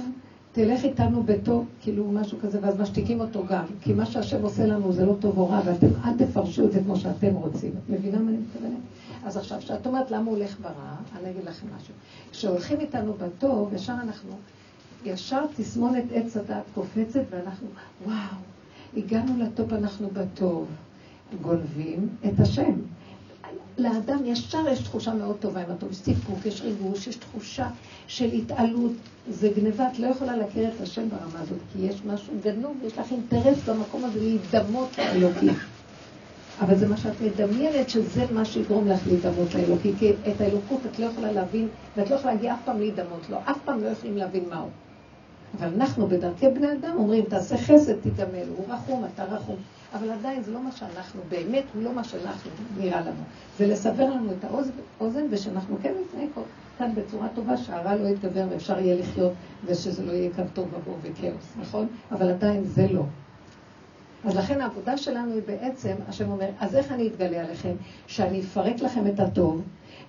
תלך 0.52 0.84
איתנו 0.84 1.22
בטוב, 1.22 1.66
כאילו 1.80 2.04
משהו 2.12 2.38
כזה, 2.42 2.58
ואז 2.62 2.80
משתיקים 2.80 3.20
אותו 3.20 3.46
גם. 3.48 3.64
כי 3.80 3.92
מה 3.92 4.06
שהשם 4.06 4.42
עושה 4.42 4.66
לנו 4.66 4.92
זה 4.92 5.06
לא 5.06 5.14
טוב 5.20 5.38
או 5.38 5.48
רע, 5.48 5.60
ואתם 5.64 5.86
אל 6.04 6.18
תפרשו 6.18 6.64
את 6.64 6.72
זה 6.72 6.80
כמו 6.80 6.96
שאתם 6.96 7.34
רוצים. 7.34 7.70
את 7.70 7.90
מבינה 7.90 8.18
מה 8.18 8.30
אני 8.30 8.36
מתכוונת? 8.36 8.80
אז 9.24 9.36
עכשיו, 9.36 9.58
כשאת 9.58 9.86
אומרת 9.86 10.10
למה 10.10 10.30
הוא 10.30 10.36
הולך 10.36 10.60
ברע, 10.60 10.96
אני 11.20 11.30
אגיד 11.30 11.44
לכם 11.44 11.66
משהו. 11.76 11.94
כשהולכים 12.32 12.80
איתנו 12.80 13.12
בטוב, 13.12 13.74
ישר 13.74 13.92
אנחנו, 13.92 14.30
ישר 15.04 15.44
תסמונת 15.56 16.04
עץ 16.12 16.36
הדעת 16.36 16.64
קופצת, 16.74 17.22
ואנחנו, 17.30 17.66
וואו, 18.06 18.16
הגענו 18.96 19.42
לטוב, 19.44 19.74
אנחנו 19.74 20.08
בטוב. 20.12 20.66
גונבים 21.42 22.08
את 22.26 22.40
השם. 22.40 22.72
לאדם 23.78 24.18
ישר 24.24 24.68
יש 24.72 24.82
תחושה 24.82 25.14
מאוד 25.14 25.36
טובה 25.40 25.60
עם 25.62 25.70
הטוב, 25.70 25.90
יש 25.90 25.96
סיפוק, 25.96 26.46
יש 26.46 26.60
ריגוש, 26.60 27.06
יש 27.06 27.16
תחושה 27.16 27.68
של 28.06 28.32
התעלות. 28.32 28.92
זה 29.30 29.50
גניבה, 29.56 29.88
את 29.92 29.98
לא 29.98 30.06
יכולה 30.06 30.36
להכיר 30.36 30.68
את 30.68 30.80
השם 30.80 31.08
ברמה 31.08 31.40
הזאת, 31.40 31.58
כי 31.72 31.78
יש 31.78 32.02
משהו 32.06 32.34
גנוב, 32.44 32.76
יש 32.84 32.98
לך 32.98 33.12
אינטרס 33.12 33.68
במקום 33.68 34.04
הזה 34.04 34.20
להידמות 34.20 34.98
לאלוקים. 34.98 35.54
אבל 36.60 36.76
זה 36.76 36.88
מה 36.88 36.96
שאת 36.96 37.14
מדמיינת, 37.20 37.90
שזה 37.90 38.24
מה 38.32 38.44
שיגרום 38.44 38.88
לך 38.88 39.06
להידמות 39.06 39.54
לאלוקים, 39.54 39.96
כי 39.98 40.12
את 40.12 40.40
האלוקות 40.40 40.80
את 40.86 40.98
לא 40.98 41.06
יכולה 41.06 41.32
להבין, 41.32 41.68
ואת 41.96 42.10
לא 42.10 42.14
יכולה 42.16 42.34
להגיע 42.34 42.54
אף 42.54 42.58
פעם 42.64 42.78
להידמות 42.78 43.30
לו, 43.30 43.36
אף 43.44 43.58
פעם 43.64 43.82
לא 43.82 43.88
יכולים 43.88 44.16
להבין 44.16 44.44
מהו. 44.50 44.68
אבל 45.58 45.68
אנחנו 45.74 46.06
בדרכי 46.06 46.48
בני 46.48 46.72
אדם 46.72 46.92
אומרים, 46.96 47.24
תעשה 47.24 47.58
חסד, 47.58 48.00
תיגמל, 48.00 48.48
הוא 48.56 48.64
רחום, 48.68 49.04
אתה 49.14 49.24
רחום. 49.24 49.56
אבל 49.94 50.10
עדיין 50.10 50.42
זה 50.42 50.52
לא 50.52 50.62
מה 50.62 50.72
שאנחנו, 50.72 51.20
באמת 51.28 51.64
לא 51.74 51.92
מה 51.92 52.04
שאנחנו 52.04 52.50
נראה 52.78 53.00
לנו. 53.00 53.22
זה 53.58 53.66
לסבר 53.66 54.10
לנו 54.10 54.30
את 54.30 54.44
האוזן, 55.00 55.26
ושאנחנו 55.30 55.76
כן 55.82 55.92
נתנהג 56.00 56.28
כאן 56.78 56.94
בצורה 56.94 57.28
טובה, 57.34 57.56
שהרע 57.56 57.94
לא 57.94 58.08
יתגבר 58.08 58.44
ואפשר 58.50 58.78
יהיה 58.78 58.96
לחיות, 58.96 59.32
ושזה 59.64 60.04
לא 60.04 60.12
יהיה 60.12 60.30
כאן 60.36 60.44
טוב 60.54 60.74
עבור 60.74 60.98
וכאוס, 61.02 61.52
נכון? 61.60 61.86
אבל 62.12 62.30
עדיין 62.30 62.64
זה 62.64 62.86
לא. 62.90 63.02
אז 64.24 64.36
לכן 64.36 64.60
העבודה 64.60 64.96
שלנו 64.96 65.32
היא 65.32 65.42
בעצם, 65.46 65.94
השם 66.08 66.30
אומר, 66.30 66.48
אז 66.60 66.76
איך 66.76 66.92
אני 66.92 67.06
אתגלה 67.06 67.40
עליכם? 67.40 67.72
שאני 68.06 68.40
אפרק 68.40 68.80
לכם 68.80 69.06
את 69.06 69.20
הטוב, 69.20 69.62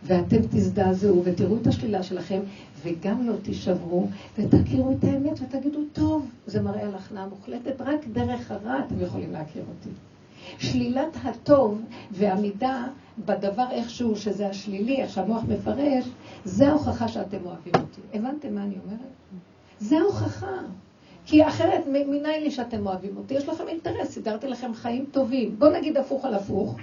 ואתם 0.04 0.38
תזדעזעו 0.50 1.22
ותראו 1.26 1.58
את 1.62 1.68
השלילה 1.68 2.04
שלכם, 2.04 2.40
וגם 2.84 3.28
לא 3.28 3.34
תישברו, 3.42 4.08
ותכירו 4.38 4.92
את 4.92 5.04
האמת 5.04 5.40
ותגידו, 5.42 5.80
טוב, 5.94 6.30
זה 6.46 6.62
מראה 6.62 6.82
על 6.82 6.96
הכנעה 6.96 7.28
מוחלטת, 7.28 7.82
רק 7.82 8.00
דרך 8.14 8.52
הרע 8.52 8.80
אתם 8.80 9.02
יכולים 9.02 9.32
להכיר 9.32 9.64
אותי. 9.70 9.90
שלילת 10.60 11.18
הטוב 11.24 11.82
ועמידה 12.12 12.88
בדבר 13.26 13.66
איכשהו, 13.72 14.16
שזה 14.16 14.48
השלילי, 14.48 15.02
איך 15.02 15.10
שהמוח 15.10 15.44
מפרש, 15.48 16.06
זה 16.46 16.68
ההוכחה 16.68 17.08
שאתם 17.08 17.38
אוהבים 17.46 17.74
אותי. 17.76 18.02
הבנתם 18.14 18.56
מה 18.56 18.64
אני 18.64 18.76
אומרת? 18.86 19.00
זה 19.80 19.98
ההוכחה. 19.98 20.58
כי 21.26 21.48
אחרת, 21.48 21.84
מניין 21.88 22.44
לי 22.44 22.52
שאתם 22.52 22.88
אוהבים 22.88 23.18
אותי? 23.18 23.34
יש 23.34 23.48
לכם 23.48 23.68
אינטרס, 23.68 24.12
סידרתי 24.12 24.48
לכם 24.48 24.74
חיים 24.74 25.06
טובים. 25.12 25.56
בואו 25.60 25.78
נגיד 25.78 25.98
הפוך 25.98 26.26
על 26.26 26.34
הפוך. 26.34 26.78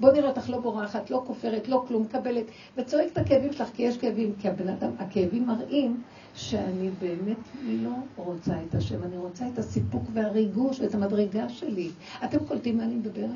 בוא 0.00 0.12
נראה 0.12 0.28
אותך 0.28 0.50
לא 0.50 0.60
בורחת, 0.60 1.10
לא 1.10 1.22
כופרת, 1.26 1.68
לא 1.68 1.84
כלום, 1.88 2.02
מקבלת, 2.02 2.44
וצועקת 2.76 3.12
את 3.12 3.18
הכאבים 3.18 3.52
שלך, 3.52 3.68
כי 3.74 3.82
יש 3.82 3.98
כאבים, 3.98 4.32
כי 4.38 4.48
הבן 4.48 4.68
אדם, 4.68 4.90
הכאבים 4.98 5.46
מראים 5.46 6.02
שאני 6.34 6.90
באמת 7.00 7.36
לא 7.66 7.94
רוצה 8.16 8.54
את 8.68 8.74
השם, 8.74 9.02
אני 9.02 9.16
רוצה 9.16 9.48
את 9.52 9.58
הסיפוק 9.58 10.02
והריגוש 10.12 10.80
ואת 10.80 10.94
המדרגה 10.94 11.48
שלי. 11.48 11.90
אתם 12.24 12.38
קולטים 12.44 12.76
מה 12.76 12.84
אני 12.84 12.94
מדברת? 12.94 13.30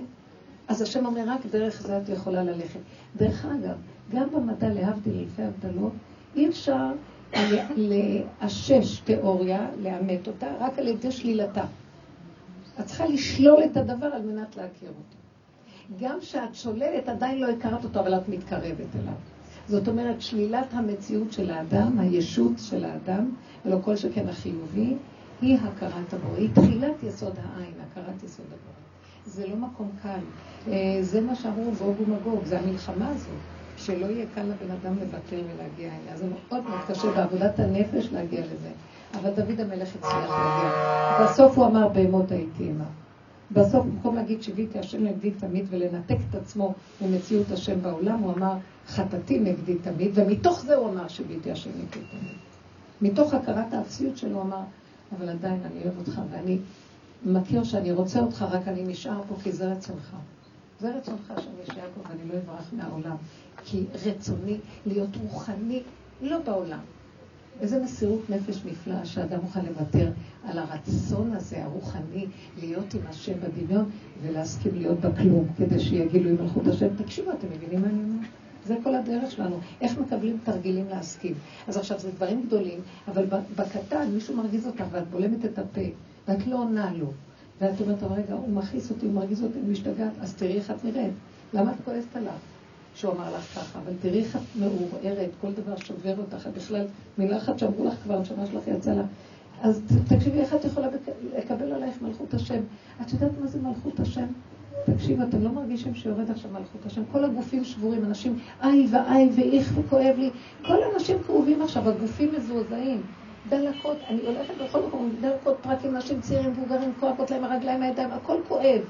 אז 0.68 0.83
השם 0.83 1.07
אומר, 1.07 1.25
רק 1.27 1.46
דרך 1.46 1.83
זה 1.83 1.98
את 1.98 2.09
יכולה 2.09 2.42
ללכת. 2.42 2.81
דרך 3.16 3.46
אגב, 3.46 3.77
גם 4.12 4.31
במדע, 4.31 4.68
להבדיל 4.68 5.18
אלפי 5.18 5.42
הבדלות, 5.42 5.92
אי 6.37 6.48
אפשר 6.48 6.92
לאשש 7.77 9.01
תיאוריה, 9.05 9.66
לאמת 9.83 10.27
אותה, 10.27 10.46
רק 10.61 10.79
על 10.79 10.88
ידי 10.88 11.12
שלילתה. 11.12 11.64
את 12.81 12.87
צריכה 12.87 13.07
לשלול 13.07 13.64
את 13.64 13.77
הדבר 13.77 14.07
על 14.07 14.22
מנת 14.22 14.57
להכיר 14.57 14.88
אותו. 14.88 15.21
גם 16.00 16.20
כשאת 16.20 16.55
שוללת, 16.55 17.09
עדיין 17.09 17.40
לא 17.40 17.46
הכרת 17.50 17.85
אותו, 17.85 18.00
אבל 18.00 18.14
את 18.14 18.28
מתקרבת 18.28 18.96
אליו. 19.00 19.14
זאת 19.68 19.88
אומרת, 19.88 20.22
שלילת 20.22 20.66
המציאות 20.72 21.33
של 21.33 21.50
האדם, 21.50 21.98
הישות 21.98 22.52
של 22.59 22.85
האדם, 22.85 23.31
ולא 23.64 23.78
כל 23.85 23.96
שכן 23.96 24.28
החיובי, 24.28 24.94
היא 25.40 25.59
הכרת 25.59 26.14
הבורא. 26.14 26.37
היא 26.37 26.48
תחילת 26.55 27.02
יסוד 27.02 27.35
העין, 27.37 27.74
הכרת 27.90 28.22
יסוד 28.22 28.46
הבורא. 28.46 28.83
זה 29.26 29.46
לא 29.46 29.57
מקום 29.57 29.90
קל. 30.02 30.18
אה, 30.68 30.98
זה 31.00 31.20
מה 31.20 31.35
שאמרו 31.35 31.72
גוג 31.78 32.00
ומגוג, 32.00 32.44
זה 32.44 32.61
המלחמה 32.61 33.09
הזאת. 33.09 33.40
שלא 33.76 34.07
יהיה 34.07 34.26
קל 34.35 34.42
לבן 34.42 34.70
אדם 34.70 34.98
לוותר 34.98 35.42
ולהגיע 35.55 35.92
אליה. 36.02 36.16
זה 36.16 36.26
מאוד 36.26 36.64
מאוד 36.68 36.81
קשה 36.88 37.11
בעבודת 37.11 37.59
הנפש 37.59 38.12
להגיע 38.12 38.40
לזה. 38.40 38.70
אבל 39.20 39.31
דוד 39.31 39.61
המלך 39.61 39.88
הצליח 39.96 40.31
להגיע. 40.31 41.24
בסוף 41.24 41.59
הוא 41.59 41.66
אמר, 41.66 41.88
בהמות 41.88 42.31
הייתי 42.31 42.62
עימה. 42.62 43.01
בסוף, 43.52 43.86
במקום 43.86 44.16
להגיד 44.16 44.42
שיוויתי 44.42 44.78
השם 44.78 45.04
נגדי 45.04 45.30
תמיד 45.30 45.66
ולנתק 45.70 46.16
את 46.30 46.34
עצמו 46.34 46.74
ממציאות 47.00 47.50
השם 47.50 47.82
בעולם, 47.82 48.18
הוא 48.18 48.32
אמר 48.32 48.54
חטאתי 48.86 49.40
נגדי 49.40 49.74
תמיד, 49.78 50.10
ומתוך 50.14 50.60
זה 50.60 50.74
הוא 50.74 50.90
אמר 50.90 51.08
שיוויתי 51.08 51.50
השם 51.50 51.70
נגדי 51.70 52.00
תמיד. 52.10 52.36
מתוך 53.02 53.34
הכרת 53.34 53.72
האפסיות 53.72 54.16
שלו 54.16 54.36
הוא 54.36 54.42
אמר, 54.42 54.60
אבל 55.16 55.28
עדיין 55.28 55.60
אני 55.64 55.84
אוהב 55.84 55.98
אותך 55.98 56.20
ואני 56.30 56.58
מכיר 57.24 57.64
שאני 57.64 57.92
רוצה 57.92 58.20
אותך, 58.20 58.44
רק 58.50 58.68
אני 58.68 58.82
נשאר 58.84 59.22
פה 59.28 59.34
כי 59.42 59.52
זה 59.52 59.72
רצונך. 59.72 60.16
זה 60.80 60.96
רצונך 60.96 61.32
שאני 61.38 61.62
אשאר 61.62 61.88
פה 61.94 62.08
ואני 62.08 62.28
לא 62.28 62.34
אברח 62.38 62.70
מהעולם. 62.72 63.16
כי 63.64 63.84
רצוני 64.06 64.58
להיות 64.86 65.16
רוחני, 65.16 65.82
לא 66.20 66.38
בעולם. 66.38 66.78
איזה 67.60 67.82
מסירות 67.82 68.30
נפש 68.30 68.62
נפלאה 68.64 69.04
שאדם 69.04 69.40
מוכן 69.40 69.64
לוותר 69.64 70.10
על 70.44 70.58
הרצון 70.58 71.32
הזה, 71.34 71.64
הרוחני, 71.64 72.26
להיות 72.60 72.94
עם 72.94 73.00
השם 73.08 73.32
בדמיון 73.40 73.90
ולהסכים 74.22 74.74
להיות 74.74 75.00
בכלום, 75.00 75.46
כדי 75.58 75.80
שיגילו 75.80 76.30
עם 76.30 76.36
מלכות 76.42 76.66
השם. 76.66 76.86
תקשיבו, 76.96 77.30
אתם 77.30 77.46
מבינים 77.56 77.80
מה 77.80 77.86
אני 77.86 78.02
אומרת? 78.02 78.26
זה 78.66 78.76
כל 78.84 78.94
הדרך 78.94 79.30
שלנו. 79.30 79.58
איך 79.80 79.98
מקבלים 79.98 80.38
תרגילים 80.44 80.88
להסכים. 80.88 81.34
אז 81.68 81.76
עכשיו, 81.76 81.98
זה 81.98 82.10
דברים 82.10 82.42
גדולים, 82.46 82.80
אבל 83.08 83.26
בקטן 83.56 84.10
מישהו 84.10 84.36
מרגיז 84.36 84.66
אותך 84.66 84.84
ואת 84.90 85.08
בולמת 85.10 85.44
את 85.44 85.58
הפה, 85.58 85.80
ואת 86.28 86.46
לא 86.46 86.56
עונה 86.56 86.92
לו. 86.92 87.12
ואת 87.60 87.80
אומרת, 87.80 88.02
רגע, 88.02 88.34
הוא 88.34 88.48
מכעיס 88.52 88.90
אותי, 88.90 89.06
הוא 89.06 89.14
מרגיז 89.14 89.42
אותי, 89.42 89.58
הוא 89.58 89.68
משתגעת, 89.68 90.12
אז 90.20 90.34
תראי 90.34 90.52
איך 90.52 90.70
את 90.70 90.84
נראית. 90.84 91.12
למה 91.54 91.70
את 91.70 91.76
כועסת 91.84 92.16
עליו? 92.16 92.32
שהוא 92.94 93.12
אמר 93.12 93.35
לך 93.37 93.55
ככה, 93.55 93.78
אבל 93.78 93.92
תראי 94.02 94.18
איך 94.20 94.37
את 94.37 94.40
מעורערת, 94.55 95.31
כל 95.40 95.52
דבר 95.52 95.76
שובר 95.76 96.14
אותך, 96.18 96.48
בכלל 96.57 96.85
מילה 97.18 97.37
אחת 97.37 97.59
שאמרו 97.59 97.85
לך 97.85 97.94
כבר, 98.05 98.16
הנשמה 98.16 98.46
שלך 98.46 98.68
יצאה 98.68 98.94
לה. 98.94 99.02
אז 99.62 99.83
תקשיבי 100.09 100.40
איך 100.40 100.55
את 100.55 100.64
יכולה 100.64 100.88
לקבל 101.38 101.72
עלייך 101.72 102.02
מלכות 102.02 102.35
השם. 102.35 102.61
את 103.02 103.12
יודעת 103.12 103.31
מה 103.40 103.46
זה 103.46 103.59
מלכות 103.61 104.00
השם? 104.00 104.26
תקשיבו, 104.85 105.22
אתם 105.22 105.42
לא 105.42 105.50
מרגישים 105.50 105.94
שיורד 105.94 106.31
עכשיו 106.31 106.50
מלכות 106.50 106.87
השם? 106.87 107.02
כל 107.12 107.24
הגופים 107.24 107.64
שבורים, 107.64 108.05
אנשים 108.05 108.38
איי 108.62 108.87
ואיי 108.90 109.31
ואיך 109.35 109.72
וכואב 109.78 110.14
לי. 110.18 110.31
כל 110.66 110.83
האנשים 110.83 111.16
כאובים 111.26 111.62
עכשיו, 111.62 111.88
הגופים 111.88 112.33
מזועזעים. 112.37 113.02
דלקות, 113.48 113.96
אני 114.09 114.20
הולכת 114.26 114.55
בכל 114.64 114.81
מקום, 114.87 115.12
דלקות, 115.20 115.57
פרקים, 115.62 115.96
נשים 115.96 116.20
צעירים, 116.20 116.50
מבוגרים, 116.50 116.92
כואבות 117.00 117.31
להם 117.31 117.44
הרגליים, 117.44 117.83
הידיים, 117.83 118.11
הכל 118.11 118.37
כואב. 118.48 118.81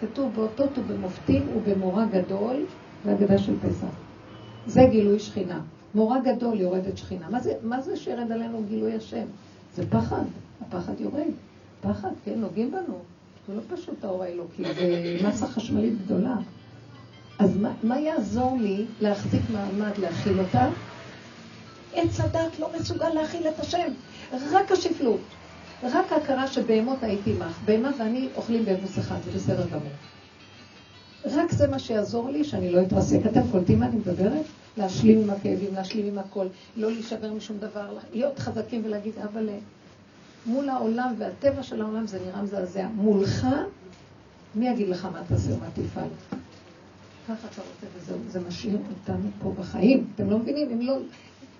כתוב 0.00 0.34
באותות 0.34 0.78
ובמופתים 0.78 1.48
ובמורא 1.56 2.04
גדול, 2.04 2.64
זה 3.04 3.12
אגדה 3.12 3.38
של 3.38 3.54
פסח. 3.60 3.94
זה 4.66 4.80
גילוי 4.90 5.18
שכינה. 5.18 5.60
מורא 5.94 6.18
גדול 6.18 6.60
יורדת 6.60 6.98
שכינה. 6.98 7.28
מה 7.30 7.40
זה, 7.40 7.54
מה 7.62 7.80
זה 7.80 7.96
שירד 7.96 8.32
עלינו 8.32 8.62
גילוי 8.68 8.94
השם? 8.94 9.24
זה 9.76 9.90
פחד, 9.90 10.24
הפחד 10.60 11.00
יורד. 11.00 11.26
פחד, 11.80 12.10
כן, 12.24 12.34
נוגעים 12.36 12.70
בנו. 12.70 12.98
זה 13.48 13.54
לא 13.54 13.60
פשוט 13.76 14.04
האור 14.04 14.22
האלוקי, 14.22 14.62
זה 14.74 15.28
מסה 15.28 15.46
חשמלית 15.46 16.04
גדולה. 16.04 16.36
אז 17.38 17.56
מה, 17.56 17.72
מה 17.82 18.00
יעזור 18.00 18.58
לי 18.60 18.84
להחזיק 19.00 19.42
מעמד, 19.52 19.98
להכיל 19.98 20.40
אותה? 20.40 20.68
עץ 21.94 22.20
הדת 22.20 22.58
לא 22.58 22.70
מסוגל 22.80 23.08
להכיל 23.08 23.48
את 23.48 23.60
השם, 23.60 23.92
רק 24.52 24.72
השפלות. 24.72 25.20
רק 25.82 26.12
ההכרה 26.12 26.46
שבהמות 26.46 27.02
הייתי 27.02 27.32
עמך. 27.32 27.58
בהמה 27.64 27.90
ואני 27.98 28.28
אוכלים 28.36 28.64
באבוס 28.64 28.98
אחד, 28.98 29.16
זה 29.24 29.30
בסדר 29.30 29.66
גמור. 29.66 29.92
רק 31.24 31.52
זה 31.52 31.68
מה 31.68 31.78
שיעזור 31.78 32.30
לי, 32.30 32.44
שאני 32.44 32.70
לא 32.70 32.82
אתרסק. 32.82 33.18
אתם 33.26 33.40
קולטים 33.52 33.78
מה 33.78 33.86
אני 33.86 33.96
מדברת? 33.96 34.44
להשלים 34.76 35.20
עם 35.20 35.30
הכאבים, 35.30 35.74
להשלים 35.74 36.06
עם 36.06 36.18
הכל, 36.18 36.46
לא 36.76 36.90
להישבר 36.90 37.32
משום 37.32 37.58
דבר, 37.58 37.98
להיות 38.12 38.38
חזקים 38.38 38.82
ולהגיד, 38.84 39.12
אבל 39.18 39.48
מול 40.46 40.68
העולם 40.68 41.14
והטבע 41.18 41.62
של 41.62 41.82
העולם 41.82 42.06
זה 42.06 42.18
נראה 42.26 42.42
מזעזע. 42.42 42.86
מולך, 42.94 43.46
מי 44.54 44.68
יגיד 44.68 44.88
לך 44.88 45.04
מה 45.12 45.22
תעשה 45.28 45.54
ומה 45.54 45.66
תפעל? 45.74 46.08
ככה 47.28 47.48
אתה 47.52 47.62
רוצה 47.62 47.86
וזהו, 47.98 48.18
זה 48.28 48.40
משאיר 48.48 48.78
אותנו 48.90 49.28
פה 49.42 49.52
בחיים. 49.58 50.06
אתם 50.14 50.30
לא 50.30 50.38
מבינים? 50.38 50.70
אם 50.70 50.80
לא... 50.80 50.98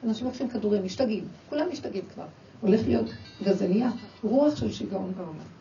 אנשים 0.05 0.27
לוקחים 0.27 0.49
כדורים, 0.49 0.85
משתגעים. 0.85 1.25
כולם 1.49 1.67
משתגעים 1.73 2.05
כבר. 2.15 2.25
הולך 2.61 2.81
להיות 2.87 3.11
גזליה, 3.45 3.91
רוח 4.23 4.57
של 4.57 4.73
שיגעון 4.73 5.13
בעולם. 5.17 5.61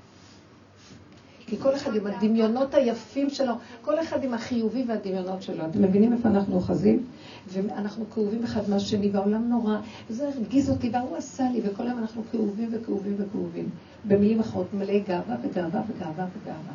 כי 1.50 1.58
כל 1.58 1.76
אחד 1.76 1.96
עם 1.96 2.08
הדמיונות 2.08 2.74
היפים 2.74 3.30
שלו, 3.30 3.54
כל 3.82 4.00
אחד 4.00 4.24
עם 4.24 4.34
החיובי 4.34 4.84
והדמיונות 4.88 5.42
שלו. 5.42 5.66
אתם 5.66 5.82
מבינים 5.82 6.14
איפה 6.14 6.30
אנחנו 6.30 6.56
אוחזים? 6.56 7.06
ואנחנו 7.48 8.06
כאובים 8.14 8.44
אחד 8.44 8.70
מהשני, 8.70 9.10
והעולם 9.12 9.50
נורא, 9.50 9.78
וזה 10.10 10.28
הרגיז 10.28 10.70
אותי, 10.70 10.90
והוא 10.90 11.18
עשה 11.18 11.44
לי, 11.54 11.62
וכל 11.64 11.84
היום 11.84 12.00
אנחנו 12.00 12.24
כאובים 12.32 12.70
וכאובים 12.72 13.16
וכאובים. 13.18 13.70
במילים 14.06 14.40
אחרות, 14.40 14.74
מלא 14.74 15.00
גאווה 15.00 15.36
וגאווה 15.44 15.82
וגאווה 15.88 16.26
וגאווה. 16.42 16.74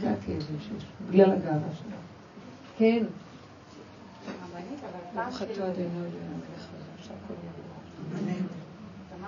זה 0.00 0.10
הכאבים 0.10 0.58
שיש, 0.60 0.84
בגלל 1.10 1.30
הגאווה 1.30 1.68
שלו. 1.78 1.96
כן. 2.78 3.04
ברוך 5.14 5.42
אתה 5.42 5.52
אדוני 5.52 5.86
אלוהינו 8.16 8.61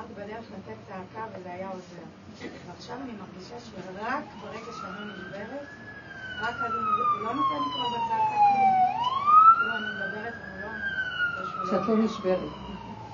אמרת 0.05 0.17
בדרך 0.17 0.45
לתת 0.51 0.77
צעקה 0.88 1.27
וזה 1.38 1.53
היה 1.53 1.69
עוזר. 1.69 2.51
ועכשיו 2.69 2.97
אני 2.97 3.12
מרגישה 3.12 3.55
שרק 3.61 4.25
ברגע 4.43 4.73
שאני 4.73 5.12
נשברת, 5.12 5.67
רק 6.40 6.55
הוא 6.55 7.23
לא 7.23 7.35
לי 7.35 7.40
כבר 7.51 7.88
בצעקה 7.88 8.37
כלום. 8.37 8.71
כאילו 9.59 9.77
אני 9.77 9.87
מדברת 9.95 10.35
ולא... 10.57 10.69
כשאת 11.67 11.88
לא 11.88 12.05
נשברת. 12.05 12.49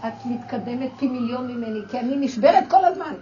את 0.00 0.26
מתקדמת 0.26 0.90
פי 0.98 1.08
מיליון 1.08 1.46
ממני, 1.46 1.80
כי 1.90 2.00
אני 2.00 2.16
נשברת 2.16 2.64
כל 2.70 2.84
הזמן. 2.84 3.14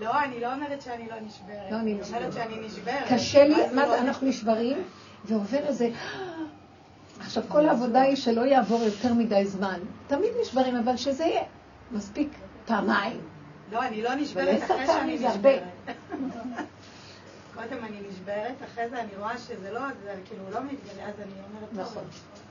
לא, 0.00 0.24
אני 0.24 0.40
לא 0.40 0.54
אומרת 0.54 0.82
שאני 0.82 1.08
לא 1.08 1.16
נשברת. 1.20 1.70
לא, 1.70 1.76
אני 1.76 1.92
אומרת 1.92 2.32
שאני 2.32 2.66
נשברת. 2.66 3.04
קשה 3.08 3.48
לי, 3.48 3.74
מה 3.74 3.88
זה, 3.88 4.00
אנחנו 4.00 4.28
נשברים, 4.28 4.78
ועובר 5.24 5.58
איזה... 5.58 5.88
עכשיו, 7.20 7.42
כל 7.48 7.68
העבודה 7.68 8.00
היא 8.00 8.16
שלא 8.16 8.40
יעבור 8.40 8.82
יותר 8.82 9.14
מדי 9.14 9.46
זמן. 9.46 9.80
תמיד 10.06 10.30
נשברים, 10.42 10.76
אבל 10.76 10.96
שזה 10.96 11.24
יהיה 11.24 11.42
מספיק 11.92 12.28
פעמיים. 12.66 13.20
לא, 13.72 13.82
אני 13.86 14.02
לא 14.02 14.14
נשברת 14.14 14.62
אחרי 14.64 14.86
שאני 14.86 15.18
נשברת. 15.18 15.62
קודם 17.54 17.84
אני 17.84 17.96
נשברת, 18.08 18.54
אחרי 18.64 18.88
זה 18.88 19.00
אני 19.00 19.10
רואה 19.18 19.38
שזה 19.38 19.72
לא, 19.72 19.80
זה 20.02 20.14
כאילו 20.24 20.42
לא 20.50 20.60
מתגלה, 20.60 21.08
אז 21.08 21.14
אני 21.18 21.32
אומרת... 21.48 21.86
נכון. 21.88 22.02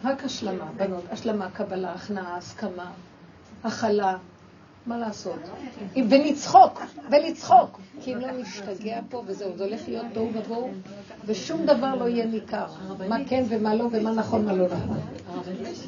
רק 0.03 0.23
השלמה, 0.23 0.65
בנות, 0.77 1.03
השלמה, 1.11 1.51
קבלה, 1.51 1.91
הכנעה, 1.91 2.37
הסכמה, 2.37 2.91
הכלה. 3.63 4.17
מה 4.85 4.97
לעשות? 4.97 5.39
ולצחוק, 6.09 6.81
ולצחוק. 7.11 7.79
כי 8.01 8.13
אם 8.13 8.19
לא 8.19 8.31
נשתגע 8.31 8.99
פה 9.09 9.23
וזהו, 9.27 9.57
זה 9.57 9.63
הולך 9.63 9.81
להיות 9.87 10.05
תוהו 10.13 10.31
ובוהו, 10.33 10.71
ושום 11.25 11.65
דבר 11.65 11.95
לא 11.95 12.09
יהיה 12.09 12.25
ניכר. 12.25 12.65
מה 13.09 13.17
כן 13.27 13.43
ומה 13.49 13.75
לא, 13.75 13.87
ומה 13.91 14.11
נכון, 14.11 14.45
מה 14.45 14.53
לא 14.53 14.65
נכון. 14.65 14.99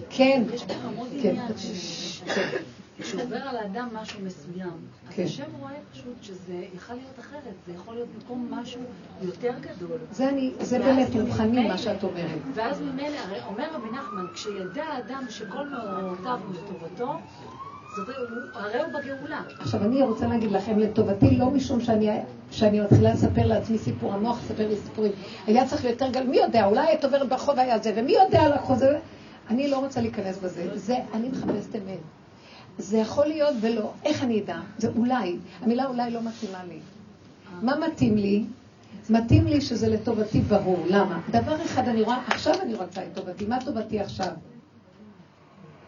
כן, 0.10 0.44
כן. 1.22 1.36
כשעובר 3.00 3.38
על 3.38 3.58
האדם 3.58 3.90
משהו 3.94 4.20
מסוים, 4.24 4.78
אז 5.08 5.16
כן. 5.16 5.24
השם 5.24 5.44
רואה 5.60 5.72
פשוט 5.92 6.16
שזה 6.22 6.64
יכול 6.76 6.96
להיות 6.96 7.20
אחרת, 7.20 7.54
זה 7.68 7.74
יכול 7.74 7.94
להיות 7.94 8.08
במקום 8.16 8.48
משהו 8.52 8.82
יותר 9.22 9.54
גדול. 9.62 9.98
זה, 10.12 10.30
אני, 10.30 10.52
זה 10.60 10.80
באמת 10.80 11.08
רוחני 11.16 11.68
מה 11.68 11.78
שאת 11.78 12.04
אומרת. 12.04 12.40
ואז 12.54 12.82
ממילא, 12.82 13.18
הרי 13.28 13.40
אומר 13.48 13.66
רבי 13.74 13.90
נחמן, 13.90 14.26
כשידע 14.34 14.84
האדם 14.84 15.26
שכל 15.30 15.68
מאורותיו 15.68 16.40
הוא 16.48 16.56
לטובתו, 16.56 17.14
הרי 18.54 18.82
הוא 18.82 18.88
בגאולה. 18.88 19.42
עכשיו, 19.60 19.84
אני 19.84 20.02
רוצה 20.02 20.28
להגיד 20.28 20.52
לכם, 20.52 20.80
לטובתי, 20.80 21.38
לא 21.38 21.50
משום 21.50 21.82
שאני, 21.82 22.10
שאני 22.52 22.80
מתחילה 22.80 23.14
לספר 23.14 23.46
לעצמי 23.48 23.78
סיפור, 23.78 24.14
המוח 24.14 24.42
ספר 24.42 24.68
לי 24.68 24.76
סיפורים. 24.76 25.12
היה 25.48 25.68
צריך 25.68 25.84
יותר 25.84 26.10
גל, 26.10 26.24
מי 26.24 26.38
יודע, 26.38 26.66
אולי 26.66 26.94
את 26.94 27.04
עוברת 27.04 27.30
ברחוב 27.30 27.60
היה 27.60 27.80
זה, 27.80 27.94
ומי 27.96 28.12
יודע 28.12 28.42
על 28.42 28.54
החוזה. 28.54 29.00
אני 29.50 29.68
לא 29.68 29.80
רוצה 29.80 30.02
להיכנס 30.02 30.38
בזה. 30.38 30.78
זה, 30.78 30.96
אני 31.14 31.30
מחפשת 31.30 31.76
אמת. 31.76 32.00
זה 32.78 32.98
יכול 32.98 33.26
להיות 33.26 33.56
ולא. 33.62 33.92
איך 34.04 34.24
אני 34.24 34.42
אדע? 34.42 34.60
זה 34.78 34.90
אולי. 34.98 35.38
המילה 35.62 35.86
אולי 35.86 36.12
לא 36.12 36.22
מתאימה 36.22 36.64
לי. 36.64 36.80
מה 37.62 37.76
מתאים 37.88 38.18
לי? 38.18 38.46
מתאים 39.10 39.48
לי 39.48 39.62
שזה 39.62 39.88
לטובתי 39.88 40.42
ברור. 40.42 40.86
למה? 40.88 41.20
דבר 41.32 41.66
אחד 41.66 41.88
אני 41.88 42.02
רואה, 42.02 42.22
עכשיו 42.28 42.54
אני 42.62 42.74
רוצה 42.74 43.04
את 43.04 43.14
טובתי. 43.14 43.46
מה 43.46 43.58
טובתי 43.66 44.00
עכשיו? 44.00 44.32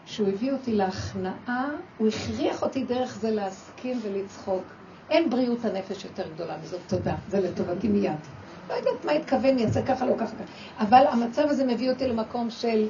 שהוא 0.06 0.28
הביא 0.28 0.52
אותי 0.52 0.72
להכנעה, 0.74 1.68
הוא 1.98 2.08
הכריח 2.08 2.62
אותי 2.62 2.84
דרך 2.84 3.18
זה 3.20 3.30
להסכים 3.30 4.00
ולצחוק. 4.02 4.62
אין 5.10 5.30
בריאות 5.30 5.64
הנפש 5.64 6.04
יותר 6.04 6.24
גדולה 6.34 6.56
מזאת, 6.62 6.80
תודה. 6.86 7.14
זה 7.28 7.40
לטובתי 7.40 7.88
מיד. 7.88 8.12
לא 8.68 8.74
יודעת 8.74 9.04
מה 9.04 9.12
התכוון, 9.12 9.58
יעשה 9.58 9.82
ככה, 9.86 10.06
לא 10.06 10.14
ככה. 10.18 10.34
אבל 10.78 11.04
המצב 11.10 11.42
הזה 11.42 11.64
מביא 11.66 11.90
אותי 11.90 12.08
למקום 12.08 12.50
של 12.50 12.86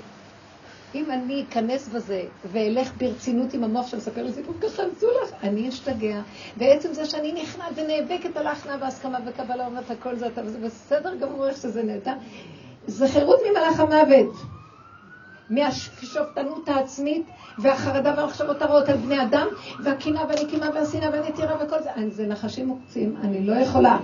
אם 0.95 1.11
אני 1.11 1.45
אכנס 1.49 1.89
בזה 1.89 2.23
ואלך 2.45 2.93
ברצינות 2.97 3.55
עם 3.55 3.65
המוח 3.65 3.87
שמספר 3.87 4.23
לי 4.23 4.33
סיפור, 4.33 4.55
ככה 4.61 4.83
עשו 4.97 5.07
לך, 5.23 5.31
אני 5.43 5.69
אשתגע. 5.69 6.21
ועצם 6.57 6.93
זה 6.93 7.05
שאני 7.05 7.33
נכנעת 7.33 7.73
ונאבקת 7.75 8.37
על 8.37 8.47
ההכנעה 8.47 8.77
והסכמה 8.81 9.19
וקבלה, 9.27 9.67
אומרת 9.67 9.91
הכל 9.91 10.17
זה 10.17 10.27
אתה, 10.27 10.41
וזה 10.45 10.59
בסדר 10.59 11.15
גמור 11.15 11.49
איך 11.49 11.57
שזה 11.57 11.83
נהדר. 11.83 12.15
זה 12.87 13.09
חירות 13.09 13.39
ממלאך 13.51 13.81
המוות. 13.81 14.37
מהשופטנות 15.51 16.69
העצמית 16.69 17.27
והחרדה 17.59 18.15
והמחשבות 18.17 18.63
הרעות 18.63 18.89
על 18.89 18.97
בני 18.97 19.23
אדם 19.23 19.47
והקנאה 19.85 20.25
והנקימה 20.29 20.67
והשנאה 20.75 21.11
והנטירה 21.13 21.65
וכל 21.65 21.83
זה. 21.83 21.91
זה 22.11 22.27
נחשים 22.27 22.67
מוקצים, 22.67 23.17
אני 23.23 23.47
לא 23.47 23.55
יכולה. 23.55 23.99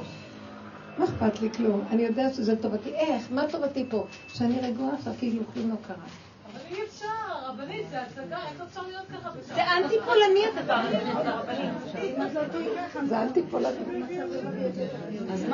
מה 0.98 1.04
אכפת 1.04 1.40
לי 1.40 1.50
כלום? 1.50 1.84
אני 1.90 2.02
יודעת 2.02 2.34
שזה 2.34 2.56
טובתי. 2.56 2.90
איך? 2.94 3.22
מה 3.30 3.42
טובתי 3.50 3.84
פה? 3.88 4.04
שאני 4.28 4.60
רגועה 4.60 4.94
עכשיו 4.94 5.12
כאילו 5.18 5.42
כלום 5.54 5.70
לא 5.70 5.76
קרה. 5.86 6.25
אי 6.70 6.82
אפשר, 6.88 7.06
רבנית, 7.48 7.86
זה 7.90 8.02
הצגה, 8.02 8.36
איך 8.36 8.62
אפשר 8.68 8.80
להיות 8.86 9.04
ככה 9.14 9.30
בשעה? 9.30 9.56
זה 9.56 9.62
אנטי 9.76 9.94
פולני 10.04 10.46
הדבר 10.46 10.74
הזה. 10.74 10.98
זה 13.08 13.22
אנטי 13.22 13.42
פולני. 13.50 14.02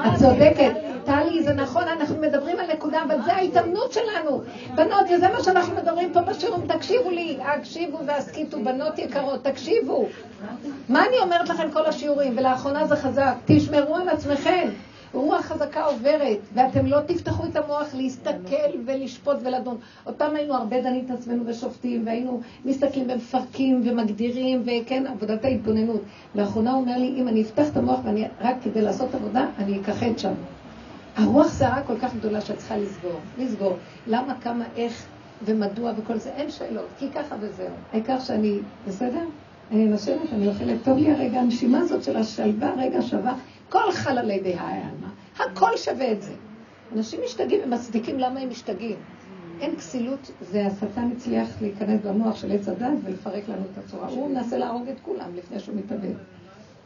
את 0.07 0.19
צודקת. 0.19 0.73
טלי, 1.05 1.43
זה 1.43 1.55
נכון, 1.55 1.83
אנחנו 1.89 2.17
מדברים 2.17 2.59
על 2.59 2.73
נקודה, 2.73 3.03
אבל 3.03 3.23
זה 3.25 3.33
ההתאמנות 3.33 3.93
שלנו. 3.93 4.43
בנות, 4.75 5.07
וזה 5.17 5.29
מה 5.29 5.43
שאנחנו 5.43 5.77
מדברים 5.77 6.13
פה 6.13 6.21
בשיעורים, 6.21 6.67
תקשיבו 6.67 7.11
לי, 7.11 7.39
הקשיבו 7.43 7.99
והסכיתו, 8.07 8.65
בנות 8.65 8.99
יקרות, 8.99 9.45
תקשיבו. 9.45 10.09
מה 10.89 11.07
אני 11.07 11.19
אומרת 11.19 11.49
לכם 11.49 11.71
כל 11.71 11.87
השיעורים, 11.87 12.39
ולאחרונה 12.39 12.87
זה 12.87 12.97
חזק, 12.97 13.35
תשמרו 13.45 13.97
על 13.97 14.09
עצמכם. 14.09 14.69
רוח 15.15 15.45
חזקה 15.45 15.85
עוברת, 15.85 16.39
ואתם 16.55 16.87
לא 16.87 17.01
תפתחו 17.01 17.47
את 17.47 17.57
המוח 17.57 17.95
להסתכל 17.95 18.71
ולשפוט 18.87 19.37
ולדון. 19.43 19.77
אותם 20.07 20.31
היינו 20.35 20.55
הרבה 20.55 20.81
דנים 20.81 21.05
את 21.05 21.11
עצמנו 21.11 21.47
ושופטים, 21.47 22.07
והיינו 22.07 22.41
מסתכלים 22.65 23.11
ומפרקים 23.11 23.81
ומגדירים, 23.85 24.63
וכן, 24.67 25.07
עבודת 25.07 25.45
ההתבוננות. 25.45 26.01
לאחרונה 26.35 26.73
הוא 26.73 26.81
אומר 26.81 26.99
לי, 26.99 27.15
אם 27.17 27.29
אני 27.29 27.43
אפתח 27.43 27.69
את 27.69 27.77
המוח 27.77 28.01
ואני 28.05 28.25
רק 28.41 28.57
כדי 28.65 28.81
לעשות 28.81 29.15
עבודה, 29.15 29.47
אני 29.59 29.81
אכחד 29.81 30.19
שם. 30.19 30.33
הרוח 31.17 31.49
סערה 31.49 31.83
כל 31.83 31.99
כך 32.03 32.15
גדולה 32.15 32.41
שאת 32.41 32.59
צריכה 32.59 32.77
לסגור. 32.77 33.21
לסגור. 33.39 33.77
למה, 34.07 34.35
כמה, 34.41 34.65
איך 34.77 35.07
ומדוע 35.45 35.93
וכל 35.97 36.19
זה, 36.19 36.31
אין 36.31 36.51
שאלות, 36.51 36.87
כי 36.99 37.09
ככה 37.15 37.37
וזהו. 37.41 37.67
העיקר 37.93 38.21
שאני, 38.21 38.59
בסדר? 38.89 39.25
אני 39.71 39.85
נושמת, 39.85 40.33
אני 40.33 40.49
אוכלת, 40.49 40.77
טוב 40.85 40.99
לי 40.99 41.11
הרגע, 41.11 41.41
הנשימה 41.41 41.79
הזאת 41.79 42.03
של 42.03 42.17
השלווה, 42.17 42.73
רגע 42.77 43.03
שווה, 43.03 43.35
כל 43.73 43.93
חללי 43.93 44.41
די 44.41 44.55
העלמא, 44.55 45.09
הכל 45.39 45.77
שווה 45.77 46.13
את 46.13 46.23
זה. 46.23 46.33
אנשים 46.97 47.21
משתגעים 47.25 47.61
ומצדיקים 47.65 48.19
למה 48.19 48.41
הם 48.41 48.49
משתגעים. 48.49 48.97
אין 49.61 49.77
כסילות, 49.77 50.31
זה 50.41 50.67
השטן 50.67 51.11
הצליח 51.17 51.49
להיכנס 51.61 52.01
במוח 52.05 52.37
של 52.37 52.53
עץ 52.53 52.69
הדת 52.69 52.99
ולפרק 53.05 53.49
לנו 53.49 53.63
את 53.73 53.79
הצורה. 53.79 54.09
הוא 54.09 54.31
מנסה 54.31 54.59
להרוג 54.59 54.89
את 54.89 55.01
כולם 55.03 55.35
לפני 55.37 55.61
שהוא 55.61 55.77
מתאבד. 55.77 56.15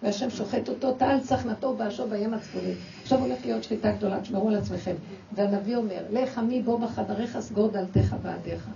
והשם 0.02 0.30
שוחט 0.30 0.68
אותו, 0.68 0.92
טל 0.92 1.18
צחנתו 1.20 1.74
באשו 1.74 2.08
בים 2.08 2.34
הצפוני. 2.34 2.72
עכשיו 3.02 3.18
הולך 3.18 3.38
להיות 3.44 3.64
שחיטה 3.64 3.92
גדולה, 3.92 4.20
תשמרו 4.20 4.48
על 4.48 4.56
עצמכם. 4.56 4.94
והנביא 5.32 5.76
אומר, 5.76 6.02
לך 6.10 6.38
עמי 6.38 6.62
בוא 6.62 6.78
בחדריך, 6.78 7.38
סגור 7.40 7.68
דלתך 7.68 8.16
בעדיך. 8.22 8.68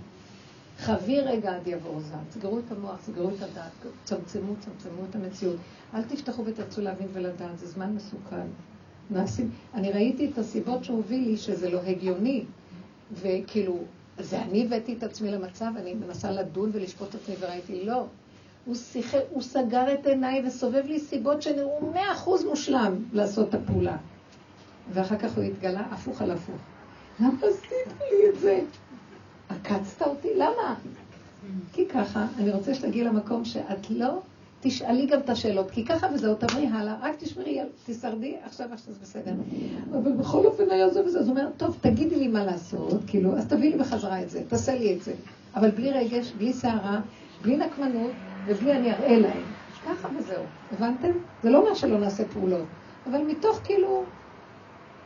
חבי 0.81 1.19
רגע 1.19 1.55
עד 1.55 1.67
יבוא 1.67 2.01
זעם. 2.01 2.19
סגרו 2.31 2.59
את 2.59 2.71
המוח, 2.71 3.01
סגרו 3.01 3.29
את 3.29 3.41
הדעת, 3.41 3.93
צמצמו, 4.03 4.53
צמצמו 4.59 5.05
את 5.09 5.15
המציאות. 5.15 5.55
אל 5.93 6.03
תפתחו 6.03 6.45
ותרצו 6.45 6.81
להבין 6.81 7.07
ולדעת, 7.13 7.59
זה 7.59 7.67
זמן 7.67 7.95
מסוכן. 7.95 8.47
נעשים, 9.09 9.51
אני 9.73 9.91
ראיתי 9.91 10.29
את 10.29 10.37
הסיבות 10.37 10.83
שהוביל 10.83 11.23
לי 11.23 11.37
שזה 11.37 11.69
לא 11.69 11.79
הגיוני, 11.79 12.43
וכאילו, 13.13 13.77
זה 14.19 14.41
אני 14.41 14.65
הבאתי 14.65 14.93
את 14.93 15.03
עצמי 15.03 15.31
למצב, 15.31 15.71
אני 15.77 15.93
מנסה 15.93 16.31
לדון 16.31 16.69
ולשפוט 16.73 17.09
את 17.09 17.15
עצמי, 17.15 17.35
וראיתי, 17.39 17.85
לא. 17.85 18.05
הוא, 18.65 18.75
שיחק, 18.75 19.19
הוא 19.29 19.41
סגר 19.41 19.93
את 19.93 20.05
עיניי 20.07 20.47
וסובב 20.47 20.85
לי 20.85 20.99
סיבות 20.99 21.41
שנראו 21.41 21.91
מאה 21.93 22.13
אחוז 22.13 22.45
מושלם 22.45 23.03
לעשות 23.13 23.49
את 23.49 23.53
הפעולה. 23.53 23.97
ואחר 24.93 25.17
כך 25.17 25.35
הוא 25.35 25.43
התגלה 25.43 25.83
הפוך 25.91 26.21
על 26.21 26.31
הפוך. 26.31 26.61
למה 27.19 27.37
עשית 27.37 27.93
לי 27.99 28.29
את 28.29 28.39
זה? 28.39 28.61
עקצת 29.51 30.01
אותי? 30.01 30.27
למה? 30.35 30.75
כי 31.73 31.85
ככה, 31.85 32.25
אני 32.37 32.51
רוצה 32.51 32.73
שתגיעי 32.73 33.03
למקום 33.03 33.45
שאת 33.45 33.89
לא 33.89 34.19
תשאלי 34.61 35.05
גם 35.05 35.19
את 35.19 35.29
השאלות, 35.29 35.71
כי 35.71 35.85
ככה 35.85 36.07
וזהו, 36.13 36.35
תמרי 36.35 36.67
הלאה, 36.67 36.95
רק 37.01 37.15
תשמרי, 37.19 37.59
תשרדי, 37.85 38.35
עכשיו 38.43 38.67
עכשיו 38.73 38.93
זה 38.93 38.99
בסדר. 39.01 39.33
אבל 39.91 40.11
בכל 40.11 40.45
אופן 40.45 40.63
היה 40.71 40.89
זה 40.89 41.05
וזה, 41.05 41.19
אז 41.19 41.27
הוא 41.27 41.37
אומר, 41.37 41.49
טוב, 41.57 41.77
תגידי 41.81 42.15
לי 42.15 42.27
מה 42.27 42.45
לעשות, 42.45 43.01
כאילו, 43.07 43.37
אז 43.37 43.47
תביאי 43.47 43.71
לי 43.71 43.77
בחזרה 43.77 44.21
את 44.21 44.29
זה, 44.29 44.41
תעשה 44.47 44.75
לי 44.75 44.93
את 44.93 45.03
זה. 45.03 45.13
אבל 45.55 45.69
בלי 45.71 45.91
רגש, 45.91 46.31
בלי 46.31 46.53
סערה, 46.53 47.01
בלי 47.41 47.57
נקמנות, 47.57 48.11
ובלי 48.45 48.71
אני 48.71 48.91
אראה 48.91 49.19
להם. 49.19 49.43
ככה 49.85 50.07
וזהו, 50.19 50.43
הבנתם? 50.71 51.11
זה 51.43 51.49
לא 51.49 51.57
אומר 51.57 51.73
שלא 51.73 51.99
נעשה 51.99 52.23
פעולות, 52.25 52.65
אבל 53.05 53.21
מתוך 53.27 53.59
כאילו, 53.63 54.03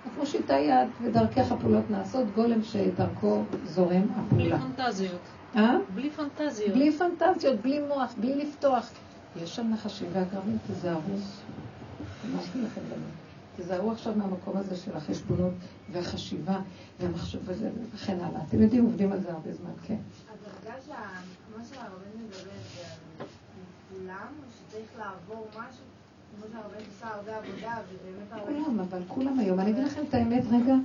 אנחנו 0.06 0.26
שיטה 0.26 0.53
יד, 0.53 0.88
ודרכך 1.01 1.51
הפעולות 1.51 1.89
נעשות, 1.89 2.28
גולם 2.36 2.64
שדרכו 2.64 3.43
זורם 3.66 4.08
הפעולה. 4.16 4.58
בלי 4.58 4.76
פנטזיות. 4.76 5.22
אה? 5.56 5.78
בלי 5.93 6.10
פנטזיות. 6.10 6.74
בלי 6.74 6.91
פנטזיות, 6.91 7.62
בלי 7.62 7.80
מוח, 7.80 8.14
בלי 8.20 8.36
לפתוח. 8.36 8.91
יש 9.36 9.56
שם 9.56 9.74
נחשים 9.74 10.08
ועקרבים, 10.14 10.58
תיזהרו. 10.68 11.01
אמרתי 12.26 12.62
לכם 12.62 12.82
גם. 12.91 12.99
תיזהרו 13.56 13.91
עכשיו 13.91 14.14
מהמקום 14.16 14.58
הזה 14.58 14.76
של 14.76 14.97
החשבונות 14.97 15.53
והחשיבה 15.91 16.60
והמחשב 16.99 17.39
וזה 17.45 17.70
וכן 17.93 18.18
הלאה. 18.20 18.41
אתם 18.49 18.62
יודעים, 18.62 18.86
עובדים 18.86 19.12
על 19.12 19.20
זה 19.20 19.32
הרבה 19.32 19.53
זמן, 19.53 19.72
כן. 19.84 19.97
הדרגה 20.28 20.82
שמה 20.86 21.64
שהרבן 21.66 22.24
מדבר 22.26 22.36
זה 22.76 22.84
על 23.20 23.28
כולם, 23.89 24.28
שצריך 24.58 24.88
לעבור 24.97 25.47
משהו, 25.51 25.86
כולם, 28.46 28.80
אבל 28.80 29.00
כולם 29.08 29.40
היום. 29.40 29.60
אני 29.60 29.72
אגיד 29.72 29.84
לכם 29.84 30.02
את 30.10 30.14
האמת 30.14 30.44
רגע. 30.52 30.76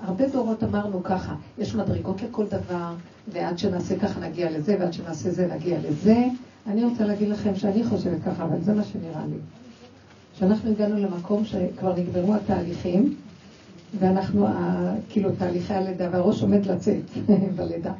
הרבה 0.00 0.28
דורות 0.28 0.64
אמרנו 0.64 1.02
ככה, 1.02 1.34
יש 1.58 1.74
מדרגות 1.74 2.22
לכל 2.22 2.46
דבר, 2.46 2.94
ועד 3.28 3.58
שנעשה 3.58 3.98
ככה 3.98 4.20
נגיע 4.20 4.50
לזה, 4.50 4.76
ועד 4.80 4.92
שנעשה 4.92 5.30
זה 5.30 5.54
נגיע 5.54 5.78
לזה. 5.88 6.24
אני 6.66 6.84
רוצה 6.84 7.04
להגיד 7.04 7.28
לכם 7.28 7.54
שאני 7.56 7.84
חושבת 7.84 8.18
ככה, 8.26 8.44
אבל 8.44 8.60
זה 8.60 8.74
מה 8.74 8.84
שנראה 8.84 9.26
לי. 9.26 9.36
שאנחנו 10.38 10.70
הגענו 10.70 10.96
למקום 10.96 11.44
שכבר 11.44 11.96
נגמרו 11.96 12.34
התהליכים, 12.34 13.14
ואנחנו, 13.98 14.46
כאילו, 15.08 15.30
תהליכי 15.38 15.74
הלידה, 15.74 16.08
והראש 16.12 16.42
עומד 16.42 16.66
לצאת 16.66 17.02
בלידה. 17.56 17.92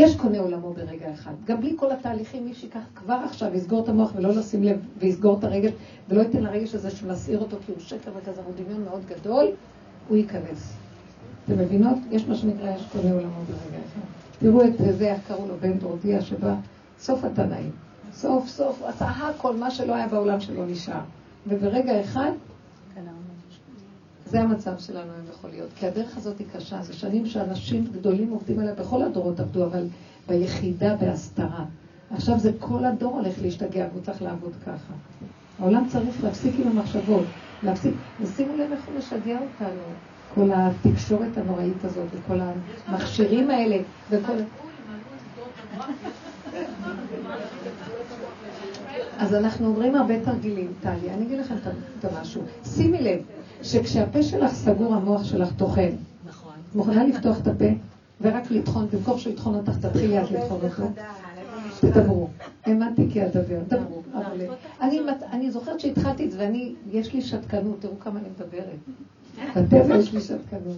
ויש 0.00 0.16
קונה 0.16 0.38
עולמו 0.38 0.72
ברגע 0.72 1.12
אחד. 1.14 1.32
גם 1.44 1.60
בלי 1.60 1.72
כל 1.76 1.92
התהליכים, 1.92 2.44
מי 2.44 2.54
שיקח 2.54 2.80
כבר 2.94 3.20
עכשיו, 3.24 3.54
יסגור 3.54 3.84
את 3.84 3.88
המוח 3.88 4.12
ולא 4.16 4.28
לשים 4.28 4.62
לב, 4.62 4.78
ויסגור 4.98 5.38
את 5.38 5.44
הרגש, 5.44 5.72
ולא 6.08 6.20
ייתן 6.20 6.42
לרגש 6.42 6.74
הזה 6.74 6.90
שמסעיר 6.90 7.38
אותו, 7.38 7.56
כי 7.66 7.72
הוא 7.72 7.80
שקר 7.80 8.10
וכזה, 8.16 8.40
הוא 8.44 8.54
דמיון 8.64 8.84
מאוד 8.84 9.00
גדול, 9.06 9.46
הוא 10.08 10.16
ייכנס. 10.16 10.72
אתם 11.44 11.58
מבינות? 11.58 11.98
יש 12.10 12.26
מה 12.28 12.34
שנקרא, 12.34 12.70
יש 12.70 12.82
קונה 12.92 13.14
עולמו 13.14 13.40
ברגע 13.46 13.78
אחד. 13.86 14.00
תראו 14.38 14.64
את 14.64 14.98
זה, 14.98 15.12
איך 15.12 15.20
קראו 15.28 15.48
לו 15.48 15.54
בן 15.60 15.78
דורדיה, 15.78 16.20
שבא 16.20 16.54
סוף 16.98 17.24
התנאים. 17.24 17.70
סוף 18.12 18.48
סוף, 18.48 18.82
עשה 18.82 19.06
הכל, 19.06 19.56
מה 19.56 19.70
שלא 19.70 19.94
היה 19.94 20.08
בעולם 20.08 20.40
שלו 20.40 20.66
נשאר. 20.66 21.00
וברגע 21.46 22.00
אחד, 22.00 22.30
זה 24.30 24.40
המצב 24.40 24.78
שלנו 24.78 25.12
היום 25.12 25.26
יכול 25.30 25.50
להיות. 25.50 25.68
כי 25.76 25.86
הדרך 25.86 26.16
הזאת 26.16 26.38
היא 26.38 26.46
קשה, 26.52 26.82
זה 26.82 26.92
שנים 26.92 27.26
שאנשים 27.26 27.84
גדולים 27.92 28.30
עובדים 28.30 28.58
עליה, 28.58 28.74
בכל 28.74 29.02
הדורות 29.02 29.40
עבדו, 29.40 29.64
אבל 29.64 29.86
ביחידה, 30.28 30.96
בהסתרה. 30.96 31.64
עכשיו 32.10 32.38
זה 32.38 32.52
כל 32.58 32.84
הדור 32.84 33.14
הולך 33.14 33.34
להשתגע, 33.42 33.86
והוא 33.92 34.02
צריך 34.02 34.22
לעבוד 34.22 34.52
ככה. 34.66 34.94
העולם 35.60 35.86
צריך 35.88 36.24
להפסיק 36.24 36.54
עם 36.58 36.68
המחשבות, 36.68 37.24
להפסיק, 37.62 37.94
ושימו 38.20 38.56
לב 38.56 38.72
איך 38.72 38.84
הוא 38.86 38.98
משגע 38.98 39.38
אותנו, 39.38 39.82
כל 40.34 40.50
התקשורת 40.54 41.38
הנוראית 41.38 41.84
הזאת, 41.84 42.06
וכל 42.12 42.38
המכשירים 42.86 43.50
האלה, 43.50 43.76
וכל... 44.10 44.32
אז 49.18 49.34
אנחנו 49.34 49.66
אומרים 49.66 49.94
הרבה 49.94 50.24
תרגילים, 50.24 50.72
טלי, 50.80 51.10
אני 51.10 51.26
אגיד 51.26 51.38
לכם 51.38 51.54
את 51.98 52.04
המשהו. 52.04 52.42
שימי 52.64 53.02
לב, 53.02 53.20
שכשהפה 53.62 54.22
שלך 54.22 54.52
סגור, 54.52 54.94
המוח 54.94 55.24
שלך 55.24 55.48
טוחן. 55.56 55.90
נכון. 56.26 56.52
את 56.70 56.74
מוכנה 56.74 57.04
לפתוח 57.04 57.40
את 57.40 57.46
הפה 57.46 57.64
ורק 58.20 58.50
לטחון, 58.50 58.86
במקום 58.92 59.18
שהוא 59.18 59.32
יטחון 59.32 59.54
אותך, 59.54 59.76
תתחילי 59.80 60.20
את 60.20 60.30
לטחון 60.30 60.60
אותו. 60.62 60.82
תדברו. 61.80 62.28
האמנתי 62.66 63.06
כי 63.10 63.26
אדבר, 63.26 63.58
דברו. 63.68 64.02
אני, 64.80 65.00
אני 65.32 65.50
זוכרת 65.50 65.80
שהתחלתי 65.80 66.24
את 66.24 66.30
זה, 66.30 66.38
ואני, 66.38 66.74
יש 66.90 67.14
לי 67.14 67.20
שתקנות, 67.20 67.80
תראו 67.80 67.98
כמה 68.00 68.18
אני 68.20 68.28
מדברת. 68.28 68.78
בטבע 69.56 69.96
יש 69.96 70.12
לי 70.12 70.20
שתקנות. 70.20 70.76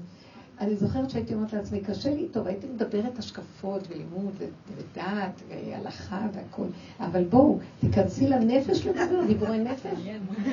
אני 0.61 0.76
זוכרת 0.76 1.11
שהייתי 1.11 1.34
אומרת 1.34 1.53
לעצמי, 1.53 1.80
קשה 1.80 2.11
לי, 2.11 2.28
טוב, 2.32 2.46
הייתי 2.46 2.66
מדברת 2.66 3.18
השקפות 3.18 3.88
ולימוד 3.90 4.32
ודת 4.76 5.42
והלכה 5.48 6.26
והכול, 6.32 6.66
אבל 7.00 7.24
בואו, 7.24 7.59
תיכנסי 7.80 8.28
לנפש 8.28 8.86
לדבר, 8.86 9.24
דיבורי 9.26 9.59
נפש. 9.59 9.98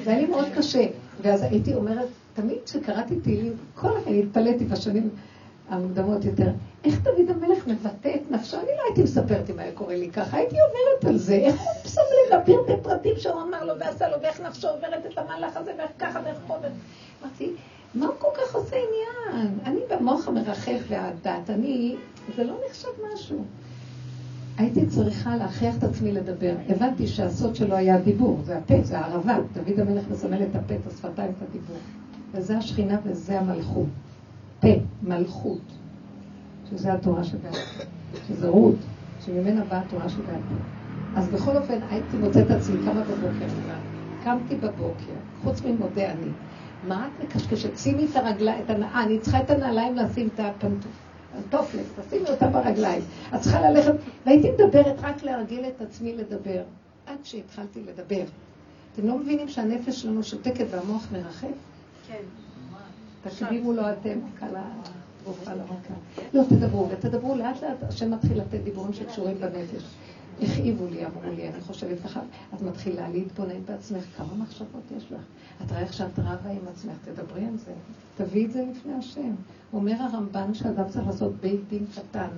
זה 0.04 0.12
היה 0.12 0.20
לי 0.20 0.26
מאוד 0.26 0.45
קשה. 0.58 0.86
ואז 1.22 1.41
הייתי 1.41 1.74
אומרת, 1.74 2.08
תמיד 2.34 2.58
כשקראתי 2.66 3.20
תהילים, 3.20 3.54
כל 3.76 3.97
הזמן 3.97 4.14
התפלאתי 4.14 4.66
בשנים 4.66 5.10
המוקדמות 5.70 6.26
יותר, 6.26 6.52
איך 6.84 7.02
דוד 7.02 7.30
המלך 7.30 7.68
מבטא 7.68 8.16
את 8.16 8.32
נפשו? 8.32 8.58
אני 8.58 8.66
לא 8.78 8.84
הייתי 8.88 9.04
מספרת 9.04 9.50
אם 9.50 9.60
היה 9.60 9.72
קורה 9.72 9.95
לי 9.95 10.10
ככה, 10.12 10.38
הייתי 10.38 10.56
עוברת 10.60 11.14
על 11.14 11.18
זה, 11.18 11.34
איך 11.34 11.62
הוא 11.62 11.89
שם 11.89 12.02
לב 12.32 12.39
לפרטי 12.39 12.84
פרטים 12.84 13.14
שהוא 13.18 13.41
אמר 13.41 13.66
לו 13.66 13.74
ועשה 13.80 14.10
לו, 14.10 14.18
ואיך 14.22 14.41
נפשו 14.41 14.68
עוברת 14.68 15.06
את 15.06 15.18
המהלך 15.18 15.58
הזה, 15.58 15.72
ואיך 15.78 15.91
ככה 16.00 16.20
ואיך 16.26 16.38
פה. 16.47 16.56
אמרתי, 17.24 17.52
מה 17.96 18.06
הוא 18.06 18.16
כל 18.20 18.28
כך 18.34 18.56
עושה 18.56 18.76
עניין? 18.76 19.60
אני 19.66 19.80
במוח 19.90 20.28
המרחף 20.28 20.80
והדת, 20.90 21.50
אני, 21.50 21.96
זה 22.36 22.44
לא 22.44 22.58
נחשב 22.70 22.88
משהו. 23.14 23.44
הייתי 24.58 24.86
צריכה 24.86 25.38
להכריח 25.38 25.78
את 25.78 25.84
עצמי 25.84 26.12
לדבר. 26.12 26.56
הבנתי 26.70 27.08
שהסוד 27.08 27.56
שלו 27.56 27.76
היה 27.76 27.96
הדיבור, 27.96 28.40
זה 28.44 28.58
הפה, 28.58 28.84
זה 28.84 29.00
הערבה. 29.00 29.38
דוד 29.54 29.80
המלך 29.80 30.04
מסמל 30.12 30.44
את 30.44 30.56
הפה, 30.56 30.76
את 30.76 30.88
השפתיים, 30.88 31.32
את 31.38 31.50
הדיבור. 31.50 31.78
וזה 32.34 32.58
השכינה 32.58 33.00
וזה 33.04 33.40
המלכות. 33.40 33.88
פה, 34.60 34.68
מלכות, 35.04 35.62
שזה 36.70 36.94
התורה 36.94 37.24
שבעל 37.24 37.54
שזה 38.28 38.48
רות, 38.48 38.76
שממנה 39.26 39.66
באה 39.66 39.80
התורה 39.80 40.10
שבעל. 40.10 40.42
אז 41.16 41.30
בכל 41.30 41.58
אופן, 41.58 41.80
הייתי 41.90 42.18
מוצאת 42.18 42.46
את 42.46 42.52
עצמי 42.52 42.84
כמה 42.86 43.04
בבוקר, 43.04 43.46
קמתי 44.24 44.56
בבוקר, 44.56 45.14
חוץ 45.44 45.62
ממודה 45.66 46.12
אני. 46.12 46.32
מה 46.88 47.08
את 47.08 47.24
מקשקשת? 47.24 47.78
שימי 47.78 48.08
את 48.12 48.16
הרגליים, 48.16 48.64
את 48.66 48.70
הנעליים, 48.70 49.08
אני 49.08 49.20
צריכה 49.20 49.40
את 49.42 49.50
הנעליים 49.50 49.96
לשים 49.96 50.30
את 50.36 50.40
הפנטופלת, 50.40 51.86
תשימי 52.08 52.30
אותה 52.30 52.48
ברגליים. 52.48 53.02
את 53.36 53.42
צריכה 53.42 53.70
ללכת, 53.70 53.94
והייתי 54.26 54.52
מדברת 54.52 54.96
רק 55.02 55.24
להרגיל 55.24 55.66
את 55.66 55.82
עצמי 55.82 56.16
לדבר, 56.16 56.62
עד 57.08 57.18
שהתחלתי 57.24 57.82
לדבר. 57.82 58.24
אתם 58.94 59.08
לא 59.08 59.18
מבינים 59.18 59.48
שהנפש 59.48 60.02
שלנו 60.02 60.24
שותקת 60.24 60.66
והמוח 60.70 61.08
מרחף? 61.12 61.48
כן. 62.08 62.24
תקדימו 63.24 63.74
לו 63.74 63.82
אתם, 63.92 64.20
גופה 65.26 65.54
לרקה. 65.54 65.94
לא, 66.34 66.44
תדברו, 66.50 66.88
ותדברו 66.90 67.36
לאט 67.36 67.64
לאט, 67.64 67.84
השם 67.90 68.12
מתחיל 68.12 68.38
לתת 68.38 68.60
דיבורים 68.64 68.94
שקשורים 68.94 69.38
בנפש. 69.38 69.84
הכאיבו 70.42 70.88
לי, 70.88 71.06
אמרו 71.06 71.22
לי, 71.36 71.50
אני 71.50 71.62
חושבת 71.62 71.98
ככה, 72.04 72.22
את 72.54 72.62
מתחילה 72.62 73.10
להתבונן 73.10 73.66
בעצמך, 73.66 74.04
כמה 74.18 74.34
מחשבות 74.38 74.84
יש 74.98 75.12
לך? 75.12 75.22
את 75.66 75.72
רואה 75.72 75.82
איך 75.82 75.94
שאת 75.94 76.20
רבה 76.20 76.50
עם 76.50 76.68
עצמך, 76.72 76.94
תדברי 77.06 77.46
על 77.46 77.58
זה, 77.58 77.74
תביאי 78.18 78.46
את 78.46 78.52
זה 78.52 78.66
לפני 78.72 78.94
השם. 78.94 79.32
אומר 79.74 79.96
הרמב"ן 80.00 80.54
שאדם 80.54 80.90
צריך 80.90 81.08
לעשות 81.08 81.32
בית 81.42 81.60
דין 81.70 81.86
קטן, 81.96 82.30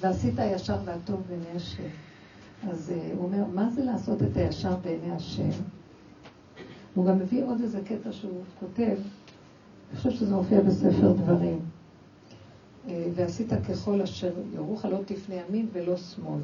ועשית 0.00 0.38
הישר 0.38 0.76
והטוב 0.84 1.22
בעיני 1.28 1.56
השם. 1.56 1.88
אז 2.70 2.92
uh, 2.92 3.16
הוא 3.16 3.24
אומר, 3.24 3.44
מה 3.54 3.70
זה 3.70 3.84
לעשות 3.84 4.22
את 4.22 4.36
הישר 4.36 4.76
בעיני 4.76 5.12
השם? 5.12 5.50
הוא 6.94 7.06
גם 7.06 7.18
מביא 7.18 7.44
עוד 7.44 7.60
איזה 7.60 7.80
קטע 7.84 8.12
שהוא 8.12 8.42
כותב, 8.60 8.96
אני 9.90 9.96
חושב 9.96 10.10
שזה 10.10 10.34
מופיע 10.34 10.60
בספר 10.60 11.12
דברים. 11.12 11.60
אה, 12.88 13.06
ועשית 13.14 13.52
ככל 13.68 14.00
אשר 14.00 14.32
יורוך 14.54 14.84
לא 14.84 14.98
תפנה 15.06 15.34
ימין 15.34 15.66
ולא 15.72 15.96
שמאל. 15.96 16.40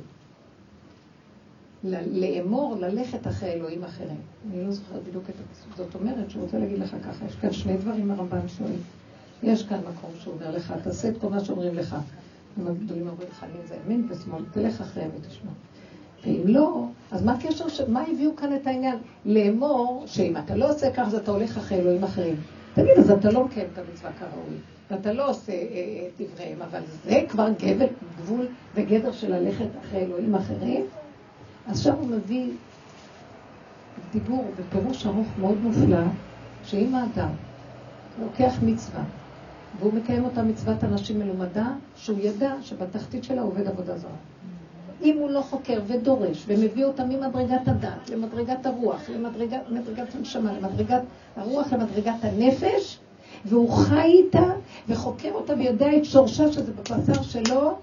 לאמור, 1.84 2.76
ללכת 2.80 3.26
אחרי 3.26 3.52
אלוהים 3.52 3.84
אחרים. 3.84 4.20
אני 4.52 4.64
לא 4.64 4.70
זוכרת 4.70 5.02
בדיוק 5.02 5.24
את 5.24 5.34
הפסוק. 5.34 5.76
זאת 5.76 5.94
אומרת 5.94 6.30
שהוא 6.30 6.42
רוצה 6.42 6.58
להגיד 6.58 6.78
לך 6.78 6.96
ככה, 7.04 7.24
יש 7.26 7.36
כאן 7.36 7.52
שני 7.52 7.76
דברים 7.76 8.10
הרמב"ן 8.10 8.48
שואל. 8.48 8.70
יש 9.42 9.62
כאן 9.66 9.78
מקום 9.78 10.10
שהוא 10.18 10.34
אומר 10.34 10.56
לך, 10.56 10.74
תעשה 10.82 11.08
את 11.08 11.14
כל 11.20 11.28
מה 11.28 11.40
שאומרים 11.40 11.74
לך. 11.74 11.96
אם 12.58 12.66
הגדולים 12.66 13.08
אומרים 13.08 13.28
לך, 13.30 13.46
ימין 13.50 13.66
זה 13.66 13.76
ימין 13.84 14.06
ושמאל, 14.10 14.42
תלך 14.52 14.80
אחריהם 14.80 15.10
ותשמע. 15.16 15.50
ואם 16.24 16.42
לא, 16.46 16.84
אז 17.10 17.24
מה 17.24 17.32
הקשר, 17.32 17.68
ש... 17.68 17.80
מה 17.80 18.04
הביאו 18.12 18.36
כאן 18.36 18.54
את 18.54 18.66
העניין? 18.66 18.96
לאמור, 19.24 20.04
שאם 20.06 20.36
אתה 20.36 20.56
לא 20.56 20.70
עושה 20.70 20.92
כך, 20.92 21.06
אז 21.06 21.14
אתה 21.14 21.30
הולך 21.30 21.56
אחרי 21.56 21.78
אלוהים 21.78 22.04
אחרים. 22.04 22.36
תגיד, 22.74 22.98
אז 22.98 23.10
אתה 23.10 23.30
לא 23.30 23.44
מקיים 23.44 23.66
את 23.72 23.78
המצווה 23.78 24.10
כראוי, 24.12 24.56
ואתה 24.90 25.12
לא 25.12 25.30
עושה 25.30 25.52
אה, 25.52 26.08
את 26.08 26.20
דבריהם, 26.20 26.62
אבל 26.62 26.80
זה 27.04 27.22
כבר 27.28 27.48
גבל, 27.58 27.86
גבול 28.18 28.46
וגדר 28.74 29.12
של 29.12 29.34
ללכת 29.34 29.68
אחרי 29.80 30.00
אלוהים 30.00 30.34
אחרים? 30.34 30.86
שם 31.74 31.94
הוא 31.94 32.06
מביא 32.06 32.50
דיבור 34.12 34.44
בפירוש 34.58 35.06
ארוך 35.06 35.26
מאוד 35.40 35.58
מופלא, 35.62 36.04
שאם 36.64 36.94
האדם 36.94 37.28
לוקח 38.22 38.54
מצווה, 38.62 39.02
והוא 39.78 39.94
מקיים 39.94 40.24
אותה 40.24 40.42
מצוות 40.42 40.84
אנשים 40.84 41.18
מלומדה, 41.18 41.66
שהוא 41.96 42.18
ידע 42.22 42.54
שבתחתית 42.62 43.24
שלה 43.24 43.42
עובד 43.42 43.66
עבודה 43.66 43.98
זרה. 43.98 44.10
אם 45.02 45.16
הוא 45.18 45.30
לא 45.30 45.40
חוקר 45.40 45.80
ודורש 45.86 46.44
ומביא 46.46 46.84
אותה 46.84 47.04
ממדרגת 47.04 47.68
הדת 47.68 48.10
למדרגת 48.10 48.66
הרוח, 48.66 49.00
למדרגת 49.68 50.14
הנשמה, 50.14 50.52
למדרגת 50.52 51.02
הרוח, 51.36 51.72
למדרגת 51.72 52.14
הנפש, 52.22 52.98
והוא 53.44 53.70
חי 53.70 54.00
איתה 54.00 54.44
וחוקר 54.88 55.30
אותה 55.32 55.54
ויודע 55.58 55.96
את 55.96 56.04
שורשה 56.04 56.52
שזה 56.52 56.72
בבשר 56.72 57.22
שלו, 57.22 57.78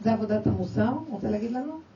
זה 0.00 0.12
עבודת 0.12 0.46
המוסר, 0.46 0.92
רוצה 1.10 1.30
להגיד 1.30 1.52
לנו? 1.52 1.91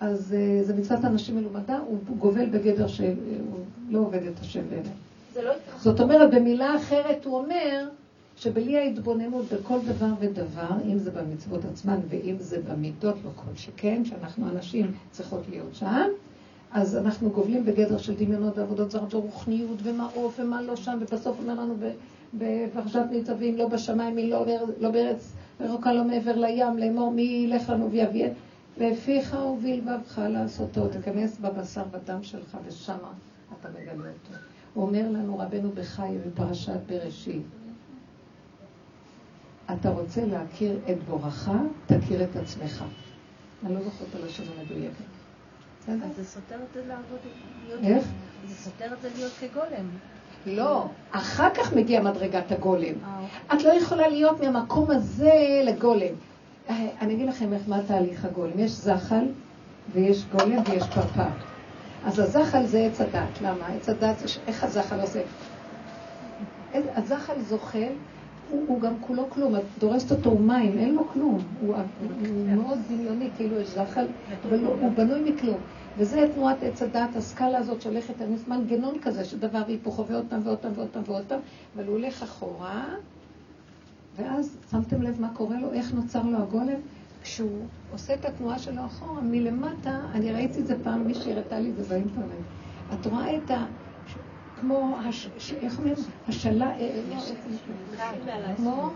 אז 0.00 0.34
uh, 0.34 0.66
זה 0.66 0.74
מצוות 0.74 1.04
אנשים 1.04 1.36
מלומדה, 1.36 1.78
הוא 1.78 1.98
גובל 2.18 2.46
בגדר 2.46 2.86
שהוא 2.86 3.14
לא 3.88 3.98
עובד 3.98 4.22
את 4.22 4.38
השם 4.40 4.62
באמת. 4.70 5.44
לא 5.44 5.52
זאת 5.78 6.00
אומרת, 6.00 6.34
במילה 6.34 6.76
אחרת 6.76 7.24
הוא 7.24 7.38
אומר, 7.38 7.88
שבלי 8.36 8.78
ההתבוננות 8.78 9.44
בכל 9.52 9.78
דבר 9.86 10.06
ודבר, 10.20 10.70
אם 10.86 10.98
זה 10.98 11.10
במצוות 11.10 11.64
עצמן 11.64 11.96
ואם 12.08 12.36
זה 12.38 12.56
במידות, 12.68 13.14
לא 13.24 13.30
כל 13.34 13.56
שכן, 13.56 14.04
שאנחנו 14.04 14.48
אנשים 14.48 14.92
צריכות 15.10 15.40
להיות 15.50 15.74
שם, 15.74 16.08
אז 16.72 16.96
אנחנו 16.96 17.30
גובלים 17.30 17.64
בגדר 17.64 17.98
של 17.98 18.14
דמיונות 18.14 18.58
ועבודות 18.58 18.90
זרות 18.90 19.14
ורוחניות 19.14 19.78
ומה 19.82 20.08
עוף 20.14 20.40
ומה 20.40 20.62
לא 20.62 20.76
שם, 20.76 20.98
ובסוף 21.00 21.36
אומר 21.38 21.54
לנו 21.54 21.74
בפרשת 22.34 23.02
ניצבים, 23.10 23.56
לא 23.56 23.68
בשמיים, 23.68 24.14
מי 24.14 24.30
לא, 24.30 24.46
לא 24.80 24.90
בארץ 24.90 25.32
רחוקה, 25.60 25.92
לא 25.92 26.04
מעבר 26.04 26.36
לים, 26.36 26.78
לאמור 26.78 27.12
מי 27.12 27.22
ילך 27.22 27.70
לנו 27.70 27.90
ויביא, 27.90 28.26
ופיך 28.76 29.34
ובלבבך 29.34 30.18
לעשותו, 30.18 30.88
תיכנס 30.88 31.38
בבשר 31.38 31.84
ודם 31.90 32.22
שלך 32.22 32.56
ושמה 32.66 33.12
אתה 33.60 33.68
מגלה 33.68 33.92
אותו. 33.92 34.34
הוא 34.74 34.86
אומר 34.86 35.10
לנו 35.10 35.38
רבנו 35.38 35.70
בחי 35.72 36.16
בפרשת 36.26 36.80
בראשית, 36.86 37.42
אתה 39.72 39.90
רוצה 39.90 40.26
להכיר 40.26 40.78
את 40.90 41.02
בורך, 41.08 41.50
תכיר 41.86 42.24
את 42.24 42.36
עצמך. 42.36 42.84
אני 43.66 43.74
לא 43.74 43.80
זוכרת 43.80 44.14
על 44.14 44.26
השם 44.26 44.42
המדויקת. 44.58 45.04
אז 45.88 46.16
זה 46.16 46.24
סותר 46.24 46.54
את 46.54 46.74
זה 46.74 46.82
לעבוד... 46.86 47.18
איך? 47.82 48.04
זה 48.48 48.54
סותר 48.54 48.92
את 48.92 49.02
זה 49.02 49.08
להיות 49.16 49.32
כגולם. 49.40 49.86
לא, 50.46 50.86
אחר 51.10 51.48
כך 51.54 51.72
מגיע 51.72 52.02
מדרגת 52.02 52.52
הגולם. 52.52 52.84
אה, 53.04 53.20
אוקיי. 53.22 53.58
את 53.58 53.64
לא 53.64 53.72
יכולה 53.72 54.08
להיות 54.08 54.40
מהמקום 54.40 54.90
הזה 54.90 55.62
לגולם. 55.64 56.14
אה, 56.68 56.88
אני 57.00 57.14
אגיד 57.14 57.28
לכם 57.28 57.52
איך 57.52 57.62
מה 57.68 57.82
תהליך 57.86 58.24
הגולם. 58.24 58.58
יש 58.58 58.70
זחל 58.70 59.24
ויש 59.92 60.24
גולם 60.32 60.62
ויש 60.70 60.82
פרפר. 60.94 61.22
אז 62.04 62.18
הזחל 62.18 62.66
זה 62.66 62.78
עץ 62.78 63.00
הדת. 63.00 63.40
למה? 63.42 63.66
עץ 63.66 63.88
הדת, 63.88 64.16
איך 64.46 64.64
הזחל 64.64 65.00
עושה? 65.00 65.20
הזחל 66.74 67.40
זוחל 67.48 67.92
הוא, 68.50 68.64
הוא 68.68 68.80
גם 68.80 68.92
כולו 69.00 69.30
כלום, 69.30 69.56
את 69.56 69.62
דורסת 69.78 70.10
אותו 70.10 70.38
מים, 70.38 70.78
אין 70.78 70.94
לו 70.94 71.08
כלום. 71.08 71.38
הוא, 71.60 71.74
הוא 71.76 72.46
מאוד 72.46 72.78
דמיוני, 72.88 73.28
כאילו 73.36 73.60
יש 73.60 73.68
זחל, 73.68 74.06
אבל 74.48 74.64
הוא, 74.64 74.76
הוא 74.80 74.92
בנוי 74.92 75.30
מכלום. 75.30 75.58
וזה 75.98 76.28
תנועת 76.34 76.62
עץ 76.62 76.82
הדעת, 76.82 77.16
הסקאלה 77.16 77.58
הזאת 77.58 77.82
שהולכת, 77.82 78.14
מנגנון 78.48 78.98
כזה 79.02 79.24
של 79.24 79.38
דבר 79.38 79.62
והיפוכו 79.66 80.06
ועוד 80.06 80.24
פעם 80.28 80.40
ועוד 80.44 80.58
פעם 80.58 80.72
ועוד 81.06 81.22
פעם, 81.28 81.40
אבל 81.76 81.84
הוא 81.86 81.96
הולך 81.96 82.22
אחורה, 82.22 82.84
ואז 84.20 84.56
שמתם 84.70 85.02
לב 85.02 85.20
מה 85.20 85.30
קורה 85.34 85.60
לו, 85.60 85.72
איך 85.72 85.94
נוצר 85.94 86.22
לו 86.22 86.38
הגולם? 86.38 86.80
כשהוא 87.22 87.66
עושה 87.92 88.14
את 88.14 88.24
התנועה 88.24 88.58
שלו 88.58 88.86
אחורה, 88.86 89.20
מלמטה, 89.20 90.00
אני 90.14 90.32
ראיתי 90.32 90.60
את 90.60 90.66
זה 90.66 90.84
פעם, 90.84 91.06
מישהי 91.06 91.32
הראתה 91.32 91.60
לי 91.60 91.70
את 91.70 91.76
זה 91.76 91.82
באינטרנט. 91.82 92.30
את 92.94 93.06
רואה 93.06 93.36
את 93.36 93.50
ה... 93.50 93.64
כמו, 94.60 94.96
איך 95.62 95.78
אומרים? 95.78 95.94
השלה, 96.28 96.70
אה, 96.70 97.00
אה, 97.98 98.56
כמו? 98.56 98.90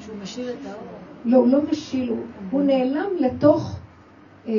שהוא 0.00 0.16
משיל 0.22 0.48
את 0.48 0.66
האור. 0.66 0.82
לא, 1.24 1.36
הוא 1.36 1.48
לא 1.48 1.58
משיל, 1.70 2.12
הוא 2.50 2.62
נעלם 2.62 3.10
לתוך... 3.20 3.78
אה, 4.46 4.52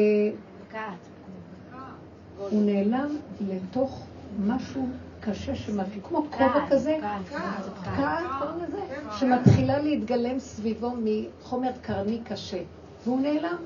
הוא 2.37 2.61
נעלם 2.65 3.07
לתוך 3.41 4.05
משהו 4.45 4.87
קשה 5.25 5.55
שמתחיל, 5.55 6.01
כמו 6.03 6.25
כובע 6.31 6.65
כזה, 6.69 6.97
קוראים 8.39 8.57
לזה, 8.67 8.79
שמתחילה 9.19 9.79
להתגלם 9.79 10.39
סביבו 10.39 10.91
מחומר 11.03 11.71
קרני 11.81 12.19
קשה, 12.23 12.61
והוא 13.03 13.21
נעלם. 13.21 13.57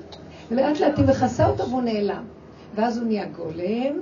ולאט 0.50 0.80
לאט 0.80 0.98
היא 0.98 1.06
מכסה 1.06 1.46
אותו 1.46 1.68
והוא 1.68 1.82
נעלם. 1.82 2.24
ואז 2.74 2.98
הוא 2.98 3.06
נהיה 3.06 3.28
גולם, 3.28 3.98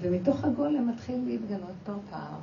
ומתוך 0.00 0.44
הגולם 0.44 0.88
מתחיל 0.88 1.20
להתגלות 1.26 1.74
פרפר. 1.84 2.36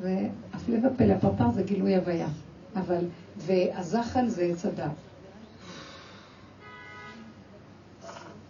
והפלא 0.00 0.88
ופלא, 0.88 1.12
הפרפר 1.12 1.50
זה 1.50 1.62
גילוי 1.62 1.96
הוויה. 1.96 2.28
אבל, 2.76 3.04
והזחל 3.36 4.28
זה 4.28 4.42
עץ 4.42 4.66
הדת. 4.66 4.90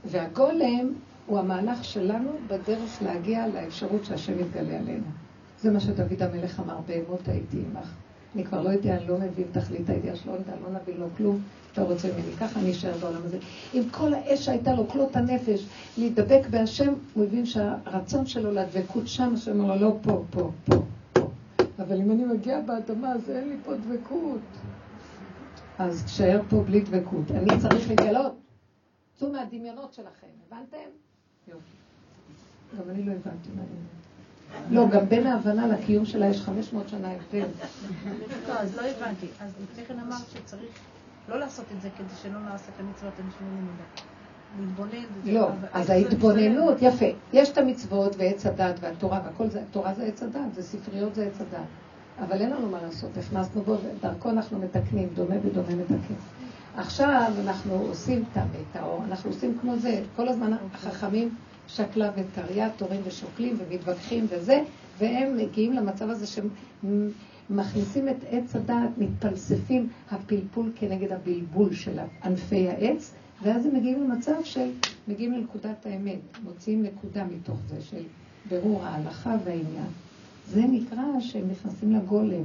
והגולם 0.04 0.92
הוא 1.26 1.38
המהלך 1.38 1.84
שלנו 1.84 2.30
בדרך 2.46 3.02
להגיע 3.02 3.46
לאפשרות 3.46 4.04
שהשם 4.04 4.40
יתגלה 4.40 4.78
עלינו. 4.78 5.04
זה 5.60 5.70
מה 5.70 5.80
שדוד 5.80 6.22
המלך 6.22 6.60
אמר, 6.60 6.78
בהמות 6.86 7.28
הייתי 7.28 7.56
עמך. 7.58 7.92
אני 8.34 8.44
כבר 8.44 8.62
לא 8.62 8.68
יודע, 8.68 8.96
אני 8.96 9.08
לא 9.08 9.18
מבין 9.18 9.46
תכלית 9.52 9.90
הידיעה 9.90 10.16
שלו, 10.16 10.32
לא 10.32 10.80
נבין 10.80 10.96
לו 10.96 11.06
כלום, 11.16 11.38
אתה 11.72 11.82
רוצה 11.82 12.08
ממני, 12.08 12.32
ככה 12.40 12.60
אני 12.60 12.70
אשאר 12.70 12.98
בעולם 13.00 13.20
הזה. 13.24 13.38
עם 13.74 13.82
כל 13.90 14.14
האש 14.14 14.44
שהייתה 14.44 14.74
לו, 14.74 14.88
כלות 14.88 15.16
הנפש, 15.16 15.66
להידבק 15.98 16.46
בהשם, 16.50 16.94
הוא 17.14 17.24
הבין 17.24 17.46
שהרצון 17.46 18.26
שלו 18.26 18.52
לדבקות 18.52 19.08
שם, 19.08 19.34
השם 19.34 19.60
אומר 19.60 19.76
לו, 19.76 19.82
לא 19.88 19.96
פה, 20.02 20.24
פה, 20.30 20.50
פה. 20.64 20.82
אבל 21.78 22.00
אם 22.00 22.10
אני 22.10 22.24
מגיע 22.24 22.60
באדמה, 22.60 23.12
אז 23.12 23.30
אין 23.30 23.48
לי 23.48 23.56
פה 23.64 23.72
דבקות. 23.74 24.40
אז 25.78 26.04
תשאר 26.04 26.40
פה 26.48 26.62
בלי 26.66 26.80
דבקות. 26.80 27.30
אני 27.30 27.60
צריך 27.60 27.90
לגלות. 27.90 28.32
צאו 29.14 29.32
מהדמיונות 29.32 29.92
שלכם, 29.92 30.26
הבנתם? 30.46 31.05
גם 32.78 32.90
אני 32.90 33.02
לא 33.02 33.12
הבנתי 33.12 33.48
מה 33.56 33.62
אני 33.62 34.76
לא, 34.76 34.88
גם 34.88 35.08
בין 35.08 35.26
ההבנה 35.26 35.66
לקיום 35.66 36.04
שלה 36.04 36.26
יש 36.26 36.40
500 36.40 36.88
שנה 36.88 37.12
הבדל. 37.12 37.46
לא, 38.48 38.52
אז 38.52 38.76
לא 38.76 38.82
הבנתי. 38.82 39.26
אז 39.40 39.52
לפני 39.62 39.84
כן 39.84 39.98
אמרת 39.98 40.30
שצריך 40.32 40.70
לא 41.28 41.38
לעשות 41.38 41.64
את 41.76 41.82
זה 41.82 41.88
כדי 41.98 42.14
שלא 42.22 42.40
נעשה 42.40 42.72
את 42.74 42.80
המצוות 42.80 43.12
הנשמעים. 43.18 43.66
להתבונן. 44.60 45.04
לא, 45.24 45.48
אז 45.72 45.90
ההתבוננות, 45.90 46.76
יפה. 46.80 47.06
יש 47.32 47.50
את 47.50 47.58
המצוות 47.58 48.16
ועץ 48.18 48.46
הדת 48.46 48.74
והתורה 48.80 49.20
והכל 49.24 49.50
זה, 49.50 49.62
התורה 49.70 49.94
זה 49.94 50.04
עץ 50.04 50.22
הדת, 50.22 50.54
זה 50.54 50.62
ספריות 50.62 51.14
זה 51.14 51.26
עץ 51.26 51.40
הדת. 51.40 51.66
אבל 52.18 52.40
אין 52.40 52.50
לנו 52.50 52.70
מה 52.70 52.82
לעשות, 52.82 53.10
הכנסנו 53.16 53.62
בו, 53.62 53.76
דרכו 54.00 54.30
אנחנו 54.30 54.58
מתקנים, 54.58 55.08
דומה 55.14 55.34
ודומה 55.42 55.74
מתקן. 55.76 56.14
עכשיו 56.76 57.32
אנחנו 57.40 57.74
עושים 57.74 58.24
את 58.32 58.76
האור, 58.76 59.04
אנחנו 59.04 59.30
עושים 59.30 59.58
כמו 59.60 59.76
זה, 59.76 60.02
כל 60.16 60.28
הזמן 60.28 60.52
החכמים 60.74 61.34
שקלה 61.68 62.10
וטריה, 62.16 62.70
תורים 62.70 63.00
ושוקלים 63.04 63.56
ומתווכחים 63.58 64.26
וזה, 64.28 64.62
והם 64.98 65.36
מגיעים 65.36 65.72
למצב 65.72 66.10
הזה 66.10 66.26
שמכניסים 67.50 68.08
את 68.08 68.16
עץ 68.30 68.56
הדעת, 68.56 68.90
מתפלספים 68.98 69.88
הפלפול 70.10 70.72
כנגד 70.76 71.12
הבלבול 71.12 71.74
של 71.74 71.98
ענפי 72.24 72.68
העץ, 72.68 73.12
ואז 73.42 73.66
הם 73.66 73.74
מגיעים 73.74 74.02
למצב 74.02 74.34
של, 74.44 74.70
מגיעים 75.08 75.32
לנקודת 75.32 75.86
האמת, 75.86 76.18
מוציאים 76.44 76.82
נקודה 76.82 77.24
מתוך 77.24 77.56
זה 77.68 77.80
של 77.80 78.02
בירור 78.48 78.84
ההלכה 78.84 79.36
והעניין. 79.44 79.90
זה 80.48 80.60
נקרא 80.60 81.04
שהם 81.20 81.48
נכנסים 81.50 81.96
לגולם. 81.96 82.44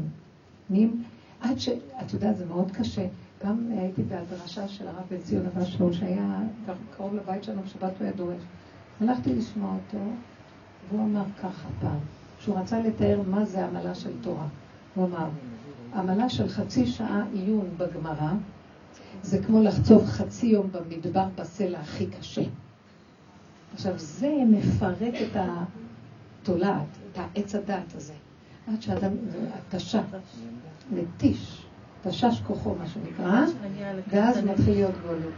עד 1.42 1.60
ש... 1.60 1.70
את 2.06 2.14
יודעת, 2.14 2.38
זה 2.38 2.46
מאוד 2.46 2.72
קשה. 2.72 3.08
גם 3.46 3.68
הייתי 3.78 4.04
בהדרשה 4.04 4.68
של 4.68 4.88
הרב 4.88 5.04
בן 5.10 5.22
ציון 5.22 5.46
אבא 5.46 5.66
שאול, 5.66 5.94
שהיה 5.94 6.40
קרוב 6.98 7.16
לבית 7.16 7.44
שלנו, 7.44 7.62
בשבת 7.62 7.92
הוא 7.98 8.04
היה 8.04 8.12
דורש. 8.12 8.42
הלכתי 9.02 9.36
לשמוע 9.36 9.74
אותו, 9.76 10.04
והוא 10.90 11.04
אמר 11.06 11.24
ככה 11.40 11.68
פעם, 11.82 12.00
שהוא 12.40 12.60
רצה 12.60 12.80
לתאר 12.80 13.22
מה 13.28 13.46
זה 13.46 13.66
עמלה 13.66 13.96
של 13.96 14.12
תורה. 14.22 14.48
הוא 14.96 15.06
אמר, 15.06 15.28
עמלה 15.96 16.30
של 16.30 16.50
חצי 16.50 16.88
שעה 16.88 17.24
עיון 17.34 17.70
בגמרא, 17.78 18.32
זה 19.24 19.44
כמו 19.44 19.64
לחצוב 19.64 20.06
חצי 20.06 20.46
יום 20.46 20.70
במדבר 20.72 21.26
בסלע 21.36 21.80
הכי 21.80 22.08
קשה. 22.08 22.44
עכשיו, 23.74 23.94
זה 23.98 24.34
מפרק 24.48 25.14
את 25.22 25.38
התולעת, 26.42 26.88
את 27.12 27.18
העץ 27.18 27.56
הדעת 27.56 27.96
הזה. 27.96 28.14
עד 28.68 28.82
שאדם, 28.82 29.12
התשה, 29.54 30.02
מתיש, 30.92 31.66
תשש 32.04 32.42
כוחו, 32.48 32.76
מה 32.76 32.88
שנקרא, 32.88 33.46
ואז 34.10 34.44
מתחיל 34.46 34.74
להיות 34.74 34.96
גולם. 35.06 35.32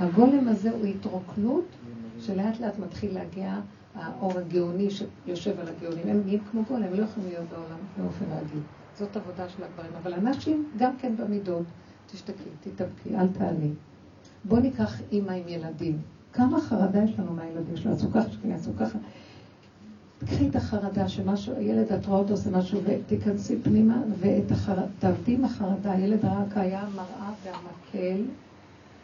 הגולם 0.00 0.48
הזה 0.48 0.70
הוא 0.70 0.86
התרוקנות 0.86 1.64
שלאט 2.18 2.60
לאט 2.60 2.78
מתחיל 2.78 3.14
להגיע 3.14 3.60
האור 3.94 4.38
הגאוני 4.38 4.88
שיושב 4.90 5.60
על 5.60 5.68
הגאונים. 5.68 6.08
הם 6.08 6.20
נהיים 6.24 6.40
כמו 6.50 6.62
גולם, 6.68 6.82
הם 6.82 6.94
לא 6.94 7.02
יכולים 7.02 7.28
להיות 7.28 7.48
בעולם 7.48 7.78
באופן 7.96 8.24
רגיל. 8.24 8.60
זאת 8.98 9.16
עבודה 9.16 9.48
של 9.48 9.64
הגברים. 9.64 9.90
אבל 10.02 10.12
הנשים 10.12 10.68
גם 10.76 10.96
כן 10.98 11.16
במידות. 11.16 11.66
תשתקי, 12.06 12.50
תתאבקי, 12.60 13.16
אל 13.16 13.28
תעלי. 13.28 13.70
בוא 14.44 14.58
ניקח 14.58 15.00
אימא 15.12 15.32
עם 15.32 15.48
ילדים. 15.48 15.98
כמה 16.32 16.60
חרדה 16.60 17.04
יש 17.04 17.18
לנו 17.18 17.32
מהילדים 17.32 17.76
שלו? 17.76 17.92
עשו 17.92 18.10
ככה, 18.10 18.30
שכניה, 18.30 18.56
עשו 18.56 18.70
ככה. 18.80 18.98
תקחי 20.24 20.48
את 20.48 20.56
החרדה 20.56 21.08
שמשהו, 21.08 21.54
הילד, 21.56 21.92
את 21.92 22.06
רואה 22.06 22.18
אותו 22.18 22.32
עושה 22.32 22.50
משהו, 22.50 22.80
ותיכנסי 22.84 23.56
פנימה, 23.62 24.02
ואת 24.18 24.50
החרדה, 24.50 24.86
תעבדי 24.98 25.34
עם 25.34 25.44
החרדה. 25.44 25.92
הילד 25.92 26.24
רק 26.24 26.56
היה 26.56 26.84
מראה 26.94 27.32
והמקל 27.44 28.24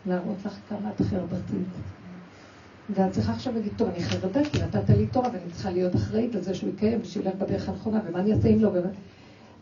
להראות 0.06 0.36
לך 0.46 0.58
כמה 0.68 0.90
את 0.90 1.00
חרדתית. 1.00 1.68
ואת 2.90 3.12
צריכה 3.12 3.32
עכשיו 3.32 3.54
להגיד, 3.54 3.72
טוב, 3.76 3.88
אני 3.88 4.02
חרדה, 4.02 4.44
כי 4.44 4.62
נתת 4.62 4.90
לי 4.90 5.06
תורה, 5.06 5.28
ואני 5.32 5.50
צריכה 5.52 5.70
להיות 5.70 5.96
אחראית 5.96 6.34
על 6.34 6.40
זה 6.40 6.54
שהוא 6.54 6.70
יקיים 6.70 7.00
בשבילך 7.00 7.34
בדרך 7.34 7.68
הנכונה, 7.68 8.00
ומה 8.06 8.20
אני 8.20 8.32
אעשה 8.32 8.48
אם 8.48 8.60
לא? 8.60 8.70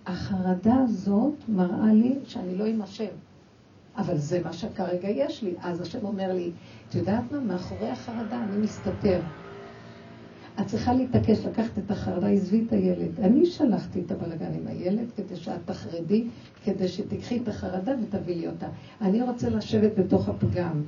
החרדה 0.07 0.75
הזאת 0.85 1.35
מראה 1.49 1.93
לי 1.93 2.19
שאני 2.25 2.59
לא 2.59 2.65
עם 2.65 2.83
השם. 2.83 3.15
אבל 3.97 4.17
זה 4.19 4.41
מה 4.45 4.53
שכרגע 4.53 5.09
יש 5.09 5.43
לי. 5.43 5.55
אז 5.63 5.81
השם 5.81 6.05
אומר 6.05 6.33
לי, 6.33 6.53
את 6.89 6.95
יודעת 6.95 7.33
מה? 7.33 7.41
מאחורי 7.41 7.91
החרדה 7.91 8.43
אני 8.43 8.57
מסתתר. 8.57 9.21
את 10.61 10.67
צריכה 10.67 10.93
להתעקש 10.95 11.39
לקחת 11.47 11.79
את 11.79 11.91
החרדה, 11.91 12.29
עזבי 12.29 12.65
את 12.67 12.73
הילד. 12.73 13.21
אני 13.21 13.47
שלחתי 13.47 14.01
את 14.07 14.11
הבלגן 14.11 14.53
עם 14.61 14.67
הילד 14.67 15.07
כדי 15.17 15.37
שאת 15.37 15.61
תחרדי, 15.65 16.25
כדי 16.65 16.89
שתיקחי 16.89 17.39
את 17.39 17.49
החרדה 17.49 17.93
ותביאי 18.03 18.39
לי 18.39 18.47
אותה. 18.47 18.67
אני 19.01 19.23
רוצה 19.23 19.49
לשבת 19.49 19.99
בתוך 19.99 20.29
הפגם. 20.29 20.83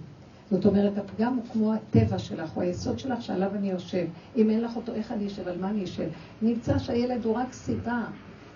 זאת 0.50 0.66
אומרת, 0.66 0.98
הפגם 0.98 1.36
הוא 1.36 1.44
כמו 1.52 1.74
הטבע 1.74 2.18
שלך, 2.18 2.50
הוא 2.50 2.62
היסוד 2.62 2.98
שלך 2.98 3.22
שעליו 3.22 3.50
אני 3.54 3.70
יושב. 3.70 4.06
אם 4.36 4.50
אין 4.50 4.60
לך 4.60 4.76
אותו, 4.76 4.94
איך 4.94 5.12
אני 5.12 5.26
אשב? 5.26 5.48
על 5.48 5.58
מה 5.60 5.70
אני 5.70 5.84
אשב? 5.84 6.08
נמצא 6.42 6.78
שהילד 6.78 7.24
הוא 7.24 7.34
רק 7.34 7.52
סיבה 7.52 8.04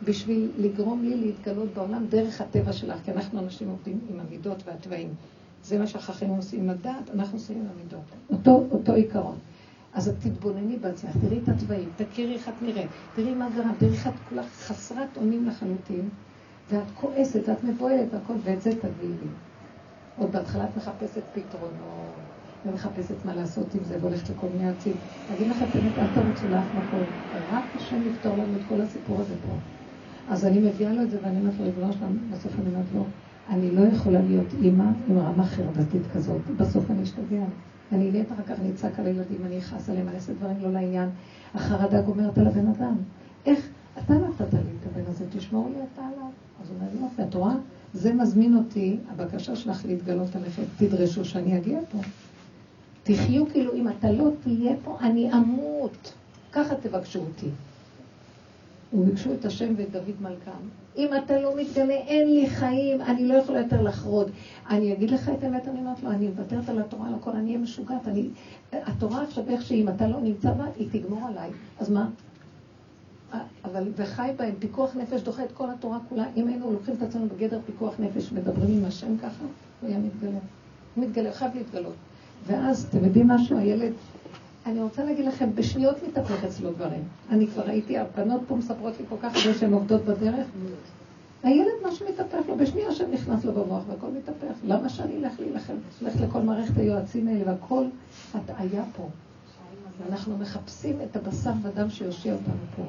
בשביל 0.04 0.50
לגרום 0.58 1.02
לי 1.02 1.16
להתגלות 1.16 1.68
בעולם 1.74 2.06
דרך 2.08 2.40
הטבע 2.40 2.72
שלך, 2.72 2.98
כי 3.04 3.10
אנחנו 3.10 3.40
אנשים 3.40 3.68
עובדים 3.68 3.98
עם 4.10 4.20
המידות 4.20 4.62
והתוואים. 4.66 5.08
זה 5.64 5.78
מה 5.78 5.86
שהחכמים 5.86 6.30
עושים 6.30 6.60
עם 6.60 6.70
הדעת, 6.70 7.10
אנחנו 7.14 7.38
עושים 7.38 7.56
עם 7.56 7.66
המידות. 7.74 8.04
אותו, 8.30 8.66
אותו 8.70 8.92
עיקרון. 8.92 9.36
אז 9.94 10.08
את 10.08 10.14
תתבונני 10.20 10.76
בעצמך, 10.76 11.10
תראי 11.20 11.38
את 11.38 11.48
התוואים, 11.48 11.88
תכירי 11.96 12.34
איך 12.34 12.48
את 12.48 12.62
נראית, 12.62 12.90
תראי 13.14 13.34
מה 13.34 13.48
גרם, 13.56 13.72
תראי 13.78 13.92
איך 13.92 14.06
את 14.06 14.12
כולך 14.28 14.46
חסרת 14.46 15.16
אונים 15.16 15.46
לחלוטין, 15.46 16.08
ואת 16.70 16.90
כועסת, 17.00 17.48
את 17.48 17.64
מבוהלת 17.64 18.14
והכל, 18.14 18.32
ואת 18.44 18.62
זה 18.62 18.70
תביאי 18.70 19.12
לי. 19.22 19.28
עוד 20.18 20.32
בהתחלה 20.32 20.64
את 20.64 20.76
מחפשת 20.76 21.22
פתרונות, 21.32 22.14
ומחפשת 22.66 23.24
מה 23.24 23.34
לעשות 23.34 23.74
עם 23.74 23.80
זה, 23.84 23.96
והולכת 24.00 24.30
לכל 24.30 24.46
מיני 24.46 24.70
עצים. 24.70 24.92
אגיד 25.34 25.48
לך 25.48 25.56
את 25.62 25.74
האמת, 25.74 25.98
אל 25.98 26.06
תרוצו 26.14 26.48
לאף 26.48 26.74
מקום, 26.74 27.04
רק 27.52 27.64
השם 27.76 27.96
יפתור 28.06 28.36
לנו 28.36 28.56
את 28.56 28.62
כל 28.68 28.80
הסיפור 28.80 29.20
הזה 29.20 29.34
פה. 29.46 29.52
אז 30.28 30.44
אני 30.44 30.60
מביאה 30.60 30.92
לו 30.92 31.02
את 31.02 31.10
זה 31.10 31.18
ואני 31.22 31.40
אומרת 31.40 31.54
לו, 31.58 31.64
ריבונו 31.64 31.92
שלנו, 31.92 32.18
בסוף 32.30 32.52
אני 32.58 32.68
אומרת 32.74 32.86
לו, 32.94 33.04
אני 33.48 33.70
לא 33.70 33.80
יכולה 33.80 34.22
להיות 34.22 34.54
אימא 34.62 34.84
עם 35.08 35.18
רמה 35.18 35.44
חרדתית 35.44 36.02
כזאת, 36.14 36.40
בסוף 36.56 36.90
אני 36.90 37.02
אשתגע. 37.02 37.44
אני 37.92 38.10
נהיית 38.10 38.32
אחר 38.32 38.42
כך, 38.42 38.60
אני 38.60 38.70
אצעק 38.70 38.98
על 38.98 39.06
הילדים, 39.06 39.44
אני 39.46 39.58
אכעס 39.58 39.88
עליהם, 39.90 40.08
אני 40.08 40.16
אעשה 40.16 40.32
דברים 40.32 40.56
לא 40.60 40.72
לעניין. 40.72 41.08
החרדה 41.54 42.00
גומרת 42.00 42.38
על 42.38 42.46
הבן 42.46 42.66
אדם. 42.66 42.94
איך? 43.46 43.68
אתה 43.98 44.14
נתת 44.14 44.54
לי 44.54 44.60
את 44.80 44.86
הבן 44.86 45.10
הזה, 45.10 45.24
תשמור 45.32 45.68
לי 45.68 45.76
אתה 45.92 46.02
עליו. 46.02 46.28
אז 46.62 46.70
הוא 46.70 46.76
אומר 46.80 47.04
יופי, 47.04 47.22
את 47.22 47.34
רואה? 47.34 47.54
זה 47.94 48.14
מזמין 48.14 48.56
אותי, 48.56 48.96
הבקשה 49.10 49.56
שלך 49.56 49.84
להתגלות 49.86 50.36
עליכם, 50.36 50.62
תדרשו 50.78 51.24
שאני 51.24 51.58
אגיע 51.58 51.80
פה. 51.92 51.98
תחיו 53.02 53.46
כאילו, 53.46 53.74
אם 53.74 53.88
אתה 53.88 54.10
לא 54.10 54.30
תהיה 54.42 54.72
פה, 54.84 54.96
אני 55.00 55.32
אמות. 55.32 56.12
ככה 56.52 56.74
תבקשו 56.74 57.18
אותי. 57.18 57.48
וביקשו 58.94 59.32
את 59.32 59.44
השם 59.44 59.74
ואת 59.76 59.90
דוד 59.90 60.22
מלכם. 60.22 60.50
אם 60.96 61.08
אתה 61.24 61.40
לא 61.40 61.56
מתגלה, 61.56 61.94
אין 61.94 62.34
לי 62.34 62.50
חיים, 62.50 63.00
אני 63.00 63.28
לא 63.28 63.34
יכולה 63.34 63.60
יותר 63.60 63.82
לחרוד. 63.82 64.30
אני 64.70 64.92
אגיד 64.92 65.10
לך 65.10 65.28
את 65.28 65.44
האמת, 65.44 65.68
אני 65.68 65.78
אומרת 65.78 66.02
לו, 66.02 66.10
אני 66.10 66.28
מוותרת 66.28 66.68
על 66.68 66.78
התורה, 66.78 67.08
על 67.08 67.14
הכל, 67.14 67.30
אני 67.30 67.46
אהיה 67.46 67.58
משוגעת. 67.58 68.08
אני... 68.08 68.28
התורה 68.72 69.22
עכשיו 69.22 69.44
איך 69.48 69.62
שהיא, 69.62 69.82
אם 69.82 69.88
אתה 69.88 70.08
לא 70.08 70.20
נמצא 70.20 70.52
בה, 70.52 70.64
היא 70.76 70.88
תגמור 70.92 71.26
עליי. 71.28 71.50
אז 71.80 71.90
מה? 71.90 72.08
אבל 73.64 73.88
וחי 73.96 74.30
בהם, 74.36 74.54
פיקוח 74.58 74.96
נפש 74.96 75.22
דוחה 75.22 75.44
את 75.44 75.52
כל 75.52 75.70
התורה 75.70 75.98
כולה. 76.08 76.24
אם 76.36 76.48
היינו 76.48 76.72
לוקחים 76.72 76.94
את 76.94 77.02
עצמנו 77.02 77.26
בגדר 77.28 77.60
פיקוח 77.66 77.94
נפש, 77.98 78.32
מדברים 78.32 78.78
עם 78.78 78.84
השם 78.84 79.18
ככה, 79.18 79.44
הוא 79.80 79.88
היה 79.88 79.98
מתגלה. 79.98 80.38
הוא 80.94 81.04
מתגלה, 81.04 81.32
חייב 81.32 81.54
להתגלות. 81.54 81.94
ואז, 82.46 82.86
אתם 82.90 83.04
יודעים 83.04 83.28
משהו? 83.28 83.58
הילד 83.58 83.92
אני 84.66 84.82
רוצה 84.82 85.04
להגיד 85.04 85.24
לכם, 85.24 85.54
בשניות 85.54 85.96
מתהפך 86.08 86.44
אצלו 86.44 86.72
דברים. 86.72 87.02
אני 87.30 87.46
כבר 87.46 87.62
הייתי, 87.66 87.98
הבנות 87.98 88.40
פה 88.48 88.56
מספרות 88.56 89.00
לי 89.00 89.04
כל 89.08 89.16
כך 89.22 89.36
הרבה 89.36 89.58
שהן 89.58 89.72
עובדות 89.72 90.04
בדרך. 90.04 90.46
הילד, 91.42 91.72
מה 91.82 91.92
שמתהפך 91.92 92.48
לו, 92.48 92.56
בשנייה 92.56 92.92
שם 92.92 93.10
נכנס 93.12 93.44
לו 93.44 93.52
במוח 93.52 93.82
והכל 93.88 94.06
מתהפך. 94.06 94.54
למה 94.64 94.88
שאני 94.88 95.16
אלך 95.16 95.40
להילחם? 95.40 95.74
אלך 96.02 96.20
לכל 96.20 96.40
מערכת 96.40 96.76
היועצים 96.76 97.28
האלה 97.28 97.42
והכל 97.46 97.84
הטעיה 98.34 98.84
פה. 98.96 99.08
ואנחנו 99.98 100.38
מחפשים 100.38 100.96
את 101.02 101.16
הבשר 101.16 101.52
ודם 101.62 101.90
שיושיע 101.90 102.32
אותנו 102.32 102.54
פה. 102.76 102.82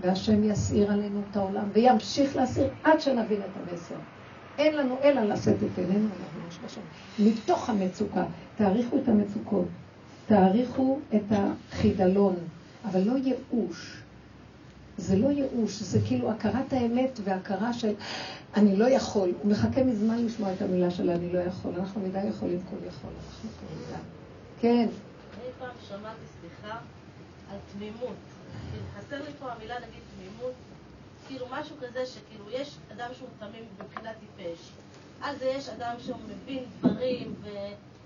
והשם 0.00 0.44
יסעיר 0.44 0.92
עלינו 0.92 1.20
את 1.30 1.36
העולם, 1.36 1.64
וימשיך 1.72 2.36
להסעיר 2.36 2.68
עד 2.84 3.00
שנבין 3.00 3.40
את 3.40 3.70
המסר. 3.72 3.94
אין 4.58 4.76
לנו 4.76 4.96
אלא 5.02 5.20
לשאת 5.20 5.56
את 5.56 5.78
עינינו 5.78 6.08
ולהבין 6.08 7.32
מתוך 7.32 7.70
המצוקה, 7.70 8.24
תעריכו 8.56 8.96
את 8.96 9.08
המצוקות. 9.08 9.66
תעריכו 10.28 10.98
את 11.14 11.22
החידלון, 11.30 12.36
אבל 12.84 13.00
לא 13.00 13.12
ייאוש. 13.18 14.02
זה 14.96 15.16
לא 15.16 15.28
ייאוש, 15.28 15.82
זה 15.82 15.98
כאילו 16.06 16.30
הכרת 16.30 16.72
האמת 16.72 17.20
והכרה 17.24 17.72
של 17.72 17.94
אני 18.56 18.76
לא 18.76 18.88
יכול. 18.88 19.32
הוא 19.42 19.50
מחכה 19.52 19.84
מזמן 19.84 20.24
לשמוע 20.24 20.52
את 20.52 20.62
המילה 20.62 20.90
של 20.90 21.10
אני 21.10 21.32
לא 21.32 21.38
יכול. 21.38 21.72
אנחנו 21.78 22.00
מדי 22.00 22.26
יכולים 22.26 22.60
כל 22.70 22.76
יכול. 22.86 23.10
אנחנו 23.26 23.50
כל 23.60 23.94
כן. 24.60 24.88
אני 25.34 25.50
פעם 25.58 25.76
שמעתי 25.88 26.20
סליחה 26.40 26.78
על 27.50 27.58
תמימות. 27.72 28.16
חסר 28.98 29.16
לי 29.16 29.32
פה 29.38 29.52
המילה 29.52 29.74
נגיד 29.74 30.00
תמימות. 30.16 30.52
כאילו 31.26 31.46
משהו 31.50 31.76
כזה 31.80 32.06
שכאילו 32.06 32.50
יש 32.50 32.76
אדם 32.92 33.08
שהוא 33.18 33.28
תמים 33.38 33.64
מבחינת 33.84 34.14
טיפש. 34.20 34.70
אז 35.22 35.36
יש 35.42 35.68
אדם 35.68 35.94
שהוא 35.98 36.16
מבין 36.28 36.64
דברים 36.80 37.34
ו... 37.42 37.48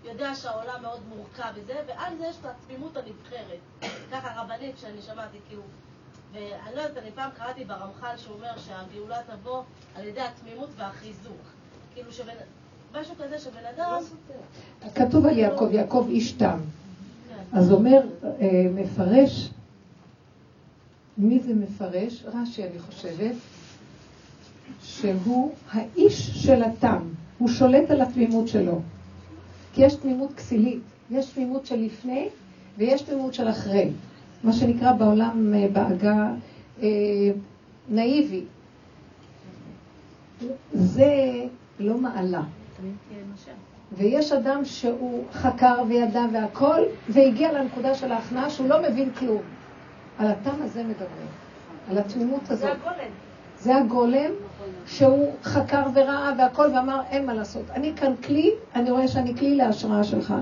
יודע 0.04 0.34
שהעולם 0.34 0.82
מאוד 0.82 1.00
מורכב 1.16 1.52
וזה, 1.54 1.74
ועל 1.88 2.16
זה 2.18 2.26
יש 2.26 2.36
את 2.40 2.44
התמימות 2.44 2.96
הנבחרת. 2.96 3.90
ככה 4.12 4.42
רבנית 4.42 4.78
שאני 4.78 5.02
שמעתי, 5.02 5.38
כאילו, 5.48 5.62
ואני 6.32 6.76
לא 6.76 6.80
יודעת, 6.80 7.02
אני 7.02 7.10
פעם 7.14 7.30
קראתי 7.36 7.64
ברמח"ל 7.64 8.16
שהוא 8.16 8.34
אומר 8.34 8.58
שהגאולה 8.58 9.18
תבוא 9.26 9.62
על 9.94 10.04
ידי 10.04 10.20
התמימות 10.20 10.68
והחיזוק. 10.76 11.42
כאילו 11.94 12.12
שבן... 12.12 12.32
משהו 12.94 13.14
כזה 13.24 13.38
שבן 13.38 13.64
אדם... 13.76 14.02
כתוב 14.94 15.26
על 15.26 15.38
יעקב, 15.38 15.68
יעקב 15.72 16.06
איש 16.10 16.32
תם. 16.32 16.58
כן. 17.28 17.58
אז 17.58 17.72
אומר, 17.72 18.00
אה, 18.40 18.66
מפרש, 18.74 19.50
מי 21.18 21.40
זה 21.40 21.54
מפרש? 21.54 22.24
רש"י, 22.24 22.64
אני 22.64 22.78
חושבת, 22.78 23.34
שהוא 24.82 25.54
האיש 25.70 26.30
של 26.46 26.62
התם, 26.62 27.08
הוא 27.38 27.48
שולט 27.48 27.90
על 27.90 28.00
התמימות 28.00 28.48
שלו. 28.48 28.80
כי 29.72 29.84
יש 29.84 29.94
תמימות 29.94 30.34
כסילית, 30.34 30.80
יש 31.10 31.26
תמימות 31.26 31.66
של 31.66 31.76
לפני 31.76 32.28
ויש 32.78 33.02
תמימות 33.02 33.34
של 33.34 33.48
אחרי. 33.48 33.90
מה 34.44 34.52
שנקרא 34.52 34.92
בעולם, 34.92 35.54
אה, 35.54 35.68
בעגה, 35.72 36.30
אה, 36.82 36.88
נאיבי. 37.88 38.44
זה 40.72 41.44
לא 41.78 41.98
מעלה. 41.98 42.42
ויש 43.92 44.32
אדם 44.32 44.64
שהוא 44.64 45.24
חקר 45.32 45.82
וידע 45.88 46.22
והכל, 46.32 46.80
והגיע 47.08 47.52
לנקודה 47.52 47.94
של 47.94 48.12
ההכנעה 48.12 48.50
שהוא 48.50 48.68
לא 48.68 48.82
מבין 48.82 49.10
כלום. 49.10 49.42
על 50.18 50.26
הטעם 50.26 50.62
הזה 50.62 50.82
מדברים, 50.82 51.28
על 51.90 51.98
התמימות 51.98 52.42
הזאת. 52.42 52.58
זה 52.58 52.72
הגולם. 52.72 53.10
זה 53.62 53.76
הגולם 53.76 54.30
שהוא 54.86 55.32
חקר 55.42 55.82
וראה 55.94 56.32
והכל 56.38 56.70
ואמר 56.74 57.00
אין 57.10 57.26
מה 57.26 57.34
לעשות. 57.34 57.70
אני 57.70 57.92
כאן 57.96 58.16
כלי, 58.16 58.50
אני 58.74 58.90
רואה 58.90 59.08
שאני 59.08 59.36
כלי 59.36 59.56
להשראה 59.56 60.04
שלך. 60.04 60.34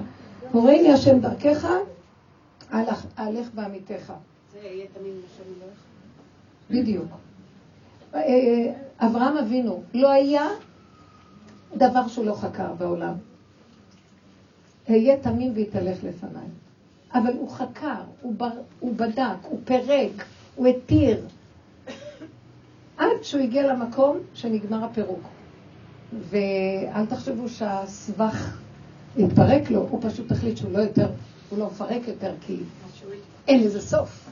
הורני 0.53 0.93
השם 0.93 1.21
דרכך, 1.21 1.67
הלך- 2.71 3.51
בעמיתך. 3.55 4.13
זה 4.53 4.59
יהיה 4.69 4.87
תמיד 4.99 5.13
אלוהיך. 5.13 5.79
בדיוק. 6.71 7.07
אה, 8.15 8.21
אברהם 8.99 9.37
אבינו, 9.37 9.83
לא 9.95 10.11
היה 10.11 10.49
דבר 11.77 12.09
שהוא 12.09 12.27
לא 12.27 12.35
חקר 12.35 12.73
בעולם. 12.73 13.15
אהיה 14.91 15.17
תמים 15.17 15.53
והתהלך 15.57 15.97
לפניי. 16.05 16.47
אבל 17.15 17.33
הוא 17.33 17.51
חקר, 17.51 17.95
הוא, 18.23 18.35
בר, 18.37 18.49
הוא 18.81 18.95
בדק, 18.97 19.23
הוא 19.49 19.61
פירק, 19.65 20.25
הוא 20.57 20.67
התיר. 20.67 21.21
עד 23.01 23.23
שהוא 23.23 23.43
הגיע 23.43 23.73
למקום 23.73 24.19
שנגמר 24.35 24.85
הפירוק. 24.85 25.21
ואל 26.31 27.07
תחשבו 27.09 27.49
שהסבך 27.49 28.59
התפרק 29.19 29.71
לו, 29.71 29.87
הוא 29.91 30.01
פשוט 30.03 30.33
החליט 30.33 30.57
שהוא 30.57 30.73
לא 30.73 30.79
יותר, 30.79 31.11
הוא 31.51 31.59
לא 31.59 31.67
מפרק 31.67 32.09
יותר, 32.09 32.33
כי 32.41 32.57
אין 33.49 33.65
לזה 33.65 33.81
סוף. 33.81 34.31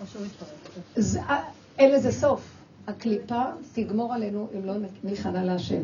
אין 1.78 1.90
לזה 1.90 2.12
סוף. 2.12 2.40
הקליפה 2.86 3.42
תגמור 3.72 4.14
עלינו 4.14 4.48
אם 4.54 4.64
לא 4.64 4.74
ניכנע 5.04 5.44
להשם. 5.44 5.82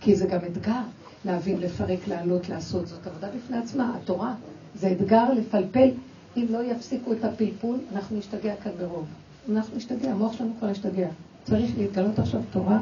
כי 0.00 0.16
זה 0.16 0.26
גם 0.26 0.38
אתגר, 0.52 0.80
להבין, 1.24 1.60
לפרק, 1.60 2.08
לעלות, 2.08 2.48
לעשות. 2.48 2.86
זאת 2.86 3.06
עבודה 3.06 3.28
בפני 3.36 3.58
עצמה, 3.58 3.96
התורה. 3.96 4.34
זה 4.74 4.92
אתגר 4.92 5.32
לפלפל. 5.32 5.90
אם 6.36 6.46
לא 6.50 6.62
יפסיקו 6.64 7.12
את 7.12 7.24
הפלפול, 7.24 7.78
אנחנו 7.92 8.18
נשתגע 8.18 8.54
כאן 8.56 8.72
ברוב. 8.80 9.06
אנחנו 9.52 9.76
נשתגע, 9.76 10.10
המוח 10.10 10.32
שלנו 10.32 10.52
כבר 10.58 10.70
ישתגע. 10.70 11.08
צריך 11.48 11.70
להתגלות 11.78 12.18
עכשיו 12.18 12.40
תורה, 12.50 12.78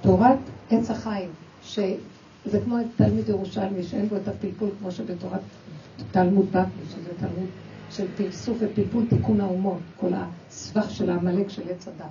תורת 0.00 0.38
עץ 0.70 0.90
החיים, 0.90 1.30
שזה 1.62 2.60
כמו 2.64 2.76
תלמיד 2.96 3.28
ירושלמי, 3.28 3.82
שאין 3.82 4.08
בו 4.08 4.16
את 4.16 4.28
הפלפול 4.28 4.68
כמו 4.80 4.90
שבתורת 4.90 5.40
תלמוד 6.10 6.46
בבלי, 6.46 6.84
שזה 6.90 7.10
תלמוד 7.18 7.48
של 7.90 8.06
פלסוף 8.16 8.56
ופלפול 8.60 9.04
תיקון 9.08 9.40
האומות, 9.40 9.78
כל 10.00 10.10
הסבך 10.14 10.90
של 10.90 11.10
העמלק 11.10 11.48
של 11.48 11.62
עץ 11.70 11.88
הדת. 11.88 12.06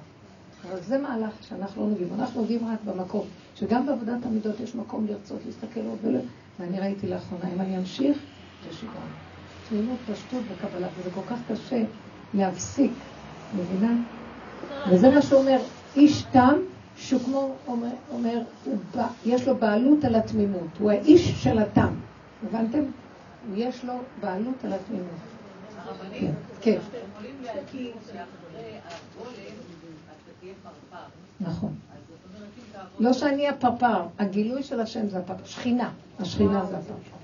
אבל 0.68 0.80
זה 0.82 0.98
מהלך 0.98 1.34
שאנחנו 1.42 1.84
לא 1.84 1.90
נוגעים, 1.90 2.10
אנחנו 2.20 2.42
נוגעים 2.42 2.68
רק 2.68 2.80
במקום, 2.86 3.26
שגם 3.56 3.86
בעבודת 3.86 4.26
המידות 4.26 4.60
יש 4.60 4.76
מקום 4.76 5.08
לרצות, 5.08 5.40
להסתכל 5.46 5.80
עוד 5.80 5.98
ול... 6.02 6.16
ואני 6.60 6.80
ראיתי 6.80 7.08
לאחרונה, 7.08 7.54
אם 7.56 7.62
אני 7.62 7.78
אמשיך, 7.78 8.18
זה 8.64 8.78
שיגעון. 8.78 9.08
תמימות, 9.70 10.00
פשטות 10.06 10.44
וקבלה, 10.48 10.88
וזה 11.00 11.10
כל 11.12 11.22
כך 11.26 11.40
קשה 11.52 11.84
להפסיק, 12.34 12.92
מבינה? 13.54 13.94
וזה 14.90 15.10
מה 15.10 15.22
שאומר, 15.22 15.58
איש 15.96 16.24
תם, 16.24 16.56
שהוא 16.98 17.22
כמו 17.26 17.56
אומר, 17.68 17.88
אומר 18.12 18.40
הוא 18.66 18.78
בא, 18.96 19.08
יש 19.26 19.48
לו 19.48 19.58
בעלות 19.58 20.06
על 20.06 20.16
התמימות, 20.16 20.78
הוא 20.80 20.92
האיש 20.92 21.44
של 21.44 21.58
התם, 21.60 21.94
הבנתם? 22.48 22.84
יש 23.56 23.86
לו 23.86 23.94
בעלות 24.22 24.64
על 24.64 24.74
התמימות. 24.74 25.08
הרבנית, 25.78 26.32
כן, 26.62 26.78
אתם 26.90 26.98
יכולים 27.14 27.36
להגיד 27.44 27.92
שאחרי 28.06 28.78
הגולם 28.86 29.34
אתה 30.06 30.32
תהיה 30.40 30.54
פרפר. 30.64 31.04
נכון. 31.40 31.74
לא 33.00 33.14
שאני 33.14 33.48
הפרפר, 33.48 34.02
הגילוי 34.20 34.64
של 34.64 34.80
השם 34.80 35.10
זה 35.10 35.20
הפרפר, 35.20 35.46
שכינה, 35.46 35.90
השכינה 36.20 36.66
זה 36.66 36.78
הפרפר. 36.78 37.23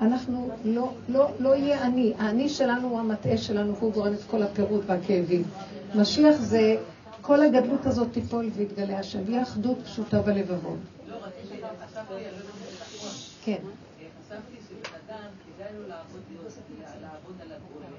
אנחנו 0.00 0.50
לא, 0.64 0.92
לא, 1.08 1.28
לא 1.38 1.54
יהיה 1.56 1.82
אני, 1.82 2.12
האני 2.18 2.48
שלנו 2.48 2.88
הוא 2.88 2.98
המטעה 3.00 3.36
שלנו 3.36 3.76
והוא 3.76 3.92
גורם 3.92 4.14
את 4.14 4.20
כל 4.30 4.42
הפירוט 4.42 4.82
והכאבים. 4.86 5.42
משיח 5.94 6.36
זה, 6.36 6.76
כל 7.20 7.42
הגדלות 7.42 7.86
הזאת 7.86 8.08
תיפול 8.12 8.50
ויתגלה 8.54 8.98
השם, 8.98 9.30
יהיה 9.30 9.42
אחדות 9.42 9.78
פשוטה 9.84 10.22
בלבבות. 10.22 10.78
לא, 11.08 11.16
רציתי, 11.16 11.62
חשבתי, 11.86 12.14
לא. 12.14 13.08
כן, 13.44 13.58
חשבתי 14.26 14.56
שבן 14.68 14.96
אדם 15.06 15.28
כדאי 15.44 15.68
לו 15.78 15.88
לעבוד, 15.88 16.20
לעבוד 17.02 17.34
על 17.40 17.48
הגולם, 17.52 17.92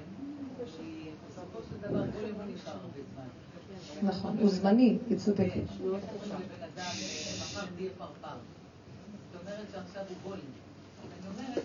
כי 0.76 1.10
בסופו 1.28 1.58
של 1.70 1.88
דבר 1.88 1.98
גולם 1.98 2.38
לא 2.38 2.54
נשאר 2.54 2.72
הרבה 2.72 3.00
זמן. 3.14 4.08
נכון, 4.08 4.36
הוא 4.40 4.48
זמני, 4.48 4.98
היא 5.10 5.18
צודקת. 5.18 5.52
פה 5.82 5.88
לבן 5.88 6.62
אדם, 6.74 6.92
אה. 7.98 8.36
זאת 9.32 9.40
אומרת 9.42 9.66
שעכשיו 9.72 10.02
הוא 10.08 10.16
גולם. 10.24 10.65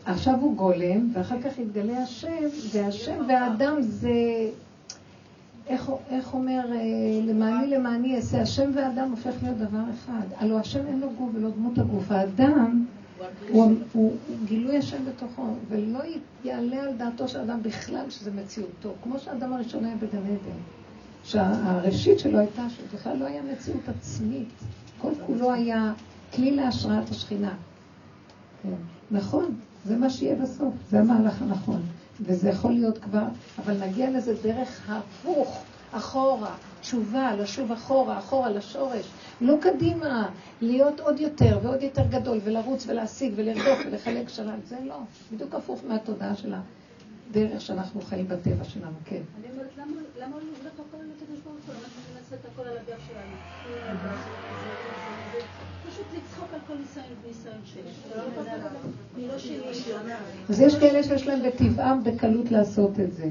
עכשיו 0.05 0.35
הוא 0.41 0.55
גולם, 0.55 1.09
ואחר 1.13 1.41
כך 1.41 1.59
יתגלה 1.59 2.03
השם, 2.03 2.47
והשם 2.73 3.25
והאדם 3.27 3.81
זה, 3.81 4.11
איך, 5.67 5.91
איך 6.09 6.33
אומר, 6.33 6.61
אה, 6.71 6.79
למעני 7.23 7.67
למעני 7.67 8.15
אעשה, 8.15 8.41
השם 8.41 8.71
והאדם 8.75 9.11
הופך 9.11 9.43
להיות 9.43 9.57
דבר 9.57 9.83
אחד. 9.93 10.25
הלוא 10.37 10.59
השם 10.59 10.87
אין 10.87 10.99
לו 10.99 11.09
גוף 11.17 11.29
ולא 11.33 11.49
דמות 11.49 11.77
הגוף. 11.77 12.11
האדם 12.11 12.85
הוא, 13.51 13.63
הוא, 13.63 14.15
הוא 14.27 14.37
גילוי 14.45 14.77
השם 14.77 15.05
בתוכו, 15.05 15.43
ולא 15.69 15.99
יעלה 16.43 16.83
על 16.83 16.93
דעתו 16.97 17.27
של 17.27 17.39
אדם 17.39 17.63
בכלל 17.63 18.09
שזה 18.09 18.31
מציאותו. 18.31 18.93
כמו 19.03 19.19
שהאדם 19.19 19.53
הראשון 19.53 19.85
היה 19.85 19.95
בגן 19.95 20.17
עדן, 20.17 20.59
שהראשית 21.23 22.19
שלו 22.19 22.39
הייתה 22.39 22.67
שבכלל 22.69 23.17
לא 23.17 23.25
היה 23.25 23.41
מציאות 23.53 23.89
עצמית. 23.89 24.49
כל 24.97 25.11
כולו 25.25 25.53
היה 25.53 25.93
כלי 26.35 26.51
להשראת 26.51 27.09
השכינה. 27.09 27.53
כן, 28.63 28.69
נכון, 29.11 29.55
זה 29.85 29.97
מה 29.97 30.09
שיהיה 30.09 30.35
בסוף, 30.35 30.73
זה 30.89 30.99
המהלך 30.99 31.41
הנכון. 31.41 31.81
וזה 32.21 32.49
יכול 32.49 32.71
להיות 32.71 32.97
כבר, 32.97 33.23
אבל 33.57 33.87
נגיע 33.87 34.09
לזה 34.09 34.33
דרך 34.43 34.89
הפוך, 34.89 35.63
אחורה, 35.91 36.55
תשובה, 36.81 37.35
לשוב 37.35 37.71
אחורה, 37.71 38.19
אחורה, 38.19 38.49
לשורש. 38.49 39.05
לא 39.41 39.55
קדימה, 39.61 40.29
להיות 40.61 40.99
עוד 40.99 41.19
יותר 41.19 41.59
ועוד 41.63 41.81
יותר 41.81 42.07
גדול, 42.09 42.39
ולרוץ 42.43 42.85
ולהשיג 42.87 43.33
ולרדוף 43.35 43.79
ולחלק 43.85 44.29
שלל, 44.29 44.59
זה 44.67 44.77
לא. 44.85 44.99
בדיוק 45.33 45.55
הפוך 45.55 45.81
מהתודעה 45.87 46.35
של 46.35 46.53
הדרך 47.29 47.61
שאנחנו 47.61 48.01
חיים 48.01 48.27
בטבע 48.27 48.63
שלנו, 48.63 48.95
כן. 49.05 49.21
אני 49.39 49.51
אומרת, 49.51 49.69
למה 49.77 50.01
למה 50.19 50.35
לא 50.37 50.43
נזרק 50.51 50.73
הכל 50.73 50.97
על 50.97 51.09
הקדוש 51.17 51.39
ברוך 51.39 51.55
הוא? 51.67 51.75
למה 51.75 52.19
נעשה 52.19 52.35
את 52.35 52.45
הכל 52.53 52.61
על 52.61 52.77
הגב 52.77 52.99
שלנו? 53.07 54.90
אז 60.49 60.61
יש 60.61 60.75
כאלה 60.75 61.03
שיש 61.03 61.27
להם 61.27 61.39
בטבעם 61.43 62.03
בקלות 62.03 62.51
לעשות 62.51 62.99
את 62.99 63.13
זה. 63.13 63.29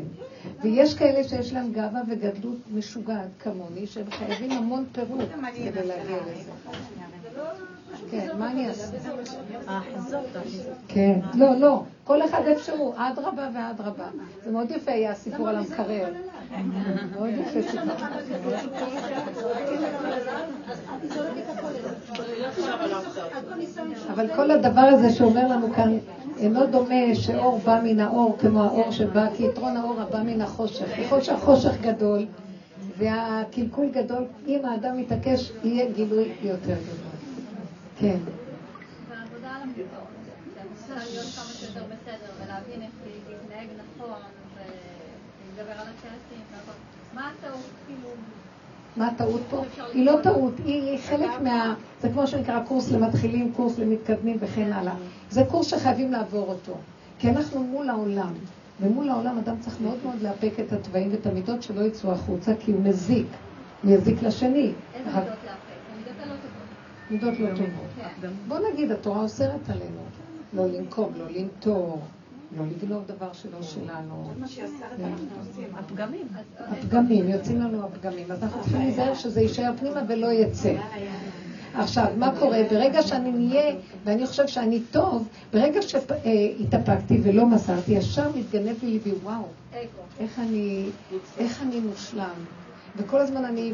ויש 0.63 0.95
כאלה 0.95 1.25
שיש 1.29 1.53
להם 1.53 1.73
גאווה 1.73 2.01
וגדלות 2.09 2.59
משוגעת 2.75 3.29
כמוני, 3.39 3.87
שהם 3.87 4.11
חייבים 4.11 4.51
המון 4.51 4.85
פירוט 4.93 5.29
כדי 5.55 5.87
להגיע 5.87 6.19
לזה. 6.27 6.53
כן, 8.11 8.29
מה 8.39 8.51
אני 8.51 8.69
אעשה? 8.69 8.97
האחיזות. 9.67 10.25
כן, 10.89 11.21
לא, 11.35 11.57
לא, 11.57 11.83
כל 12.05 12.25
אחד 12.25 12.43
איפשהו, 12.47 12.93
אדרבה 12.97 13.49
ואדרבה. 13.55 14.07
זה 14.45 14.51
מאוד 14.51 14.71
יפה 14.71 14.91
היה 14.93 15.11
הסיפור 15.11 15.49
על 15.49 15.57
המקרר. 15.57 16.07
מאוד 17.15 17.31
יפה 17.31 17.63
סיפור. 17.63 18.53
אבל 24.13 24.29
כל 24.37 24.51
הדבר 24.51 24.81
הזה 24.81 25.11
שאומר 25.11 25.47
לנו 25.49 25.73
כאן, 25.73 25.99
אינו 26.39 26.67
דומה 26.67 27.15
שאור 27.15 27.59
בא 27.65 27.81
מן 27.85 28.01
האור 28.01 28.37
כמו 28.39 28.63
האור 28.63 28.91
שבא, 28.91 29.27
כי 29.37 29.47
יתרון 29.47 29.77
האור 29.77 30.01
הבא 30.01 30.23
מן 30.23 30.41
החושך. 30.41 30.87
ככל 30.99 31.21
שהחושך 31.21 31.81
גדול 31.81 32.27
והקלקול 32.99 33.89
גדול, 33.93 34.25
אם 34.47 34.65
האדם 34.65 34.97
מתעקש, 34.97 35.53
יהיה 35.65 35.91
גילוי 35.91 36.33
יותר 36.43 36.65
גדול. 36.65 37.10
כן. 38.01 38.19
נכון. 46.53 46.75
מה 47.15 47.31
הטעות, 47.31 47.71
כאילו, 47.87 48.09
מה 48.97 49.09
הטעות 49.09 49.41
פה? 49.51 49.63
היא 49.93 50.07
לא 50.07 50.17
טעות, 50.23 50.53
היא 50.65 50.99
חלק 50.99 51.31
מה... 51.43 51.75
זה 52.01 52.09
כמו 52.09 52.27
שנקרא 52.27 52.65
קורס 52.65 52.91
למתחילים, 52.91 53.53
קורס 53.53 53.79
למתקדמים 53.79 54.37
וכן 54.41 54.73
הלאה. 54.73 54.95
זה 55.31 55.43
קורס 55.51 55.67
שחייבים 55.67 56.13
לעבור 56.13 56.49
אותו. 56.49 56.75
כי 57.19 57.31
אנחנו 57.31 57.63
מול 57.63 57.91
העולם, 57.91 58.33
ומול 58.81 59.09
העולם 59.09 59.39
אדם 59.39 59.61
צריך 59.61 59.81
מאוד 59.81 59.99
מאוד 60.05 60.23
לאפק 60.23 60.53
את 60.61 60.73
התוואים 60.73 61.09
ואת 61.13 61.27
המידות 61.27 61.63
שלא 61.63 61.81
יצאו 61.81 62.13
החוצה, 62.13 62.53
כי 62.61 62.73
הוא 62.73 62.81
מזיק. 62.83 63.27
הוא 63.83 63.93
יזיק 63.93 64.23
לשני. 64.23 64.73
איזה 64.95 65.11
מידות 65.11 65.27
לאפק? 65.27 65.70
טובות. 67.19 67.39
מידות 67.39 67.41
לא 67.41 67.57
טובות. 67.57 68.07
כן. 68.21 68.29
בוא 68.49 68.59
נגיד, 68.73 68.91
התורה 68.91 69.23
אוסרת 69.23 69.71
עלינו. 69.71 70.01
לא 70.53 70.67
לנקום, 70.67 71.13
לא 71.19 71.25
לנטור, 71.31 72.01
לא 72.59 72.65
לגנוב 72.67 73.05
דבר 73.07 73.33
שלא 73.33 73.63
שלנו. 73.63 74.31
מה 74.39 74.49
שהיא 74.49 74.65
אוסרת 74.65 75.01
אנחנו 75.01 75.27
עושים. 75.39 75.65
הפגמים. 75.79 76.27
הפגמים, 76.59 77.29
יוצאים 77.29 77.61
לנו 77.61 77.85
הפגמים. 77.85 78.33
אז 78.33 78.43
אנחנו 78.43 78.61
צריכים 78.61 78.81
להיזהר 78.81 79.15
שזה 79.15 79.41
יישאר 79.41 79.73
פנימה 79.79 80.01
ולא 80.09 80.33
יצא. 80.33 80.75
עכשיו, 81.75 82.07
מה 82.17 82.33
קורה? 82.41 82.59
ברגע 82.71 83.03
שאני 83.03 83.33
נהיה, 83.33 83.75
ואני 84.05 84.27
חושב 84.27 84.47
שאני 84.47 84.81
טוב, 84.91 85.29
ברגע 85.53 85.81
שהתאפקתי 85.83 87.21
ולא 87.23 87.47
מסרתי, 87.47 87.93
ישר 87.93 88.29
מתגנב 88.37 88.77
לי 88.83 88.91
ליבי, 88.91 89.11
וואו, 89.23 89.43
איך 90.21 90.39
אני, 90.39 90.87
איך 91.39 91.63
אני 91.63 91.81
מושלם. 91.81 92.45
וכל 92.97 93.21
הזמן 93.21 93.45
אני 93.45 93.73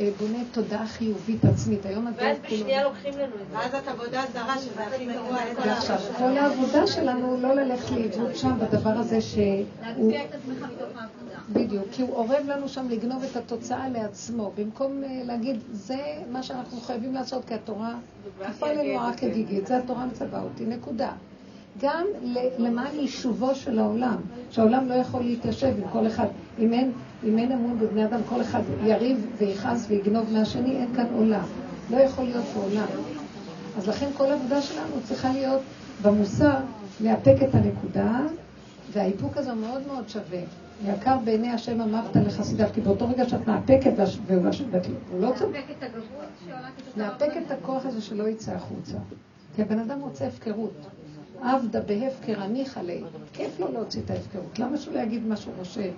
אה, 0.00 0.08
בונה 0.20 0.38
תודעה 0.52 0.86
חיובית 0.86 1.44
עצמית. 1.44 1.86
היום 1.86 2.06
הדור 2.06 2.20
ואז 2.26 2.36
כולו... 2.48 2.60
בשנייה 2.60 2.84
לוקחים 2.84 3.12
לנו 3.14 3.24
את 3.42 3.50
זה. 3.50 3.56
ואז 3.56 3.74
את 3.74 3.88
עבודה 3.88 4.22
זרה, 4.32 4.58
שזה 4.58 4.86
הכי 4.86 5.06
גרוע. 5.06 5.38
ועכשיו, 5.66 5.98
כל 6.18 6.38
העבודה 6.38 6.86
שלנו 6.86 7.36
לא 7.40 7.54
ללכת 7.54 7.90
לאיבוד 7.90 8.36
שם 8.36 8.58
בדבר 8.58 8.90
הזה 8.90 9.20
שהוא... 9.20 9.42
להצביע 9.82 10.24
את 10.24 10.34
עצמך 10.34 10.56
מתוך 10.56 10.88
העבודה. 10.96 11.38
בדיוק, 11.52 11.84
כי 11.92 12.02
הוא 12.02 12.14
אורב 12.14 12.42
לנו 12.48 12.68
שם 12.68 12.86
לגנוב 12.90 13.22
את 13.30 13.36
התוצאה 13.36 13.88
לעצמו, 13.88 14.52
במקום 14.58 15.04
אה, 15.04 15.20
להגיד, 15.24 15.56
זה 15.72 15.98
מה 16.30 16.42
שאנחנו 16.42 16.80
חייבים 16.80 17.14
לעשות, 17.14 17.44
כי 17.44 17.54
התורה 17.54 17.94
כפה 18.48 18.68
עלינו 18.68 19.00
רק 19.02 19.18
כגיגית, 19.18 19.66
זה 19.66 19.76
התורה 19.78 20.06
מצווה 20.06 20.42
אותי, 20.42 20.66
נקודה. 20.66 21.10
גם 21.80 22.04
ל- 22.22 22.48
למען 22.66 22.94
יישובו 22.94 23.54
של 23.54 23.78
העולם, 23.78 24.16
שהעולם 24.50 24.88
לא 24.88 24.94
יכול 24.94 25.22
להתיישב 25.22 25.66
עם 25.78 25.88
כל 25.92 26.06
אחד, 26.06 26.26
אם 26.58 26.72
אין, 26.72 26.92
אם 27.24 27.38
אין 27.38 27.52
אמון 27.52 27.78
בבני 27.78 28.04
אדם, 28.04 28.20
כל 28.28 28.40
אחד 28.40 28.62
יריב 28.84 29.26
ויכעס 29.38 29.86
ויגנוב 29.88 30.32
מהשני, 30.32 30.76
אין 30.76 30.94
כאן 30.96 31.06
עולם. 31.14 31.44
לא 31.90 31.96
יכול 31.96 32.24
להיות 32.24 32.44
פה 32.54 32.60
עולם. 32.60 32.86
אז 33.78 33.88
לכן 33.88 34.06
כל 34.16 34.32
העבודה 34.32 34.62
שלנו 34.62 34.94
צריכה 35.04 35.32
להיות 35.32 35.62
במוסר, 36.02 36.56
לאפק 37.00 37.34
את 37.48 37.54
הנקודה, 37.54 38.20
והאיפוק 38.92 39.36
הזה 39.36 39.54
מאוד 39.54 39.86
מאוד 39.86 40.08
שווה. 40.08 40.40
יקר 40.86 41.16
בעיני 41.24 41.50
השם 41.50 41.80
אמרת 41.80 42.16
לחסידיו, 42.16 42.66
כי 42.74 42.80
באותו 42.80 43.08
רגע 43.08 43.28
שאת 43.28 43.46
מאפקת, 43.46 43.92
והוא 44.26 44.42
והוא 45.08 45.20
לא 45.20 45.32
צודק, 45.38 45.54
להפק 45.54 45.70
את 45.78 45.82
הגברות 45.82 46.28
לאפק 46.96 47.30
את 47.46 47.50
הכוח 47.50 47.86
הזה 47.86 48.00
שלא 48.00 48.28
יצא 48.28 48.52
החוצה. 48.52 48.96
כי 49.56 49.62
הבן 49.62 49.78
אדם 49.78 50.00
רוצה 50.00 50.26
הפקרות. 50.26 50.72
עבדה 51.42 51.80
בהפקר 51.80 52.42
הניחא 52.42 52.80
ליה. 52.80 53.06
כיף 53.32 53.60
לו 53.60 53.72
להוציא 53.72 54.00
את 54.04 54.10
ההפקרות. 54.10 54.58
למה 54.58 54.76
שהוא 54.76 54.94
לא 54.94 55.00
יגיד 55.00 55.26
מה 55.26 55.36
שהוא 55.36 55.54
חושב? 55.58 55.90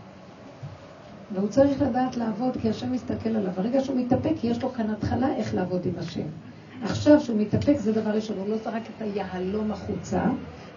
והוא 1.35 1.49
צריך 1.49 1.83
לדעת 1.83 2.17
לעבוד, 2.17 2.57
כי 2.57 2.71
השם 2.71 2.93
מסתכל 2.93 3.29
עליו. 3.29 3.53
ברגע 3.57 3.81
שהוא 3.81 3.97
מתאפק, 3.97 4.45
יש 4.45 4.63
לו 4.63 4.73
כאן 4.73 4.91
התחלה 4.91 5.37
איך 5.37 5.55
לעבוד 5.55 5.87
עם 5.87 5.93
השם. 5.99 6.27
עכשיו 6.83 7.21
שהוא 7.21 7.41
מתאפק 7.41 7.77
זה 7.79 7.93
דבר 7.93 8.11
ראשון, 8.11 8.39
הוא 8.39 8.49
לא 8.49 8.57
זרק 8.57 8.83
את 8.97 9.03
היהלום 9.03 9.71
החוצה, 9.71 10.25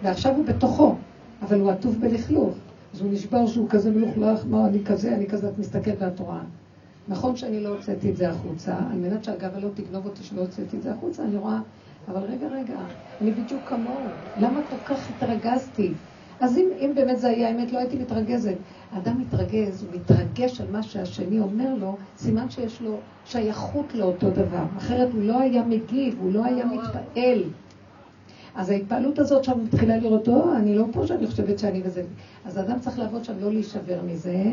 ועכשיו 0.02 0.34
הוא 0.36 0.44
בתוכו, 0.46 0.94
אבל 1.42 1.60
הוא 1.60 1.70
עטוף 1.70 1.96
בלכלוך. 1.96 2.54
אז 2.94 3.00
הוא 3.00 3.12
נשבר 3.12 3.46
שהוא 3.46 3.68
כזה 3.68 3.90
מלוכלך, 3.90 4.46
מה 4.46 4.66
אני 4.66 4.84
כזה, 4.84 5.14
אני 5.14 5.26
כזה, 5.26 5.48
את 5.48 5.58
מסתכלת 5.58 5.96
ואת 5.98 6.20
רואה. 6.20 6.40
נכון 7.08 7.36
שאני 7.36 7.60
לא 7.60 7.68
הוצאתי 7.68 8.10
את 8.10 8.16
זה 8.16 8.30
החוצה, 8.30 8.76
על 8.90 8.98
מנת 8.98 9.24
שהגאווה 9.24 9.60
לא 9.60 9.68
תגנוב 9.74 10.06
אותי 10.06 10.22
שלא 10.22 10.40
הוצאתי 10.40 10.76
את 10.76 10.82
זה 10.82 10.92
החוצה, 10.92 11.24
אני 11.24 11.36
רואה, 11.36 11.58
אבל 12.08 12.20
רגע, 12.22 12.48
רגע, 12.48 12.78
אני 13.20 13.32
בדיוק 13.32 13.68
כמוהו, 13.68 14.16
למה 14.36 14.60
כל 14.62 14.76
כך 14.84 15.10
התרגזתי? 15.10 15.98
אז 16.40 16.58
אם, 16.58 16.68
אם 16.80 16.92
באמת 16.94 17.18
זה 17.18 17.28
היה 17.28 17.50
אמת, 17.50 17.72
לא 17.72 17.78
הייתי 17.78 17.98
מתרגזת. 17.98 18.54
האדם 18.92 19.20
מתרגז, 19.20 19.82
הוא 19.82 20.00
מתרגש 20.00 20.60
על 20.60 20.66
מה 20.70 20.82
שהשני 20.82 21.38
אומר 21.38 21.74
לו, 21.74 21.96
סימן 22.16 22.50
שיש 22.50 22.80
לו 22.80 22.96
שייכות 23.24 23.94
לאותו 23.94 24.30
דבר. 24.30 24.64
אחרת 24.78 25.08
הוא 25.12 25.22
לא 25.22 25.40
היה 25.40 25.64
מגיב, 25.64 26.16
הוא 26.20 26.32
לא 26.32 26.44
היה 26.44 26.64
מתפעל. 26.66 27.42
אז 28.54 28.70
ההתפעלות 28.70 29.18
הזאת 29.18 29.44
שם 29.44 29.64
מתחילה 29.64 29.96
לראות, 29.96 30.28
או, 30.28 30.54
אני 30.56 30.74
לא 30.74 30.84
פה 30.92 31.06
שאני 31.06 31.26
חושבת 31.26 31.58
שאני 31.58 31.80
וזה. 31.84 32.02
אז 32.44 32.56
האדם 32.56 32.78
צריך 32.80 32.98
לעבוד 32.98 33.24
שם, 33.24 33.32
לא 33.40 33.52
להישבר 33.52 34.00
מזה, 34.06 34.44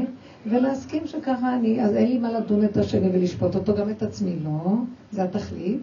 ולהסכים 0.45 1.07
שככה 1.07 1.55
אני, 1.55 1.83
אז 1.83 1.95
אין 1.95 2.09
לי 2.09 2.17
מה 2.17 2.31
לדון 2.31 2.63
את 2.63 2.77
השני 2.77 3.09
ולשפוט 3.13 3.55
אותו, 3.55 3.75
גם 3.75 3.89
את 3.89 4.03
עצמי 4.03 4.35
לא, 4.43 4.73
זה 5.11 5.23
התכלית. 5.23 5.79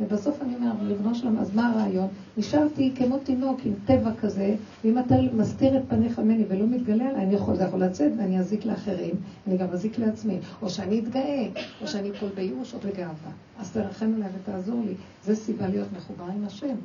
ובסוף 0.00 0.42
אני 0.42 0.54
אומר, 0.54 0.72
לבנו 0.82 1.14
שלום, 1.14 1.38
אז 1.38 1.54
מה 1.54 1.70
הרעיון? 1.70 2.08
נשארתי 2.36 2.92
כמו 2.96 3.18
תינוק 3.18 3.60
עם 3.64 3.74
טבע 3.86 4.10
כזה, 4.20 4.54
ואם 4.84 4.98
אתה 4.98 5.14
מסתיר 5.32 5.76
את 5.76 5.82
פניך 5.88 6.18
ממני 6.18 6.44
ולא 6.48 6.66
מתגלה 6.66 7.08
עליי, 7.08 7.22
אני 7.22 7.34
יכול, 7.34 7.56
זה 7.56 7.64
יכול 7.64 7.82
לצאת 7.84 8.12
ואני 8.18 8.38
אזיק 8.38 8.64
לאחרים, 8.64 9.14
אני 9.46 9.56
גם 9.56 9.68
אזיק 9.72 9.98
לעצמי. 9.98 10.38
או 10.62 10.70
שאני 10.70 11.00
אתגאה, 11.00 11.46
או 11.82 11.88
שאני 11.88 12.10
אפול 12.10 12.28
בייאוש 12.34 12.74
או 12.74 12.78
בגאווה. 12.78 13.30
אז 13.58 13.72
תרחם 13.72 14.12
עליי 14.16 14.28
ותעזור 14.42 14.82
לי. 14.86 14.94
זה 15.24 15.36
סיבה 15.36 15.68
להיות 15.68 15.88
מחובר 15.96 16.24
עם 16.24 16.44
השם. 16.46 16.76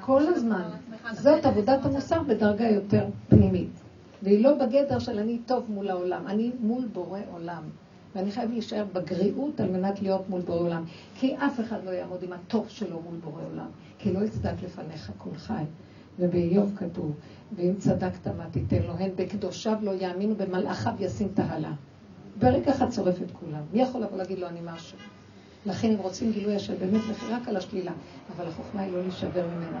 כל 0.00 0.26
הזמן. 0.26 0.62
זאת 1.12 1.44
עבודת 1.44 1.84
המוסר 1.84 2.22
בדרגה 2.22 2.68
יותר 2.68 3.04
פנימית. 3.28 3.70
והיא 4.22 4.44
לא 4.44 4.54
בגדר 4.54 4.98
של 4.98 5.18
אני 5.18 5.38
טוב 5.46 5.64
מול 5.68 5.90
העולם, 5.90 6.26
אני 6.26 6.50
מול 6.60 6.84
בורא 6.92 7.20
עולם. 7.32 7.62
ואני 8.14 8.30
חייב 8.30 8.50
להישאר 8.50 8.84
בגריעות 8.92 9.60
על 9.60 9.70
מנת 9.70 10.02
להיות 10.02 10.28
מול 10.28 10.40
בורא 10.40 10.58
עולם. 10.58 10.84
כי 11.14 11.36
אף 11.36 11.60
אחד 11.60 11.84
לא 11.84 11.90
יעמוד 11.90 12.22
עם 12.22 12.32
הטוב 12.32 12.68
שלו 12.68 13.00
מול 13.00 13.16
בורא 13.16 13.42
עולם. 13.52 13.68
כי 13.98 14.12
לא 14.12 14.24
יצדק 14.24 14.62
לפניך 14.64 15.12
כל 15.18 15.34
חי. 15.36 15.64
ובאיוב 16.18 16.72
כתוב, 16.76 17.14
ואם 17.56 17.74
צדקת 17.78 18.28
מה 18.28 18.44
תיתן 18.50 18.82
לו, 18.82 18.92
הן 18.98 19.10
בקדושיו 19.16 19.76
לא 19.82 19.90
יאמינו, 19.90 20.34
במלאכיו 20.34 20.92
ישים 20.98 21.28
תהלה. 21.34 21.72
ברגע 22.38 22.70
אחד 22.70 22.90
צורף 22.90 23.22
את 23.22 23.30
כולם. 23.40 23.62
מי 23.72 23.82
יכול 23.82 24.02
לבוא 24.02 24.18
להגיד 24.18 24.38
לו 24.38 24.46
אני 24.46 24.60
משהו? 24.64 24.98
לכן 25.66 25.92
אם 25.92 25.98
רוצים 25.98 26.32
גילוי 26.32 26.56
השם, 26.56 26.74
באמת 26.78 27.02
לכי 27.10 27.26
רק 27.32 27.48
על 27.48 27.56
השלילה. 27.56 27.92
אבל 28.36 28.46
החוכמה 28.46 28.82
היא 28.82 28.92
לא 28.92 29.02
להישבר 29.02 29.46
ממנה. 29.46 29.80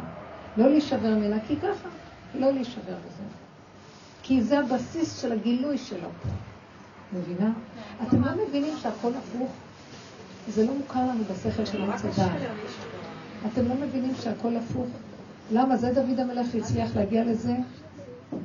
לא 0.56 0.68
להישבר 0.70 1.14
ממנה, 1.14 1.36
כי 1.46 1.56
ככה, 1.56 1.88
לא 2.34 2.52
להישבר 2.52 2.94
בזה. 3.06 3.22
כי 4.22 4.42
זה 4.42 4.58
הבסיס 4.58 5.22
של 5.22 5.32
הגילוי 5.32 5.78
שלו. 5.78 6.08
מבינה? 7.12 7.52
אתם 8.02 8.24
לא 8.24 8.30
מבינים 8.48 8.74
שהכל 8.82 9.10
הפוך? 9.18 9.50
זה 10.48 10.66
לא 10.66 10.74
מוכר 10.74 11.00
לנו 11.00 11.24
בשכל 11.24 11.64
של 11.64 11.90
עץ 11.90 12.04
הדעת. 12.04 12.40
אתם 13.52 13.68
לא 13.68 13.74
מבינים 13.74 14.14
שהכל 14.14 14.56
הפוך? 14.56 14.86
למה? 15.52 15.76
זה 15.76 15.92
דוד 15.94 16.20
המלך 16.20 16.54
הצליח 16.54 16.96
להגיע 16.96 17.24
לזה. 17.24 17.56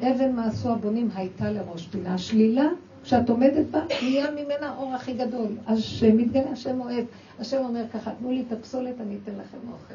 אבן 0.01 0.35
מעשו 0.35 0.71
הבונים 0.71 1.09
הייתה 1.15 1.51
לראש 1.51 1.87
פינה. 1.87 2.13
השלילה, 2.13 2.65
כשאת 3.03 3.29
עומדת 3.29 3.65
בה, 3.71 3.79
נהיה 4.01 4.31
ממנה 4.31 4.69
האור 4.69 4.93
הכי 4.93 5.13
גדול. 5.13 5.47
אז 5.67 5.79
שמתגלה 5.81 6.51
השם 6.51 6.81
אוהב. 6.81 7.05
השם 7.39 7.57
אומר 7.57 7.83
ככה, 7.93 8.11
תנו 8.19 8.31
לי 8.31 8.43
את 8.47 8.51
הפסולת, 8.51 9.01
אני 9.01 9.17
אתן 9.23 9.31
לכם 9.31 9.57
אוכל. 9.71 9.93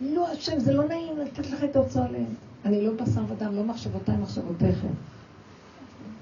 לא, 0.00 0.28
השם, 0.28 0.58
זה 0.58 0.72
לא 0.72 0.88
נעים 0.88 1.18
לתת 1.18 1.50
לך 1.50 1.64
את 1.64 1.76
ההוצאה 1.76 2.06
עליהם. 2.06 2.34
אני 2.64 2.86
לא 2.86 2.92
בשר 2.92 3.20
ודם, 3.28 3.56
לא 3.56 3.64
מחשבותיי, 3.64 4.16
מחשבותיכם. 4.16 4.88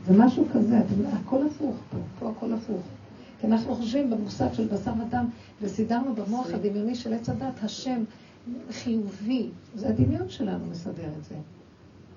זה 0.07 0.13
משהו 0.19 0.47
כזה, 0.55 0.79
אתם, 0.79 1.17
הכל 1.17 1.47
הפוך 1.47 1.77
פה, 1.91 1.97
פה 2.19 2.31
הכל 2.37 2.53
הפוך. 2.53 2.81
כי 3.41 3.47
אנחנו 3.47 3.75
חושבים 3.75 4.11
במושג 4.11 4.53
של 4.53 4.67
בשר 4.69 4.93
ודם, 5.09 5.29
וסידרנו 5.63 6.15
במוח 6.15 6.47
הדמיוני 6.55 6.95
של 6.95 7.13
עץ 7.13 7.29
הדת, 7.29 7.63
השם 7.63 8.05
חיובי. 8.71 9.49
זה 9.75 9.89
הדמיון 9.89 10.29
שלנו 10.29 10.65
מסדר 10.71 11.09
את 11.19 11.25
זה. 11.25 11.35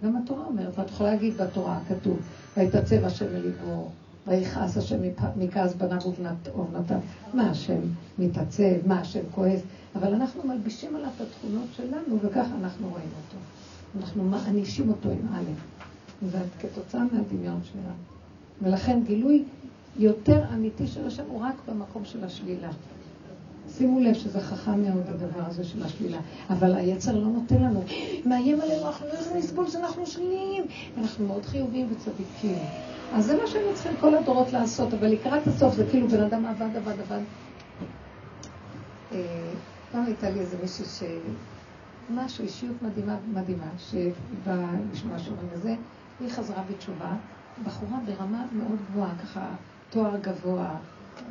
גם 0.04 0.16
התורה 0.16 0.46
אומרת, 0.46 0.80
ואת 0.80 0.90
יכולה 0.90 1.10
להגיד 1.10 1.38
בתורה, 1.38 1.80
כתוב, 1.88 2.20
ויתעצב 2.58 3.04
השם 3.06 3.26
מליבו, 3.34 3.90
ויכעס 4.28 4.78
השם 4.78 4.98
מכעס 5.38 5.74
בניו 5.74 6.02
ובנת- 6.08 6.56
ובנותיו. 6.58 7.00
מה 7.34 7.50
השם 7.50 7.80
מתעצב, 8.20 8.88
מה 8.88 9.00
השם 9.00 9.20
כועס, 9.36 9.60
אבל 9.96 10.14
אנחנו 10.14 10.42
מלבישים 10.48 10.96
עליו 10.96 11.10
את 11.16 11.22
התכונות 11.22 11.68
שלנו, 11.78 12.20
וככה 12.22 12.50
אנחנו 12.62 12.90
רואים 12.90 13.10
אותו. 13.18 13.38
אנחנו 14.00 14.24
מענישים 14.24 14.90
אותו 14.90 15.10
עם 15.10 15.28
א', 15.34 15.75
וכתוצאה 16.32 17.02
מהדמיון 17.12 17.60
שלנו. 17.64 17.94
ולכן 18.62 19.04
גילוי 19.04 19.44
יותר 19.98 20.44
אמיתי 20.54 20.88
של 20.88 21.08
השם 21.08 21.24
הוא 21.28 21.42
רק 21.42 21.56
במקום 21.68 22.06
של 22.06 22.24
השלילה. 22.24 22.70
שימו 23.70 24.00
לב 24.00 24.14
שזה 24.14 24.42
חכם 24.42 24.84
מאוד 24.84 25.04
הדבר 25.08 25.46
הזה 25.48 25.64
של 25.64 25.84
השלילה, 25.84 26.18
אבל 26.50 26.76
היצר 26.76 27.16
לא 27.20 27.28
נותן 27.28 27.64
לנו, 27.64 27.84
מאיים 28.26 28.62
עלינו, 28.62 28.88
אנחנו 28.88 29.08
לא 29.08 29.14
יכולים 29.14 29.38
לסבול 29.44 29.70
שאנחנו 29.70 30.06
שליליים, 30.06 30.64
אנחנו 30.98 31.28
מאוד 31.28 31.46
חיוביים 31.46 31.88
וצדיקים. 31.92 32.58
אז 33.14 33.26
זה 33.26 33.38
מה 33.42 33.48
שהיינו 33.48 33.74
צריכים 33.74 33.92
כל 34.00 34.16
הדורות 34.16 34.54
לעשות, 34.54 34.94
אבל 34.94 35.08
לקראת 35.08 35.48
הסוף 35.48 35.76
זה 35.76 35.86
כאילו 35.92 36.08
בן 36.08 36.24
אדם 36.24 36.46
עבד, 36.46 36.76
עבד, 36.76 37.00
עבד. 37.00 37.22
אה, 39.12 39.54
פעם 39.92 40.06
הייתה 40.06 40.30
לי 40.30 40.40
איזה 40.40 40.58
מישהי 40.62 40.86
ש... 40.86 41.04
משהו, 42.10 42.44
אישיות 42.44 42.82
מדהימה, 42.82 43.18
מדהימה, 43.34 43.68
שבאה 43.78 44.70
לשמוע 44.94 45.20
שיעורים 45.20 45.48
וזה, 45.54 45.76
היא 46.20 46.30
חזרה 46.30 46.64
בתשובה, 46.64 47.16
בחורה 47.64 47.98
ברמה 48.06 48.46
מאוד 48.52 48.80
גבוהה, 48.90 49.16
ככה 49.18 49.56
תואר 49.90 50.18
גבוה, 50.18 50.78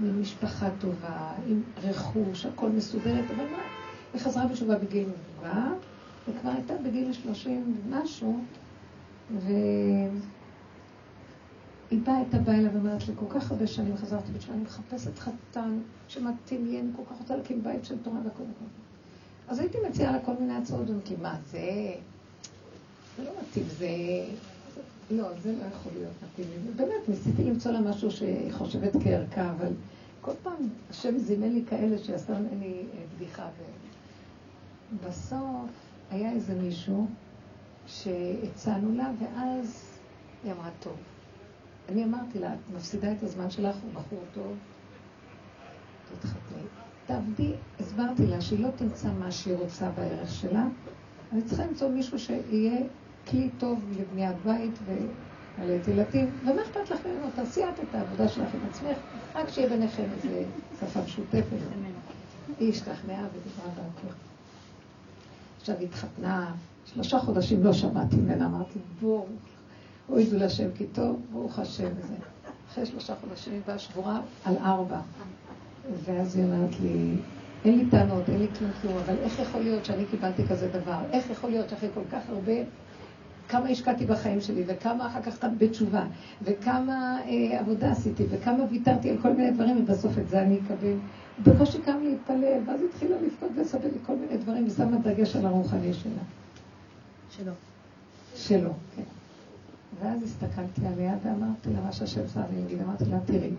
ממשפחה 0.00 0.68
טובה, 0.80 1.32
עם 1.46 1.62
רכוש, 1.82 2.46
הכל 2.46 2.68
מסודרת, 2.68 3.24
אבל 3.36 3.44
מה, 3.50 3.58
היא 4.12 4.20
חזרה 4.20 4.46
בתשובה 4.46 4.78
בגיל 4.78 5.08
מבוגר, 5.08 5.72
וכבר 6.28 6.50
הייתה 6.50 6.74
בגיל 6.84 7.12
30 7.12 7.76
ומשהו, 7.86 8.40
והיא 9.30 10.10
באה, 12.02 12.16
הייתה 12.16 12.38
באה 12.38 12.54
אליי 12.58 12.68
ואומרת 12.68 13.08
לי, 13.08 13.14
כל 13.16 13.26
כך 13.40 13.50
הרבה 13.50 13.66
שנים 13.66 13.96
חזרתי 13.96 14.32
בתשובה, 14.32 14.54
אני 14.54 14.62
מחפשת 14.62 15.18
חתן 15.18 15.78
שמתאים 16.08 16.66
לי, 16.66 16.80
אני 16.80 16.90
כל 16.96 17.02
כך 17.10 17.20
רוצה 17.20 17.36
להקים 17.36 17.62
בית 17.62 17.84
של 17.84 17.98
תורה 17.98 18.18
וכל. 18.26 18.42
אז 19.48 19.58
הייתי 19.58 19.78
מציעה 19.88 20.12
לה 20.12 20.18
כל 20.24 20.32
מיני 20.40 20.54
הצעות, 20.54 20.88
ואומרת 20.88 21.10
לי, 21.10 21.16
מה 21.22 21.36
זה? 21.50 21.94
זה 23.16 23.24
לא 23.24 23.30
מתאים, 23.42 23.64
זה... 23.68 23.86
לא, 25.10 25.28
זה 25.42 25.52
לא 25.52 25.64
יכול 25.64 25.92
להיות 25.94 26.12
מתאים 26.22 26.48
לי. 26.50 26.72
באמת, 26.72 27.08
ניסיתי 27.08 27.44
למצוא 27.44 27.72
לה 27.72 27.80
משהו 27.80 28.10
שהיא 28.10 28.52
חושבת 28.52 28.92
כערכה, 29.04 29.50
אבל 29.50 29.72
כל 30.20 30.32
פעם 30.42 30.68
השם 30.90 31.18
זימן 31.18 31.52
לי 31.52 31.64
כאלה 31.66 31.98
שעשו 31.98 32.32
ממני 32.32 32.82
אה, 32.94 33.04
בדיחה. 33.16 33.48
ובסוף 34.92 35.70
היה 36.10 36.32
איזה 36.32 36.54
מישהו 36.54 37.06
שהצענו 37.86 38.94
לה, 38.94 39.10
ואז 39.20 39.98
היא 40.44 40.52
אמרה, 40.52 40.70
טוב. 40.80 40.96
אני 41.88 42.04
אמרתי 42.04 42.38
לה, 42.38 42.54
את 42.54 42.74
מפסידה 42.76 43.12
את 43.12 43.22
הזמן 43.22 43.50
שלך, 43.50 43.76
הוא 43.82 43.92
בחור 43.92 44.22
טוב, 44.34 44.56
תתחתני. 46.12 46.62
תעבדי, 47.06 47.52
הסברתי 47.80 48.26
לה 48.26 48.40
שהיא 48.40 48.60
לא 48.60 48.68
תמצא 48.76 49.08
מה 49.18 49.32
שהיא 49.32 49.56
רוצה 49.56 49.90
בערך 49.90 50.34
שלה, 50.34 50.66
אני 51.32 51.42
צריכה 51.42 51.66
למצוא 51.66 51.88
מישהו 51.88 52.18
שיהיה 52.18 52.80
כלי 53.30 53.50
טוב 53.58 53.80
לבניית 54.00 54.36
בית 54.44 54.78
ועלית 55.58 55.88
ילדים, 55.88 56.30
ומה 56.42 56.62
אכפת 56.62 56.90
לך 56.90 57.06
ממנו? 57.06 57.30
תעשי 57.34 57.64
את 57.64 57.80
את 57.88 57.94
העבודה 57.94 58.28
שלך 58.28 58.54
עם 58.54 58.60
עצמך, 58.70 58.96
רק 59.34 59.48
שיהיה 59.48 59.68
ביניכם 59.68 60.04
איזה 60.16 60.44
שפה 60.80 61.00
משותפת. 61.04 61.56
היא 62.60 62.70
השתכנעה 62.70 63.26
ודיברה 63.26 63.70
דרכו. 63.74 64.14
עכשיו 65.60 65.76
היא 65.78 65.88
התחתנה, 65.88 66.54
שלושה 66.84 67.18
חודשים 67.18 67.64
לא 67.64 67.72
שמעתי 67.72 68.16
ממנה, 68.16 68.46
אמרתי, 68.46 68.78
בואו, 69.00 69.26
הועידו 70.06 70.36
לשם 70.36 70.68
כי 70.74 70.86
טוב, 70.86 71.20
ברוך 71.32 71.58
השם 71.58 71.88
וזה. 71.96 72.14
אחרי 72.70 72.86
שלושה 72.86 73.14
חודשים 73.20 73.52
היא 73.52 73.62
באה 73.66 73.78
שבורה 73.78 74.20
על 74.44 74.56
ארבע. 74.56 75.00
ואז 76.04 76.36
היא 76.36 76.44
אומרת 76.44 76.80
לי, 76.80 77.16
אין 77.64 77.78
לי 77.78 77.90
טענות, 77.90 78.28
אין 78.28 78.38
לי 78.38 78.48
כלום 78.58 78.70
כלום, 78.82 78.96
אבל 78.96 79.14
איך 79.18 79.38
יכול 79.38 79.60
להיות 79.60 79.84
שאני 79.84 80.04
קיבלתי 80.10 80.46
כזה 80.48 80.68
דבר? 80.68 80.98
איך 81.12 81.30
יכול 81.30 81.50
להיות 81.50 81.68
שאחרי 81.68 81.88
כל 81.94 82.04
כך 82.12 82.22
הרבה, 82.28 82.52
כמה 83.48 83.68
השקעתי 83.68 84.06
בחיים 84.06 84.40
שלי, 84.40 84.64
וכמה 84.66 85.06
אחר 85.06 85.22
כך 85.22 85.44
בתשובה, 85.58 86.04
וכמה 86.42 87.18
אה, 87.26 87.60
עבודה 87.60 87.90
עשיתי, 87.90 88.24
וכמה 88.30 88.64
ויתרתי 88.70 89.10
על 89.10 89.16
כל 89.22 89.32
מיני 89.32 89.50
דברים, 89.50 89.80
ובסוף 89.80 90.18
את 90.18 90.28
זה 90.28 90.42
אני 90.42 90.58
אקבל. 90.66 90.96
בקושי 91.42 91.78
קם 91.82 91.98
להתפלל, 92.02 92.60
ואז 92.66 92.80
התחילה 92.82 93.16
לבכות 93.20 93.50
ולסבל 93.56 93.88
לי 93.88 93.98
כל 94.06 94.16
מיני 94.16 94.36
דברים, 94.36 94.66
ושמה 94.66 94.96
דגש 94.96 95.36
על 95.36 95.46
הרוחני 95.46 95.92
שלה. 95.94 96.12
שלו. 97.30 97.52
שלו, 98.34 98.70
כן. 98.96 99.02
ואז 100.00 100.22
הסתכלתי 100.22 100.86
עליה 100.86 101.14
ואמרתי 101.24 101.70
לה 101.72 101.80
מה 101.80 101.92
שהשם 101.92 102.28
שם 102.34 102.40
לי 102.54 102.62
להגיד, 102.62 102.82
אמרתי 102.82 103.04
לה, 103.04 103.18
תראי, 103.24 103.50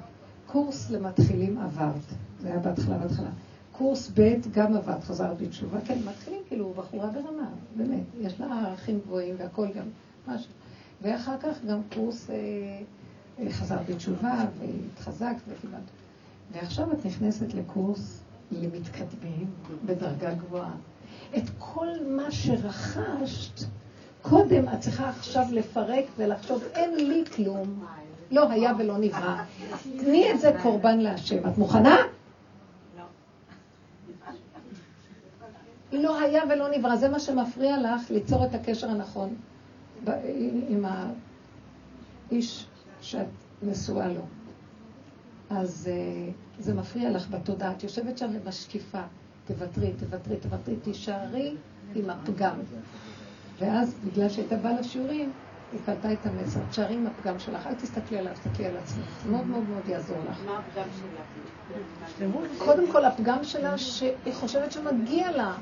קורס 0.45 0.89
למתחילים 0.89 1.57
עברת, 1.57 2.05
זה 2.41 2.47
היה 2.47 2.59
בהתחלה, 2.59 2.97
בהתחלה. 2.97 3.29
קורס 3.71 4.11
ב' 4.15 4.33
גם 4.53 4.75
עברת, 4.75 5.03
חזרת 5.03 5.41
בתשובה, 5.41 5.77
כן, 5.85 5.97
מתחילים 6.05 6.34
כאילו, 6.55 6.73
בחורה 6.73 7.07
ברמה, 7.07 7.49
באמת, 7.75 8.03
יש 8.21 8.39
לה 8.39 8.67
ערכים 8.67 8.99
גבוהים 9.05 9.35
והכל 9.37 9.67
גם, 9.67 9.85
משהו. 10.27 10.49
ואחר 11.01 11.37
כך 11.39 11.63
גם 11.69 11.81
קורס 11.93 12.29
אה, 12.29 12.35
אה, 13.39 13.51
חזרת 13.51 13.89
בתשובה 13.89 14.45
והתחזקת 14.59 15.41
וקיבלת. 15.47 15.81
ועכשיו 16.51 16.91
את 16.91 17.05
נכנסת 17.05 17.53
לקורס 17.53 18.21
למתקדמים 18.51 19.47
בדרגה 19.85 20.33
גבוהה. 20.33 20.71
את 21.37 21.43
כל 21.59 21.87
מה 22.07 22.31
שרכשת, 22.31 23.65
קודם 24.21 24.69
את 24.69 24.79
צריכה 24.79 25.09
עכשיו 25.09 25.45
לפרק 25.51 26.05
ולחשוב, 26.17 26.63
אין 26.73 26.95
לי 26.95 27.23
כלום, 27.35 27.85
לא 28.31 28.51
היה 28.51 28.71
ולא 28.79 28.97
נברא. 28.97 29.35
תני 29.97 30.31
את 30.31 30.39
זה 30.39 30.51
קורבן 30.61 30.99
להשם. 30.99 31.49
את 31.49 31.57
מוכנה? 31.57 31.95
לא 35.95 36.19
היה 36.19 36.43
ולא 36.49 36.77
נברא. 36.77 36.95
זה 36.95 37.09
מה 37.09 37.19
שמפריע 37.19 37.77
לך 37.81 38.11
ליצור 38.11 38.45
את 38.45 38.55
הקשר 38.55 38.89
הנכון 38.89 39.35
עם 40.69 40.85
האיש 42.31 42.67
שאת 43.01 43.27
נשואה 43.63 44.07
לו. 44.07 44.21
אז 45.49 45.89
uh, 45.89 46.61
זה 46.63 46.73
מפריע 46.73 47.09
לך 47.09 47.29
בתודעה. 47.29 47.71
את 47.71 47.83
יושבת 47.83 48.17
שם 48.17 48.27
ומשקיפה. 48.31 49.01
תוותרי, 49.45 49.93
תוותרי, 49.99 50.37
תוותרי, 50.37 50.75
תישארי 50.75 51.55
עם 51.95 52.09
הפגם. 52.09 52.59
ואז, 53.59 53.95
בגלל 54.05 54.29
שהייתה 54.29 54.55
באה 54.55 54.79
לשיעורים, 54.79 55.31
היא 55.71 55.79
קלטה 55.85 56.13
את 56.13 56.25
המסר. 56.25 56.59
תשארי 56.69 56.95
עם 56.95 57.07
הפגם 57.07 57.39
שלך, 57.39 57.67
אל 57.67 57.73
תסתכלי 57.73 58.17
עליו, 58.17 58.33
תסתכלי 58.33 58.65
על 58.65 58.77
עצמך. 58.77 59.05
זה 59.23 59.31
מאוד 59.31 59.47
מאוד 59.47 59.69
מאוד 59.69 59.89
יעזור 59.89 60.17
לך. 60.29 60.37
מה 60.45 60.59
הפגם 60.59 60.87
שלך? 60.99 62.25
קודם 62.57 62.91
כל, 62.91 63.05
הפגם 63.05 63.43
שלה, 63.43 63.77
שהיא 63.77 64.33
חושבת 64.33 64.71
שמגיע 64.71 65.31
לה, 65.31 65.53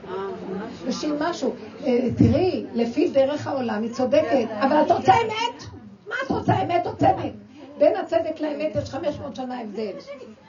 ושהיא 0.86 1.14
משהו. 1.20 1.56
אה, 1.86 2.08
תראי, 2.18 2.66
לפי 2.74 3.10
דרך 3.10 3.48
העולם 3.48 3.84
היא 3.84 3.94
צודקת, 3.94 4.48
אבל 4.62 4.82
את 4.86 4.92
רוצה 4.92 5.14
אמת? 5.14 5.64
מה 6.08 6.16
את 6.26 6.32
רוצה, 6.32 6.62
אמת 6.62 6.86
או 6.88 6.96
צדק? 6.98 7.34
בין 7.78 7.96
הצדק 7.96 8.42
לאמת 8.42 8.76
יש 8.76 8.90
500 8.90 9.36
שנה 9.36 9.60
הבדל. 9.62 9.92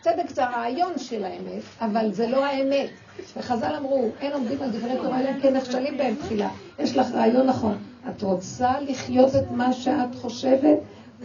צדק 0.01 0.29
זה 0.29 0.45
הרעיון 0.45 0.99
של 0.99 1.25
האמת, 1.25 1.63
אבל 1.81 2.13
זה 2.13 2.27
לא 2.27 2.45
האמת. 2.45 2.91
וחז"ל 3.37 3.75
אמרו, 3.79 4.11
אין 4.21 4.33
עומדים 4.33 4.63
על 4.63 4.71
דברי 4.71 4.97
תורה 5.03 5.21
אלא 5.21 5.31
כן 5.43 5.57
נכשלים 5.57 5.99
בהם 5.99 6.15
תחילה. 6.15 6.49
יש 6.79 6.97
לך 6.97 7.07
רעיון 7.15 7.47
נכון. 7.47 7.79
את 8.11 8.23
רוצה 8.23 8.81
לחיות 8.81 9.37
את 9.37 9.51
מה 9.51 9.73
שאת 9.73 10.15
חושבת, 10.15 10.79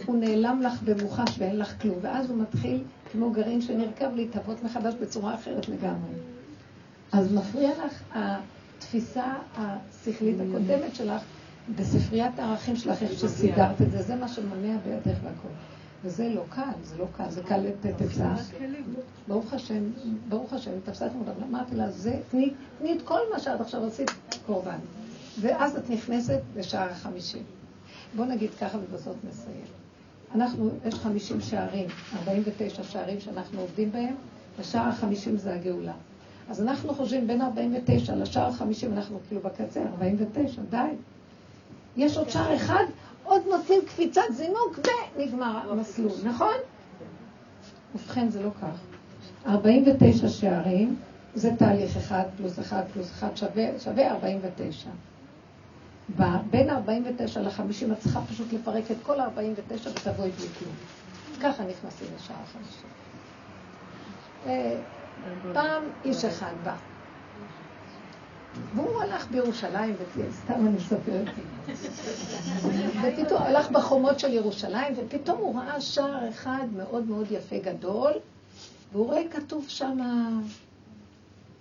הוא 0.06 0.16
נעלם 0.16 0.62
לך 0.62 0.82
במוחש 0.82 1.38
ואין 1.38 1.58
לך 1.58 1.82
כלום. 1.82 1.96
ואז 2.02 2.30
הוא 2.30 2.38
מתחיל, 2.38 2.82
כמו 3.12 3.30
גרעין 3.30 3.60
שנרקב, 3.60 4.14
להתהוות 4.14 4.62
מחדש 4.62 4.94
בצורה 5.00 5.34
אחרת 5.34 5.68
לגמרי. 5.68 6.12
אז 7.12 7.32
מפריע 7.32 7.70
לך 7.86 8.02
התפיסה 8.14 9.34
השכלית 9.56 10.36
הקודמת 10.40 10.94
שלך 10.94 11.22
בספריית 11.76 12.38
הערכים 12.38 12.76
שלך, 12.76 13.02
איך 13.02 13.12
שסידרת 13.12 13.82
את 13.82 13.90
זה, 13.90 14.02
זה 14.02 14.16
מה 14.16 14.28
שמונע 14.28 14.76
בידך 14.84 15.18
והכל. 15.24 15.48
וזה 16.04 16.28
לא 16.28 16.42
קל, 16.48 16.62
זה 16.82 16.98
לא 16.98 17.06
קל, 17.16 17.30
זה 17.30 17.42
קל 17.42 17.60
זה. 18.42 18.56
ברוך 19.28 19.52
השם, 19.52 19.82
ברוך 20.28 20.52
השם, 20.52 20.70
תפסה 20.84 21.06
את 21.06 21.12
מודם, 21.14 21.32
אמרתי 21.48 21.76
לה, 21.76 21.90
זה, 21.90 22.20
תני, 22.30 22.50
תני 22.78 22.92
את 22.92 23.02
כל 23.02 23.20
מה 23.32 23.38
שעד 23.38 23.60
עכשיו 23.60 23.86
עשית 23.86 24.10
קורבן. 24.46 24.78
ואז 25.40 25.76
את 25.76 25.90
נכנסת 25.90 26.40
לשער 26.56 26.90
החמישים. 26.90 27.42
בוא 28.16 28.24
נגיד 28.24 28.50
ככה 28.60 28.78
ובזאת 28.78 29.16
נסיים. 29.28 29.64
אנחנו, 30.34 30.70
יש 30.84 30.94
חמישים 30.94 31.40
שערים, 31.40 31.88
ארבעים 32.18 32.42
ותשע 32.46 32.82
שערים 32.82 33.20
שאנחנו 33.20 33.60
עובדים 33.60 33.92
בהם, 33.92 34.14
ושער 34.58 34.88
החמישים 34.88 35.36
זה 35.36 35.54
הגאולה. 35.54 35.92
אז 36.50 36.62
אנחנו 36.62 36.94
חושבים 36.94 37.26
בין 37.26 37.42
ארבעים 37.42 37.74
ותשע 37.76 38.16
לשער 38.16 38.48
החמישים, 38.48 38.92
אנחנו 38.92 39.18
כאילו 39.28 39.40
בקצה, 39.40 39.82
ארבעים 39.82 40.16
ותשע, 40.18 40.62
די. 40.70 40.76
יש 41.96 42.16
עוד 42.16 42.28
שער 42.28 42.56
אחד, 42.56 42.84
עוד 43.24 43.42
נותנים 43.50 43.80
קפיצת 43.86 44.22
זינוק 44.30 44.78
ונגמר 45.16 45.70
המסלול, 45.70 46.12
נכון? 46.24 46.54
ובכן, 47.94 48.28
זה 48.28 48.42
לא 48.42 48.50
כך. 48.60 48.76
49 49.46 50.28
שערים 50.28 50.96
זה 51.34 51.50
תהליך 51.58 51.96
אחד 51.96 52.22
פלוס 52.36 52.58
אחד 52.58 52.82
פלוס 52.92 53.10
אחד 53.10 53.36
שווה, 53.36 53.64
שווה 53.78 54.10
49. 54.10 54.90
בין 56.50 56.70
49 56.70 57.40
ל-50 57.40 57.92
את 57.92 57.98
צריכה 57.98 58.20
פשוט 58.20 58.52
לפרק 58.52 58.90
את 58.90 58.96
כל 59.02 59.20
ה-49 59.20 59.88
ותבואי 59.88 60.30
בלי 60.30 60.46
כלום. 60.58 60.74
ככה 61.42 61.62
נכנסים 61.62 62.06
לשער 62.16 62.36
החמישים. 62.42 62.90
פעם 65.52 65.82
איש 66.04 66.24
אחד 66.24 66.52
בא. 66.62 66.76
והוא 68.74 69.02
הלך 69.02 69.30
בירושלים, 69.30 69.94
סתם 70.30 70.52
אני 70.54 70.76
מספרת. 70.76 71.28
ופתאום 73.02 73.42
הלך 73.42 73.70
בחומות 73.70 74.18
של 74.18 74.32
ירושלים, 74.34 74.94
ופתאום 74.96 75.38
הוא 75.38 75.60
ראה 75.60 75.80
שער 75.80 76.28
אחד 76.28 76.66
מאוד 76.76 77.06
מאוד 77.06 77.26
יפה 77.30 77.56
גדול, 77.58 78.12
והוא 78.92 79.06
רואה 79.06 79.22
כתוב 79.30 79.64
שם, 79.68 79.98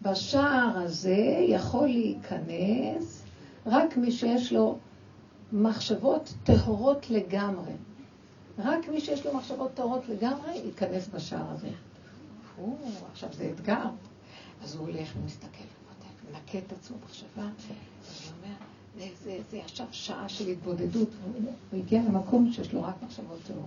בשער 0.01 0.71
הזה 0.75 1.45
יכול 1.47 1.87
להיכנס 1.87 3.23
רק 3.65 3.97
מי 3.97 4.11
שיש 4.11 4.53
לו 4.53 4.77
מחשבות 5.51 6.33
טהורות 6.43 7.09
לגמרי. 7.09 7.71
רק 8.57 8.89
מי 8.89 9.01
שיש 9.01 9.25
לו 9.25 9.33
מחשבות 9.33 9.73
טהורות 9.73 10.09
לגמרי, 10.09 10.51
ייכנס 10.55 11.07
בשער 11.07 11.49
הזה. 11.49 11.69
או, 12.57 12.75
עכשיו 13.11 13.29
זה 13.33 13.51
אתגר. 13.55 13.85
אז 14.63 14.75
הוא 14.75 14.87
הולך 14.87 15.13
ומסתכל. 15.21 15.63
מנקה 16.31 16.57
את 16.57 16.73
עצמו 16.79 16.97
מחשבה, 17.05 17.41
אז 17.41 18.21
הוא 18.25 18.33
אומר, 18.37 18.55
זה, 19.23 19.37
זה 19.51 19.59
שעה 19.91 20.29
של 20.29 20.47
התבודדות, 20.47 21.09
הוא 21.71 21.79
הגיע 21.79 22.01
למקום 22.01 22.51
שיש 22.51 22.73
לו 22.73 22.83
רק 22.83 22.95
מחשבות 23.03 23.39
טובות. 23.47 23.63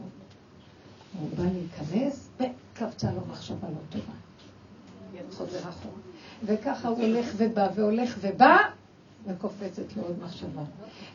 הוא 1.21 1.29
בא 1.37 1.45
להיכנס, 1.45 2.29
וקפצה 2.37 3.13
לו 3.13 3.21
מחשבה 3.31 3.69
לא 3.69 3.77
טובה. 3.91 4.13
חוזר 5.37 5.59
אחורה. 5.59 5.95
וככה 6.45 6.89
הוא 6.89 7.03
הולך 7.03 7.33
ובא, 7.37 7.69
והולך 7.75 8.19
ובא, 8.21 8.57
וקופצת 9.27 9.97
לו 9.97 10.03
עוד 10.03 10.17
מחשבה. 10.25 10.63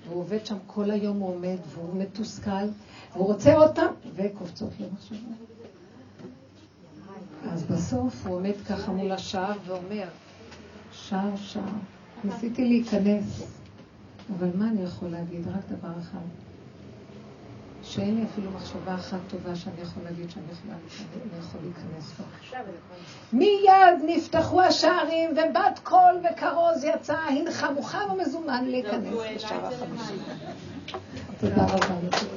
והוא 0.08 0.20
עובד 0.20 0.46
שם 0.46 0.58
כל 0.68 0.92
היום, 0.92 1.20
הוא 1.20 1.36
עומד, 1.36 1.58
והוא 1.70 1.96
מתוסכל, 2.02 2.68
והוא 3.14 3.26
רוצה 3.26 3.54
פעם, 3.76 3.94
וקופצות 4.16 4.70
לו 4.80 4.88
מחשבה. 4.94 5.34
אז 7.50 7.64
בסוף 7.64 8.28
הוא 8.28 8.36
עומד 8.36 8.54
ככה 8.70 8.92
מול 8.92 9.12
השער 9.12 9.58
ואומר, 9.66 10.08
שער 10.92 11.36
שער. 11.36 11.64
ניסיתי 12.24 12.66
להיכנס, 12.66 13.44
אבל 14.38 14.50
מה 14.56 14.70
אני 14.70 14.82
יכול 14.82 15.10
להגיד? 15.10 15.48
רק 15.48 15.70
דבר 15.70 15.92
אחד. 16.02 16.47
שאין 17.90 18.16
לי 18.16 18.26
אפילו 18.34 18.52
מחשבה 18.52 18.96
אחת 18.96 19.18
טובה 19.28 19.56
שאני 19.56 19.82
יכול 19.82 20.04
להגיד 20.04 20.30
שאני 20.30 20.46
יכול 21.40 21.62
להיכנס 21.64 22.14
בה. 22.20 22.60
מיד 23.34 24.18
נפתחו 24.18 24.62
השערים, 24.62 25.30
ובת 25.32 25.80
קול 25.84 26.22
וכרוז 26.24 26.84
יצאה, 26.84 27.28
הנך 27.28 27.66
מוכן 27.76 28.12
ומזומן 28.12 28.66
להיכנס 28.66 29.14
לשער 29.36 29.66
החמישי. 29.66 30.14
תודה 31.40 31.66
רבה. 31.66 32.37